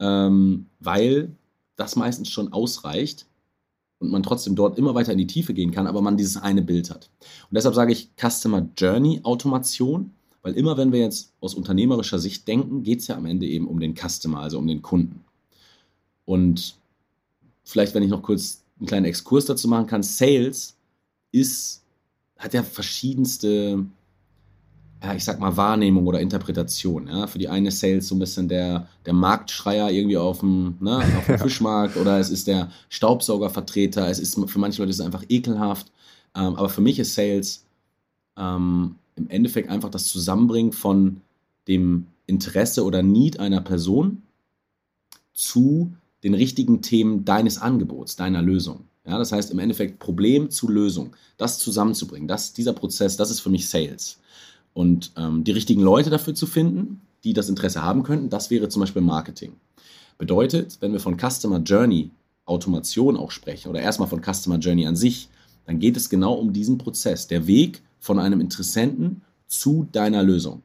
ähm, 0.00 0.66
weil 0.80 1.34
das 1.76 1.96
meistens 1.96 2.28
schon 2.28 2.52
ausreicht 2.52 3.26
und 3.98 4.10
man 4.10 4.22
trotzdem 4.22 4.54
dort 4.54 4.78
immer 4.78 4.94
weiter 4.94 5.12
in 5.12 5.18
die 5.18 5.26
Tiefe 5.26 5.54
gehen 5.54 5.70
kann, 5.70 5.86
aber 5.86 6.02
man 6.02 6.16
dieses 6.16 6.36
eine 6.36 6.62
Bild 6.62 6.90
hat. 6.90 7.10
Und 7.20 7.54
deshalb 7.54 7.74
sage 7.74 7.92
ich 7.92 8.10
Customer 8.16 8.68
Journey 8.76 9.20
Automation, 9.22 10.12
weil 10.42 10.54
immer 10.54 10.76
wenn 10.76 10.92
wir 10.92 11.00
jetzt 11.00 11.32
aus 11.40 11.54
unternehmerischer 11.54 12.18
Sicht 12.18 12.46
denken, 12.46 12.82
geht 12.82 13.00
es 13.00 13.08
ja 13.08 13.16
am 13.16 13.26
Ende 13.26 13.46
eben 13.46 13.66
um 13.66 13.80
den 13.80 13.94
Customer, 13.94 14.40
also 14.40 14.58
um 14.58 14.66
den 14.66 14.82
Kunden. 14.82 15.24
Und 16.24 16.76
vielleicht, 17.64 17.94
wenn 17.94 18.02
ich 18.02 18.10
noch 18.10 18.22
kurz 18.22 18.62
einen 18.78 18.86
kleinen 18.86 19.06
Exkurs 19.06 19.46
dazu 19.46 19.66
machen 19.68 19.86
kann, 19.86 20.02
Sales 20.02 20.76
ist, 21.32 21.82
hat 22.36 22.54
ja 22.54 22.62
verschiedenste 22.62 23.84
ja, 25.02 25.14
ich 25.14 25.24
sag 25.24 25.38
mal, 25.38 25.56
Wahrnehmung 25.56 26.06
oder 26.06 26.20
Interpretation. 26.20 27.06
Ja? 27.06 27.26
Für 27.26 27.38
die 27.38 27.48
eine 27.48 27.70
Sales 27.70 28.08
so 28.08 28.14
ein 28.14 28.18
bisschen 28.18 28.48
der, 28.48 28.88
der 29.06 29.12
Marktschreier 29.12 29.90
irgendwie 29.90 30.16
auf 30.16 30.40
dem, 30.40 30.76
ne, 30.80 30.96
auf 31.18 31.26
dem 31.26 31.38
Fischmarkt 31.38 31.96
oder 31.96 32.18
es 32.18 32.30
ist 32.30 32.46
der 32.46 32.70
Staubsaugervertreter. 32.88 34.08
Es 34.08 34.18
ist 34.18 34.38
für 34.48 34.58
manche 34.58 34.82
Leute 34.82 34.90
ist 34.90 35.00
es 35.00 35.06
einfach 35.06 35.24
ekelhaft. 35.28 35.92
Ähm, 36.34 36.56
aber 36.56 36.68
für 36.68 36.80
mich 36.80 36.98
ist 36.98 37.14
Sales 37.14 37.64
ähm, 38.36 38.96
im 39.16 39.28
Endeffekt 39.30 39.68
einfach 39.68 39.90
das 39.90 40.06
Zusammenbringen 40.06 40.72
von 40.72 41.20
dem 41.68 42.06
Interesse 42.26 42.84
oder 42.84 43.02
Need 43.02 43.40
einer 43.40 43.60
Person 43.60 44.22
zu 45.32 45.92
den 46.24 46.34
richtigen 46.34 46.82
Themen 46.82 47.24
deines 47.24 47.58
Angebots, 47.58 48.16
deiner 48.16 48.42
Lösung. 48.42 48.84
Ja, 49.06 49.18
das 49.18 49.32
heißt 49.32 49.50
im 49.50 49.58
Endeffekt 49.58 50.00
Problem 50.00 50.50
zu 50.50 50.68
Lösung, 50.68 51.14
das 51.38 51.58
zusammenzubringen, 51.58 52.28
das, 52.28 52.52
dieser 52.52 52.74
Prozess, 52.74 53.16
das 53.16 53.30
ist 53.30 53.40
für 53.40 53.48
mich 53.48 53.68
Sales. 53.68 54.18
Und 54.72 55.12
ähm, 55.16 55.44
die 55.44 55.52
richtigen 55.52 55.82
Leute 55.82 56.10
dafür 56.10 56.34
zu 56.34 56.46
finden, 56.46 57.02
die 57.24 57.32
das 57.32 57.48
Interesse 57.48 57.82
haben 57.82 58.02
könnten, 58.02 58.30
das 58.30 58.50
wäre 58.50 58.68
zum 58.68 58.80
Beispiel 58.80 59.02
Marketing. 59.02 59.52
Bedeutet, 60.18 60.78
wenn 60.80 60.92
wir 60.92 61.00
von 61.00 61.16
Customer 61.18 61.58
Journey 61.58 62.10
Automation 62.44 63.16
auch 63.16 63.30
sprechen 63.30 63.68
oder 63.68 63.80
erstmal 63.80 64.08
von 64.08 64.22
Customer 64.22 64.58
Journey 64.58 64.86
an 64.86 64.96
sich, 64.96 65.28
dann 65.66 65.78
geht 65.78 65.96
es 65.96 66.08
genau 66.08 66.34
um 66.34 66.52
diesen 66.52 66.78
Prozess, 66.78 67.26
der 67.26 67.46
Weg 67.46 67.82
von 68.00 68.18
einem 68.18 68.40
Interessenten 68.40 69.22
zu 69.46 69.86
deiner 69.92 70.22
Lösung. 70.22 70.62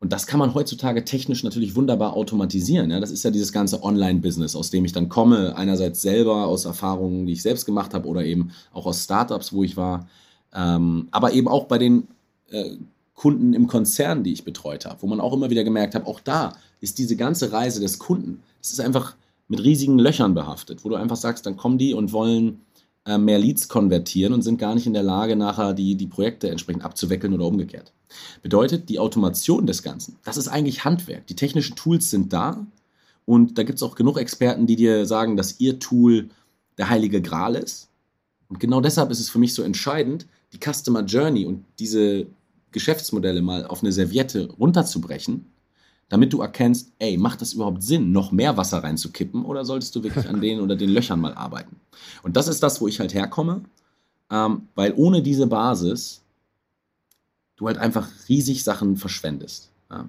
Und 0.00 0.12
das 0.12 0.26
kann 0.26 0.40
man 0.40 0.54
heutzutage 0.54 1.04
technisch 1.04 1.44
natürlich 1.44 1.76
wunderbar 1.76 2.16
automatisieren. 2.16 2.90
Ja? 2.90 2.98
Das 2.98 3.12
ist 3.12 3.22
ja 3.22 3.30
dieses 3.30 3.52
ganze 3.52 3.84
Online-Business, 3.84 4.56
aus 4.56 4.70
dem 4.70 4.84
ich 4.84 4.92
dann 4.92 5.08
komme. 5.08 5.56
Einerseits 5.56 6.02
selber 6.02 6.46
aus 6.46 6.64
Erfahrungen, 6.64 7.26
die 7.26 7.34
ich 7.34 7.42
selbst 7.42 7.66
gemacht 7.66 7.94
habe 7.94 8.08
oder 8.08 8.24
eben 8.24 8.50
auch 8.72 8.86
aus 8.86 9.04
Startups, 9.04 9.52
wo 9.52 9.62
ich 9.62 9.76
war. 9.76 10.08
Ähm, 10.52 11.06
aber 11.12 11.34
eben 11.34 11.46
auch 11.46 11.66
bei 11.66 11.78
den 11.78 12.08
äh, 12.50 12.76
Kunden 13.14 13.54
im 13.54 13.66
Konzern, 13.66 14.24
die 14.24 14.32
ich 14.32 14.44
betreut 14.44 14.86
habe, 14.86 15.02
wo 15.02 15.06
man 15.06 15.20
auch 15.20 15.32
immer 15.32 15.50
wieder 15.50 15.64
gemerkt 15.64 15.94
hat, 15.94 16.06
auch 16.06 16.20
da 16.20 16.54
ist 16.80 16.98
diese 16.98 17.16
ganze 17.16 17.52
Reise 17.52 17.80
des 17.80 17.98
Kunden, 17.98 18.42
das 18.60 18.72
ist 18.72 18.80
einfach 18.80 19.14
mit 19.48 19.62
riesigen 19.62 19.98
Löchern 19.98 20.34
behaftet, 20.34 20.84
wo 20.84 20.88
du 20.88 20.96
einfach 20.96 21.16
sagst, 21.16 21.46
dann 21.46 21.56
kommen 21.56 21.78
die 21.78 21.94
und 21.94 22.12
wollen 22.12 22.62
äh, 23.04 23.18
mehr 23.18 23.38
Leads 23.38 23.68
konvertieren 23.68 24.32
und 24.32 24.42
sind 24.42 24.58
gar 24.58 24.74
nicht 24.74 24.86
in 24.86 24.92
der 24.92 25.02
Lage, 25.02 25.36
nachher 25.36 25.74
die, 25.74 25.94
die 25.96 26.06
Projekte 26.06 26.48
entsprechend 26.48 26.84
abzuwickeln 26.84 27.34
oder 27.34 27.46
umgekehrt. 27.46 27.92
Bedeutet, 28.42 28.88
die 28.88 28.98
Automation 28.98 29.66
des 29.66 29.82
Ganzen, 29.82 30.16
das 30.24 30.36
ist 30.36 30.48
eigentlich 30.48 30.84
Handwerk. 30.84 31.26
Die 31.26 31.36
technischen 31.36 31.76
Tools 31.76 32.10
sind 32.10 32.32
da 32.32 32.66
und 33.24 33.58
da 33.58 33.62
gibt 33.62 33.76
es 33.76 33.82
auch 33.82 33.94
genug 33.94 34.18
Experten, 34.18 34.66
die 34.66 34.76
dir 34.76 35.06
sagen, 35.06 35.36
dass 35.36 35.60
ihr 35.60 35.78
Tool 35.78 36.30
der 36.78 36.88
heilige 36.88 37.20
Gral 37.20 37.54
ist. 37.54 37.88
Und 38.48 38.60
genau 38.60 38.80
deshalb 38.80 39.10
ist 39.10 39.20
es 39.20 39.30
für 39.30 39.38
mich 39.38 39.54
so 39.54 39.62
entscheidend, 39.62 40.26
die 40.52 40.58
Customer 40.58 41.02
Journey 41.02 41.46
und 41.46 41.64
diese 41.78 42.26
Geschäftsmodelle 42.70 43.42
mal 43.42 43.66
auf 43.66 43.82
eine 43.82 43.92
Serviette 43.92 44.48
runterzubrechen 44.58 45.46
damit 46.12 46.30
du 46.30 46.42
erkennst, 46.42 46.92
ey, 46.98 47.16
macht 47.16 47.40
das 47.40 47.54
überhaupt 47.54 47.82
Sinn, 47.82 48.12
noch 48.12 48.32
mehr 48.32 48.58
Wasser 48.58 48.84
reinzukippen 48.84 49.46
oder 49.46 49.64
solltest 49.64 49.96
du 49.96 50.02
wirklich 50.02 50.28
an 50.28 50.42
den 50.42 50.60
oder 50.60 50.76
den 50.76 50.90
Löchern 50.90 51.18
mal 51.18 51.32
arbeiten? 51.32 51.80
Und 52.22 52.36
das 52.36 52.48
ist 52.48 52.62
das, 52.62 52.82
wo 52.82 52.86
ich 52.86 53.00
halt 53.00 53.14
herkomme, 53.14 53.62
ähm, 54.30 54.68
weil 54.74 54.92
ohne 54.94 55.22
diese 55.22 55.46
Basis 55.46 56.20
du 57.56 57.66
halt 57.66 57.78
einfach 57.78 58.10
riesig 58.28 58.62
Sachen 58.62 58.98
verschwendest. 58.98 59.70
Ja. 59.90 60.08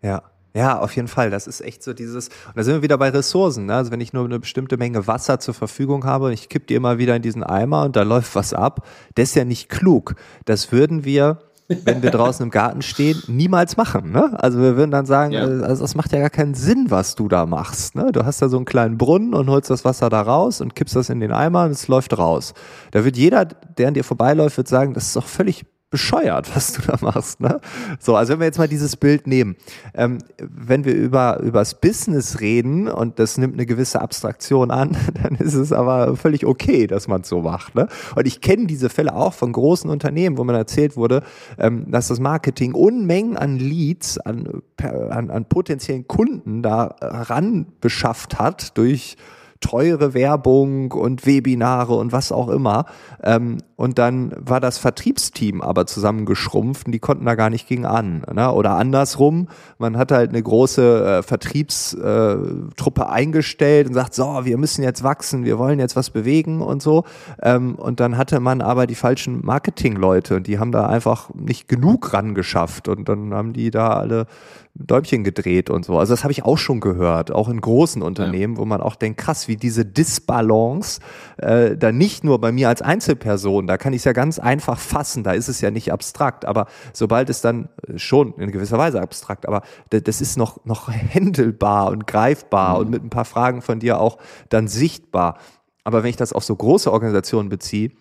ja. 0.00 0.22
Ja, 0.58 0.80
auf 0.80 0.96
jeden 0.96 1.06
Fall. 1.06 1.30
Das 1.30 1.46
ist 1.46 1.60
echt 1.60 1.84
so 1.84 1.92
dieses, 1.92 2.28
und 2.28 2.56
da 2.56 2.64
sind 2.64 2.74
wir 2.74 2.82
wieder 2.82 2.98
bei 2.98 3.10
Ressourcen. 3.10 3.66
Ne? 3.66 3.74
Also 3.76 3.92
wenn 3.92 4.00
ich 4.00 4.12
nur 4.12 4.24
eine 4.24 4.40
bestimmte 4.40 4.76
Menge 4.76 5.06
Wasser 5.06 5.38
zur 5.38 5.54
Verfügung 5.54 6.04
habe 6.04 6.26
und 6.26 6.32
ich 6.32 6.48
kipp 6.48 6.66
die 6.66 6.74
immer 6.74 6.98
wieder 6.98 7.14
in 7.14 7.22
diesen 7.22 7.44
Eimer 7.44 7.84
und 7.84 7.94
da 7.94 8.02
läuft 8.02 8.34
was 8.34 8.52
ab, 8.52 8.84
das 9.14 9.28
ist 9.28 9.34
ja 9.36 9.44
nicht 9.44 9.68
klug. 9.68 10.16
Das 10.46 10.72
würden 10.72 11.04
wir 11.04 11.38
wenn 11.68 12.02
wir 12.02 12.10
draußen 12.10 12.42
im 12.44 12.50
Garten 12.50 12.80
stehen, 12.80 13.22
niemals 13.26 13.76
machen. 13.76 14.10
Ne? 14.10 14.34
Also 14.42 14.58
wir 14.58 14.76
würden 14.76 14.90
dann 14.90 15.04
sagen, 15.04 15.32
ja. 15.32 15.46
Äh, 15.46 15.62
also 15.64 15.82
das 15.82 15.94
macht 15.94 16.12
ja 16.12 16.18
gar 16.18 16.30
keinen 16.30 16.54
Sinn, 16.54 16.86
was 16.88 17.14
du 17.14 17.28
da 17.28 17.44
machst. 17.44 17.94
Ne? 17.94 18.10
Du 18.10 18.24
hast 18.24 18.40
da 18.40 18.48
so 18.48 18.56
einen 18.56 18.64
kleinen 18.64 18.96
Brunnen 18.96 19.34
und 19.34 19.50
holst 19.50 19.68
das 19.68 19.84
Wasser 19.84 20.08
da 20.08 20.22
raus 20.22 20.62
und 20.62 20.74
kippst 20.74 20.96
das 20.96 21.10
in 21.10 21.20
den 21.20 21.30
Eimer 21.30 21.64
und 21.64 21.72
es 21.72 21.86
läuft 21.86 22.16
raus. 22.16 22.54
Da 22.90 23.04
wird 23.04 23.18
jeder, 23.18 23.44
der 23.44 23.88
an 23.88 23.94
dir 23.94 24.02
vorbeiläuft, 24.02 24.56
wird 24.56 24.66
sagen, 24.66 24.94
das 24.94 25.08
ist 25.08 25.16
doch 25.16 25.26
völlig 25.26 25.66
bescheuert, 25.90 26.50
was 26.54 26.72
du 26.72 26.82
da 26.82 26.96
machst. 27.00 27.40
Ne? 27.40 27.60
So, 27.98 28.16
also 28.16 28.32
wenn 28.32 28.40
wir 28.40 28.46
jetzt 28.46 28.58
mal 28.58 28.68
dieses 28.68 28.96
Bild 28.96 29.26
nehmen, 29.26 29.56
ähm, 29.94 30.18
wenn 30.38 30.84
wir 30.84 30.94
über 30.94 31.40
übers 31.40 31.80
Business 31.80 32.40
reden 32.40 32.88
und 32.88 33.18
das 33.18 33.38
nimmt 33.38 33.54
eine 33.54 33.66
gewisse 33.66 34.00
Abstraktion 34.00 34.70
an, 34.70 34.96
dann 35.22 35.36
ist 35.36 35.54
es 35.54 35.72
aber 35.72 36.16
völlig 36.16 36.46
okay, 36.46 36.86
dass 36.86 37.08
man 37.08 37.22
es 37.22 37.28
so 37.28 37.40
macht. 37.40 37.74
Ne? 37.74 37.88
Und 38.14 38.26
ich 38.26 38.40
kenne 38.40 38.66
diese 38.66 38.88
Fälle 38.88 39.14
auch 39.14 39.32
von 39.32 39.52
großen 39.52 39.88
Unternehmen, 39.90 40.38
wo 40.38 40.44
man 40.44 40.54
erzählt 40.54 40.96
wurde, 40.96 41.22
ähm, 41.58 41.90
dass 41.90 42.08
das 42.08 42.20
Marketing 42.20 42.74
Unmengen 42.74 43.36
an 43.36 43.58
Leads, 43.58 44.18
an, 44.18 44.62
an, 44.80 45.30
an 45.30 45.44
potenziellen 45.46 46.06
Kunden 46.06 46.62
da 46.62 46.96
ran 47.00 47.66
beschafft 47.80 48.38
hat 48.38 48.76
durch 48.76 49.16
teure 49.60 50.14
Werbung 50.14 50.92
und 50.92 51.26
Webinare 51.26 51.94
und 51.94 52.12
was 52.12 52.32
auch 52.32 52.48
immer. 52.48 52.86
Ähm, 53.22 53.58
und 53.78 53.96
dann 53.98 54.32
war 54.36 54.58
das 54.58 54.76
Vertriebsteam 54.76 55.62
aber 55.62 55.86
zusammengeschrumpft 55.86 56.86
und 56.86 56.92
die 56.92 56.98
konnten 56.98 57.24
da 57.26 57.36
gar 57.36 57.48
nicht 57.48 57.68
gegen 57.68 57.86
an. 57.86 58.24
Ne? 58.34 58.50
Oder 58.50 58.72
andersrum, 58.72 59.46
man 59.78 59.96
hat 59.96 60.10
halt 60.10 60.30
eine 60.30 60.42
große 60.42 61.18
äh, 61.18 61.22
Vertriebstruppe 61.22 63.02
äh, 63.02 63.04
eingestellt 63.04 63.86
und 63.86 63.94
sagt, 63.94 64.14
so, 64.14 64.40
wir 64.42 64.58
müssen 64.58 64.82
jetzt 64.82 65.04
wachsen, 65.04 65.44
wir 65.44 65.60
wollen 65.60 65.78
jetzt 65.78 65.94
was 65.94 66.10
bewegen 66.10 66.60
und 66.60 66.82
so. 66.82 67.04
Ähm, 67.40 67.76
und 67.76 68.00
dann 68.00 68.16
hatte 68.16 68.40
man 68.40 68.62
aber 68.62 68.88
die 68.88 68.96
falschen 68.96 69.46
Marketingleute 69.46 70.34
und 70.34 70.48
die 70.48 70.58
haben 70.58 70.72
da 70.72 70.88
einfach 70.88 71.32
nicht 71.34 71.68
genug 71.68 72.12
ran 72.12 72.34
geschafft 72.34 72.88
und 72.88 73.08
dann 73.08 73.32
haben 73.32 73.52
die 73.52 73.70
da 73.70 73.90
alle 73.90 74.26
Däumchen 74.74 75.24
gedreht 75.24 75.70
und 75.70 75.84
so. 75.84 75.98
Also 75.98 76.12
das 76.12 76.22
habe 76.22 76.32
ich 76.32 76.44
auch 76.44 76.56
schon 76.56 76.80
gehört, 76.80 77.32
auch 77.32 77.48
in 77.48 77.60
großen 77.60 78.00
Unternehmen, 78.00 78.54
ja. 78.54 78.60
wo 78.60 78.64
man 78.64 78.80
auch 78.80 78.94
denkt, 78.94 79.18
krass, 79.20 79.48
wie 79.48 79.56
diese 79.56 79.84
Disbalance 79.84 81.00
äh, 81.38 81.76
da 81.76 81.90
nicht 81.90 82.22
nur 82.22 82.40
bei 82.40 82.52
mir 82.52 82.68
als 82.68 82.80
Einzelperson, 82.80 83.66
da 83.68 83.76
kann 83.76 83.92
ich 83.92 83.98
es 83.98 84.04
ja 84.04 84.12
ganz 84.12 84.38
einfach 84.38 84.78
fassen, 84.78 85.22
da 85.22 85.32
ist 85.32 85.48
es 85.48 85.60
ja 85.60 85.70
nicht 85.70 85.92
abstrakt, 85.92 86.44
aber 86.44 86.66
sobald 86.92 87.28
es 87.30 87.40
dann 87.40 87.68
äh, 87.86 87.98
schon 87.98 88.34
in 88.34 88.50
gewisser 88.50 88.78
Weise 88.78 89.00
abstrakt, 89.00 89.46
aber 89.46 89.62
das 89.90 90.20
ist 90.20 90.36
noch, 90.36 90.64
noch 90.64 90.88
händelbar 90.90 91.90
und 91.90 92.06
greifbar 92.06 92.74
mhm. 92.74 92.80
und 92.80 92.90
mit 92.90 93.04
ein 93.04 93.10
paar 93.10 93.24
Fragen 93.24 93.62
von 93.62 93.78
dir 93.78 94.00
auch 94.00 94.18
dann 94.48 94.68
sichtbar. 94.68 95.38
Aber 95.84 96.02
wenn 96.02 96.10
ich 96.10 96.16
das 96.16 96.32
auf 96.32 96.44
so 96.44 96.56
große 96.56 96.92
Organisationen 96.92 97.48
beziehe, 97.48 97.92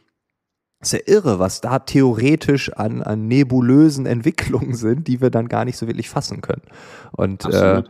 ist 0.80 0.94
ja 0.94 1.00
irre, 1.06 1.40
was 1.40 1.62
da 1.62 1.80
theoretisch 1.80 2.72
an, 2.74 3.02
an 3.02 3.28
nebulösen 3.28 4.06
Entwicklungen 4.08 4.76
sind, 4.76 5.08
die 5.08 5.22
wir 5.22 5.30
dann 5.30 5.50
gar 5.50 5.66
nicht 5.66 5.78
so 5.78 5.88
wirklich 5.88 6.10
fassen 6.10 6.42
können. 6.42 6.64
Und 7.12 7.46
äh, 7.46 7.84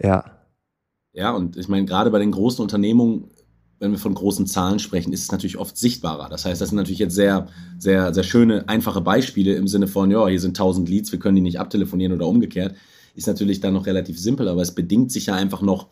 ja. 0.00 0.24
Ja, 1.12 1.30
und 1.30 1.56
ich 1.56 1.68
meine, 1.68 1.84
gerade 1.84 2.10
bei 2.10 2.18
den 2.18 2.32
großen 2.32 2.60
Unternehmungen, 2.60 3.30
wenn 3.84 3.92
wir 3.92 3.98
von 3.98 4.14
großen 4.14 4.46
Zahlen 4.46 4.78
sprechen, 4.78 5.12
ist 5.12 5.22
es 5.22 5.32
natürlich 5.32 5.58
oft 5.58 5.76
sichtbarer. 5.76 6.28
Das 6.28 6.44
heißt, 6.44 6.60
das 6.60 6.70
sind 6.70 6.76
natürlich 6.76 6.98
jetzt 6.98 7.14
sehr, 7.14 7.48
sehr, 7.78 8.12
sehr 8.12 8.24
schöne, 8.24 8.68
einfache 8.68 9.00
Beispiele 9.00 9.54
im 9.54 9.68
Sinne 9.68 9.86
von, 9.86 10.10
ja, 10.10 10.26
hier 10.26 10.40
sind 10.40 10.58
1000 10.58 10.88
Leads, 10.88 11.12
wir 11.12 11.18
können 11.18 11.36
die 11.36 11.42
nicht 11.42 11.60
abtelefonieren 11.60 12.12
oder 12.12 12.26
umgekehrt. 12.26 12.74
Ist 13.14 13.28
natürlich 13.28 13.60
dann 13.60 13.74
noch 13.74 13.86
relativ 13.86 14.18
simpel, 14.18 14.48
aber 14.48 14.62
es 14.62 14.74
bedingt 14.74 15.12
sich 15.12 15.26
ja 15.26 15.34
einfach 15.34 15.62
noch 15.62 15.88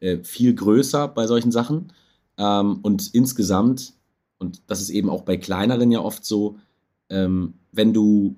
äh, 0.00 0.18
viel 0.24 0.54
größer 0.54 1.06
bei 1.08 1.26
solchen 1.26 1.52
Sachen. 1.52 1.92
Ähm, 2.36 2.80
und 2.82 3.14
insgesamt 3.14 3.94
und 4.44 4.62
das 4.66 4.80
ist 4.80 4.90
eben 4.90 5.10
auch 5.10 5.22
bei 5.22 5.36
kleineren 5.36 5.90
ja 5.90 6.00
oft 6.00 6.24
so, 6.24 6.58
ähm, 7.08 7.54
wenn 7.72 7.92
du, 7.92 8.36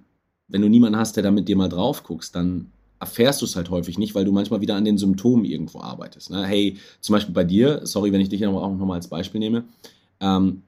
wenn 0.49 0.63
du 0.63 0.69
niemanden 0.69 0.99
hast, 0.99 1.17
der 1.17 1.23
da 1.23 1.31
mit 1.31 1.49
dir 1.49 1.57
mal 1.57 1.69
drauf 1.69 2.03
guckst, 2.03 2.35
dann 2.35 2.73
erfährst 2.99 3.43
du 3.43 3.47
es 3.47 3.57
halt 3.57 3.71
häufig 3.71 3.99
nicht, 3.99 4.15
weil 4.15 4.25
du 4.25 4.33
manchmal 4.33 4.61
wieder 4.61 4.77
an 4.77 4.85
den 4.85 4.99
Symptomen 4.99 5.45
irgendwo 5.45 5.81
arbeitest. 5.81 6.31
Ne? 6.31 6.45
Hey, 6.47 6.79
zum 7.01 7.15
Beispiel 7.15 7.35
bei 7.35 7.45
dir, 7.45 7.81
sorry, 7.85 8.13
wenn 8.13 8.21
ich 8.21 8.29
dich 8.29 8.47
auch 8.47 8.53
nochmal 8.53 8.97
als 8.97 9.09
Beispiel 9.09 9.39
nehme, 9.39 9.65
ähm, 10.21 10.63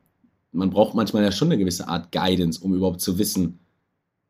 man 0.52 0.70
braucht 0.70 0.94
manchmal 0.94 1.22
ja 1.22 1.32
schon 1.32 1.48
eine 1.48 1.58
gewisse 1.58 1.88
Art 1.88 2.12
Guidance, 2.12 2.60
um 2.62 2.74
überhaupt 2.74 3.00
zu 3.00 3.18
wissen, 3.18 3.58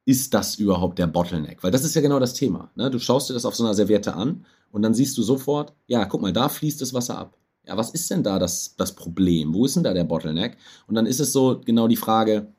ist 0.05 0.35
das 0.35 0.57
überhaupt 0.57 0.99
der 0.99 1.07
Bottleneck? 1.07 1.63
Weil 1.63 1.71
das 1.71 1.85
ist 1.85 1.95
ja 1.95 2.01
genau 2.01 2.19
das 2.19 2.35
Thema. 2.35 2.71
Ne? 2.77 2.91
Du 2.91 2.99
schaust 2.99 3.31
dir 3.31 3.35
das 3.35 3.45
auf 3.45 3.55
so 3.55 3.65
einer 3.65 3.75
Serviette 3.75 4.15
an 4.15 4.45
und 4.71 4.83
dann 4.83 4.95
siehst 4.95 5.17
du 5.19 5.23
sofort, 5.23 5.75
ja, 5.87 6.05
guck 6.05 6.23
mal, 6.23 6.33
da 6.33 6.49
fließt 6.49 6.81
das 6.81 6.95
Wasser 6.95 7.19
ab 7.19 7.39
ja, 7.69 7.77
was 7.77 7.91
ist 7.91 8.11
denn 8.11 8.23
da 8.23 8.39
das, 8.39 8.75
das 8.77 8.95
Problem? 8.95 9.53
Wo 9.53 9.67
ist 9.67 9.77
denn 9.77 9.85
da 9.85 9.93
der 9.93 10.05
Bottleneck? 10.05 10.57
Und 10.87 10.95
dann 10.95 11.07
ist 11.07 11.21
es 11.21 11.33
so 11.33 11.61
genau 11.63 11.87
die 11.87 11.97
Frage, 11.97 12.53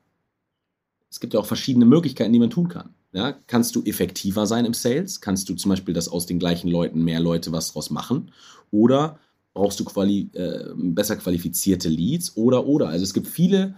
es 1.10 1.18
gibt 1.18 1.34
ja 1.34 1.40
auch 1.40 1.46
verschiedene 1.46 1.84
Möglichkeiten, 1.84 2.32
die 2.32 2.38
man 2.38 2.50
tun 2.50 2.68
kann. 2.68 2.94
Ja, 3.12 3.32
kannst 3.32 3.74
du 3.74 3.82
effektiver 3.82 4.46
sein 4.46 4.64
im 4.64 4.74
Sales? 4.74 5.20
Kannst 5.20 5.48
du 5.48 5.54
zum 5.54 5.70
Beispiel, 5.70 5.94
dass 5.94 6.08
aus 6.08 6.26
den 6.26 6.38
gleichen 6.38 6.68
Leuten 6.68 7.02
mehr 7.02 7.20
Leute 7.20 7.50
was 7.50 7.72
draus 7.72 7.90
machen? 7.90 8.30
Oder 8.70 9.18
brauchst 9.52 9.80
du 9.80 9.84
quali 9.84 10.30
äh, 10.34 10.70
besser 10.74 11.16
qualifizierte 11.16 11.88
Leads? 11.88 12.36
Oder, 12.36 12.66
oder. 12.66 12.88
Also 12.88 13.02
es 13.02 13.12
gibt 13.12 13.26
viele 13.26 13.74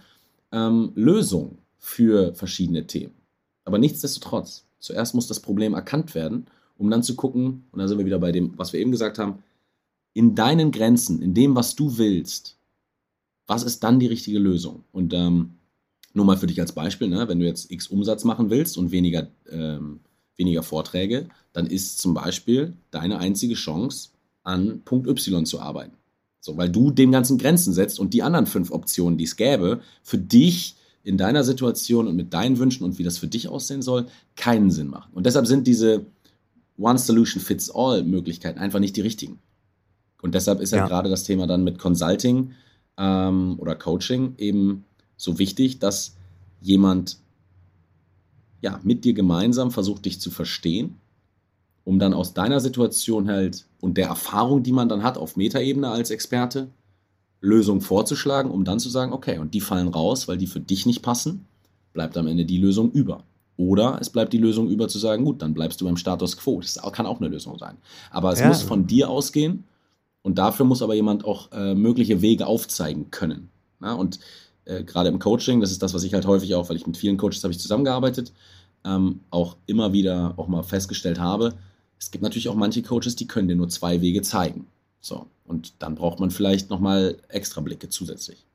ähm, 0.51 0.91
Lösungen 0.93 1.57
für 1.79 2.35
verschiedene 2.35 2.85
Themen. 2.85 3.13
Aber 3.65 3.79
nichtsdestotrotz, 3.79 4.65
zuerst 4.79 5.15
muss 5.15 5.27
das 5.27 5.39
Problem 5.39 5.73
erkannt 5.73 6.13
werden, 6.13 6.45
um 6.77 6.89
dann 6.91 7.03
zu 7.03 7.15
gucken, 7.15 7.63
und 7.71 7.79
da 7.79 7.87
sind 7.87 7.97
wir 7.97 8.05
wieder 8.05 8.19
bei 8.19 8.31
dem, 8.31 8.53
was 8.57 8.71
wir 8.71 8.79
eben 8.79 8.91
gesagt 8.91 9.17
haben, 9.17 9.39
in 10.13 10.35
deinen 10.35 10.71
Grenzen, 10.71 11.21
in 11.21 11.33
dem, 11.33 11.55
was 11.55 11.75
du 11.75 11.97
willst, 11.97 12.57
was 13.47 13.63
ist 13.63 13.83
dann 13.83 13.99
die 13.99 14.07
richtige 14.07 14.39
Lösung? 14.39 14.83
Und 14.91 15.13
ähm, 15.13 15.55
nur 16.13 16.25
mal 16.25 16.37
für 16.37 16.47
dich 16.47 16.59
als 16.61 16.71
Beispiel, 16.71 17.07
ne, 17.09 17.27
wenn 17.27 17.39
du 17.39 17.45
jetzt 17.45 17.71
X 17.71 17.87
Umsatz 17.87 18.23
machen 18.23 18.49
willst 18.49 18.77
und 18.77 18.91
weniger, 18.91 19.27
ähm, 19.49 19.99
weniger 20.37 20.63
Vorträge, 20.63 21.27
dann 21.53 21.67
ist 21.67 21.99
zum 21.99 22.13
Beispiel 22.13 22.73
deine 22.91 23.19
einzige 23.19 23.55
Chance, 23.55 24.09
an 24.43 24.81
Punkt 24.83 25.07
Y 25.07 25.45
zu 25.45 25.59
arbeiten. 25.59 25.93
So, 26.39 26.57
weil 26.57 26.69
du 26.69 26.91
dem 26.91 27.11
ganzen 27.11 27.37
Grenzen 27.37 27.73
setzt 27.73 27.99
und 27.99 28.13
die 28.13 28.21
anderen 28.21 28.45
fünf 28.45 28.71
Optionen, 28.71 29.17
die 29.17 29.23
es 29.23 29.37
gäbe, 29.37 29.79
für 30.01 30.17
dich 30.17 30.75
in 31.03 31.17
deiner 31.17 31.43
Situation 31.43 32.07
und 32.07 32.15
mit 32.15 32.33
deinen 32.33 32.59
Wünschen 32.59 32.83
und 32.83 32.97
wie 32.97 33.03
das 33.03 33.17
für 33.17 33.27
dich 33.27 33.47
aussehen 33.47 33.81
soll, 33.81 34.07
keinen 34.35 34.69
Sinn 34.69 34.87
machen. 34.87 35.11
Und 35.13 35.25
deshalb 35.25 35.47
sind 35.47 35.67
diese 35.67 36.05
One 36.77 36.97
Solution 36.97 37.41
Fits 37.41 37.71
All 37.73 38.03
Möglichkeiten 38.03 38.59
einfach 38.59 38.79
nicht 38.79 38.95
die 38.95 39.01
richtigen. 39.01 39.39
Und 40.21 40.35
deshalb 40.35 40.59
ist 40.59 40.71
ja, 40.71 40.79
ja 40.79 40.87
gerade 40.87 41.09
das 41.09 41.23
Thema 41.23 41.47
dann 41.47 41.63
mit 41.63 41.79
Consulting 41.79 42.51
ähm, 42.97 43.55
oder 43.59 43.75
Coaching 43.75 44.35
eben 44.37 44.85
so 45.17 45.39
wichtig, 45.39 45.79
dass 45.79 46.15
jemand 46.61 47.17
ja, 48.61 48.79
mit 48.83 49.03
dir 49.03 49.13
gemeinsam 49.13 49.71
versucht, 49.71 50.05
dich 50.05 50.21
zu 50.21 50.31
verstehen, 50.31 50.95
um 51.83 51.99
dann 51.99 52.13
aus 52.13 52.33
deiner 52.33 52.61
Situation 52.61 53.29
halt 53.29 53.65
und 53.81 53.97
der 53.97 54.07
Erfahrung, 54.07 54.63
die 54.63 54.71
man 54.71 54.87
dann 54.87 55.03
hat 55.03 55.17
auf 55.17 55.35
Metaebene 55.35 55.89
als 55.89 56.11
Experte, 56.11 56.69
Lösungen 57.41 57.81
vorzuschlagen, 57.81 58.49
um 58.49 58.63
dann 58.63 58.79
zu 58.79 58.89
sagen, 58.89 59.11
okay, 59.11 59.37
und 59.37 59.53
die 59.53 59.59
fallen 59.59 59.89
raus, 59.89 60.29
weil 60.29 60.37
die 60.37 60.47
für 60.47 60.61
dich 60.61 60.85
nicht 60.85 61.01
passen. 61.01 61.45
bleibt 61.91 62.17
am 62.17 62.25
Ende 62.25 62.45
die 62.45 62.57
Lösung 62.57 62.91
über. 62.91 63.23
Oder 63.57 63.97
es 64.01 64.09
bleibt 64.09 64.33
die 64.33 64.37
Lösung 64.37 64.69
über 64.69 64.87
zu 64.87 64.97
sagen, 64.97 65.25
gut, 65.25 65.41
dann 65.41 65.53
bleibst 65.53 65.79
du 65.79 65.85
beim 65.85 65.97
Status 65.97 66.37
quo. 66.37 66.61
Das 66.61 66.79
kann 66.93 67.05
auch 67.05 67.19
eine 67.19 67.29
Lösung 67.29 67.59
sein. 67.59 67.77
Aber 68.09 68.31
es 68.31 68.39
ja. 68.39 68.47
muss 68.47 68.63
von 68.63 68.87
dir 68.87 69.09
ausgehen 69.09 69.65
und 70.21 70.37
dafür 70.37 70.65
muss 70.65 70.81
aber 70.81 70.95
jemand 70.95 71.25
auch 71.25 71.51
äh, 71.51 71.75
mögliche 71.75 72.21
Wege 72.21 72.47
aufzeigen 72.47 73.11
können. 73.11 73.49
Ja, 73.81 73.93
und 73.93 74.19
äh, 74.65 74.83
gerade 74.83 75.09
im 75.09 75.19
Coaching, 75.19 75.61
das 75.61 75.71
ist 75.71 75.81
das, 75.81 75.93
was 75.93 76.03
ich 76.03 76.13
halt 76.13 76.25
häufig 76.25 76.55
auch, 76.55 76.69
weil 76.69 76.77
ich 76.77 76.87
mit 76.87 76.97
vielen 76.97 77.17
Coaches 77.17 77.43
habe 77.43 77.51
ich 77.51 77.59
zusammengearbeitet, 77.59 78.33
ähm, 78.85 79.21
auch 79.29 79.57
immer 79.65 79.93
wieder 79.93 80.33
auch 80.37 80.47
mal 80.47 80.63
festgestellt 80.63 81.19
habe, 81.19 81.53
es 82.03 82.11
gibt 82.11 82.21
natürlich 82.21 82.49
auch 82.49 82.55
manche 82.55 82.81
Coaches, 82.81 83.15
die 83.15 83.27
können 83.27 83.47
dir 83.47 83.55
nur 83.55 83.69
zwei 83.69 84.01
Wege 84.01 84.21
zeigen. 84.21 84.67
So, 84.99 85.27
und 85.45 85.73
dann 85.79 85.95
braucht 85.95 86.19
man 86.19 86.31
vielleicht 86.31 86.69
nochmal 86.69 87.17
extra 87.29 87.61
Blicke 87.61 87.87
zusätzlich. 87.87 88.45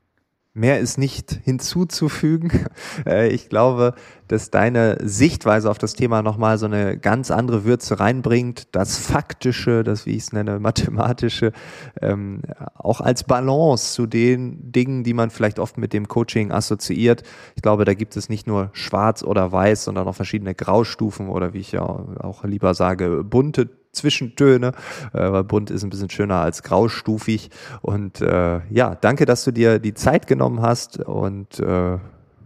Mehr 0.53 0.79
ist 0.79 0.97
nicht 0.97 1.39
hinzuzufügen. 1.43 2.51
Äh, 3.05 3.29
ich 3.29 3.49
glaube, 3.49 3.93
dass 4.27 4.51
deine 4.51 4.97
Sichtweise 5.01 5.69
auf 5.69 5.77
das 5.77 5.93
Thema 5.93 6.21
nochmal 6.21 6.57
so 6.57 6.65
eine 6.65 6.97
ganz 6.97 7.31
andere 7.31 7.63
Würze 7.63 7.99
reinbringt. 7.99 8.67
Das 8.73 8.97
Faktische, 8.97 9.83
das, 9.83 10.05
wie 10.05 10.11
ich 10.11 10.23
es 10.23 10.33
nenne, 10.33 10.59
Mathematische, 10.59 11.53
ähm, 12.01 12.41
auch 12.75 12.99
als 12.99 13.23
Balance 13.23 13.93
zu 13.93 14.05
den 14.05 14.71
Dingen, 14.71 15.03
die 15.03 15.13
man 15.13 15.29
vielleicht 15.29 15.59
oft 15.59 15.77
mit 15.77 15.93
dem 15.93 16.07
Coaching 16.07 16.51
assoziiert. 16.51 17.23
Ich 17.55 17.61
glaube, 17.61 17.85
da 17.85 17.93
gibt 17.93 18.17
es 18.17 18.27
nicht 18.27 18.47
nur 18.47 18.69
schwarz 18.73 19.23
oder 19.23 19.51
weiß, 19.51 19.85
sondern 19.85 20.07
auch 20.07 20.15
verschiedene 20.15 20.55
Graustufen 20.55 21.29
oder 21.29 21.53
wie 21.53 21.59
ich 21.59 21.71
ja 21.71 21.83
auch 21.83 22.43
lieber 22.43 22.73
sage, 22.73 23.23
bunte 23.23 23.69
Zwischentöne, 23.91 24.73
äh, 25.13 25.31
weil 25.31 25.43
bunt 25.43 25.71
ist 25.71 25.83
ein 25.83 25.89
bisschen 25.89 26.09
schöner 26.09 26.35
als 26.35 26.63
graustufig. 26.63 27.49
Und 27.81 28.21
äh, 28.21 28.61
ja, 28.69 28.95
danke, 28.95 29.25
dass 29.25 29.43
du 29.43 29.51
dir 29.51 29.79
die 29.79 29.93
Zeit 29.93 30.27
genommen 30.27 30.61
hast. 30.61 30.99
Und 30.99 31.59
äh, 31.59 31.97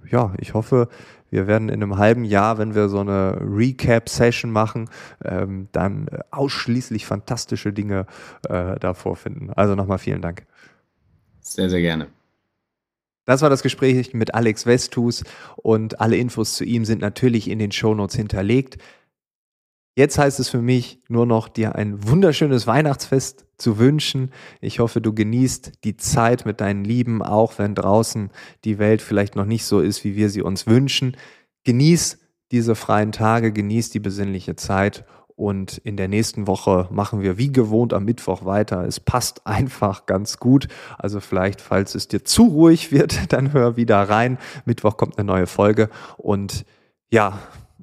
ja, 0.09 0.33
ich 0.39 0.53
hoffe, 0.53 0.87
wir 1.29 1.47
werden 1.47 1.69
in 1.69 1.81
einem 1.81 1.97
halben 1.97 2.25
Jahr, 2.25 2.59
wenn 2.59 2.75
wir 2.75 2.89
so 2.89 2.99
eine 2.99 3.39
Recap-Session 3.41 4.51
machen, 4.51 4.89
ähm, 5.25 5.67
dann 5.71 6.07
ausschließlich 6.29 7.07
fantastische 7.07 7.73
Dinge 7.73 8.05
äh, 8.47 8.77
da 8.79 8.93
vorfinden. 8.93 9.49
Also 9.49 9.73
nochmal 9.73 9.97
vielen 9.97 10.21
Dank. 10.21 10.45
Sehr, 11.41 11.69
sehr 11.69 11.81
gerne. 11.81 12.07
Das 13.25 13.41
war 13.41 13.49
das 13.49 13.63
Gespräch 13.63 14.13
mit 14.13 14.35
Alex 14.35 14.65
Westhus 14.65 15.23
und 15.55 16.01
alle 16.01 16.17
Infos 16.17 16.55
zu 16.55 16.65
ihm 16.65 16.83
sind 16.85 17.01
natürlich 17.01 17.49
in 17.49 17.57
den 17.57 17.71
Shownotes 17.71 18.15
hinterlegt. 18.15 18.77
Jetzt 19.95 20.17
heißt 20.17 20.39
es 20.39 20.49
für 20.49 20.61
mich 20.61 20.99
nur 21.07 21.27
noch, 21.27 21.47
dir 21.47 21.75
ein 21.75 22.07
wunderschönes 22.07 22.65
Weihnachtsfest 22.65 23.45
zu 23.57 23.77
wünschen. 23.77 24.31
Ich 24.59 24.79
hoffe, 24.79 25.01
du 25.01 25.13
genießt 25.13 25.83
die 25.83 25.97
Zeit 25.97 26.45
mit 26.45 26.61
deinen 26.61 26.83
Lieben, 26.83 27.21
auch 27.21 27.59
wenn 27.59 27.75
draußen 27.75 28.31
die 28.65 28.79
Welt 28.79 29.03
vielleicht 29.03 29.35
noch 29.35 29.45
nicht 29.45 29.65
so 29.65 29.81
ist, 29.81 30.03
wie 30.03 30.15
wir 30.15 30.29
sie 30.29 30.41
uns 30.41 30.65
wünschen. 30.65 31.15
Genieß 31.63 32.17
diese 32.51 32.73
freien 32.73 33.11
Tage, 33.11 33.51
genieß 33.51 33.91
die 33.91 33.99
besinnliche 33.99 34.55
Zeit 34.55 35.05
und 35.35 35.77
in 35.79 35.97
der 35.97 36.07
nächsten 36.07 36.47
Woche 36.47 36.87
machen 36.91 37.21
wir 37.21 37.37
wie 37.37 37.51
gewohnt 37.51 37.93
am 37.93 38.05
Mittwoch 38.05 38.45
weiter. 38.45 38.85
Es 38.85 38.99
passt 38.99 39.41
einfach 39.45 40.05
ganz 40.05 40.37
gut. 40.37 40.67
Also 40.97 41.19
vielleicht, 41.19 41.61
falls 41.61 41.93
es 41.93 42.07
dir 42.07 42.23
zu 42.23 42.45
ruhig 42.45 42.91
wird, 42.91 43.19
dann 43.33 43.53
hör 43.53 43.77
wieder 43.77 44.01
rein. 44.01 44.39
Mittwoch 44.65 44.97
kommt 44.97 45.17
eine 45.17 45.27
neue 45.27 45.47
Folge 45.47 45.89
und 46.17 46.65
ja, 47.11 47.39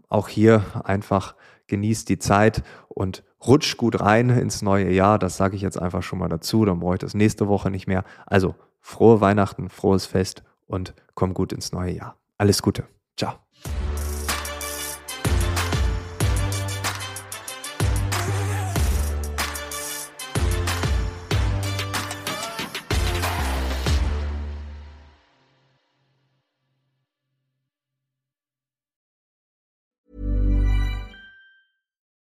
auch 0.09 0.27
hier 0.27 0.65
einfach 0.85 1.37
genießt 1.71 2.09
die 2.11 2.19
Zeit 2.19 2.63
und 2.89 3.25
rutscht 3.47 3.79
gut 3.79 4.01
rein 4.01 4.29
ins 4.29 4.61
neue 4.61 4.93
Jahr. 4.93 5.19
Das 5.19 5.39
sage 5.39 5.57
ich 5.57 5.63
jetzt 5.63 5.81
einfach 5.81 6.03
schon 6.03 6.19
mal 6.19 6.29
dazu, 6.29 6.67
dann 6.67 6.81
brauche 6.81 6.97
ich 6.97 7.01
das 7.01 7.15
nächste 7.15 7.49
Woche 7.49 7.71
nicht 7.71 7.87
mehr. 7.87 8.05
Also 8.27 8.55
frohe 8.81 9.23
Weihnachten, 9.23 9.71
frohes 9.71 10.05
Fest 10.05 10.43
und 10.67 10.95
komm 11.15 11.33
gut 11.33 11.53
ins 11.55 11.73
neue 11.73 11.93
Jahr. 11.93 12.17
Alles 12.37 12.61
Gute. 12.61 12.85
Ciao. 13.17 13.35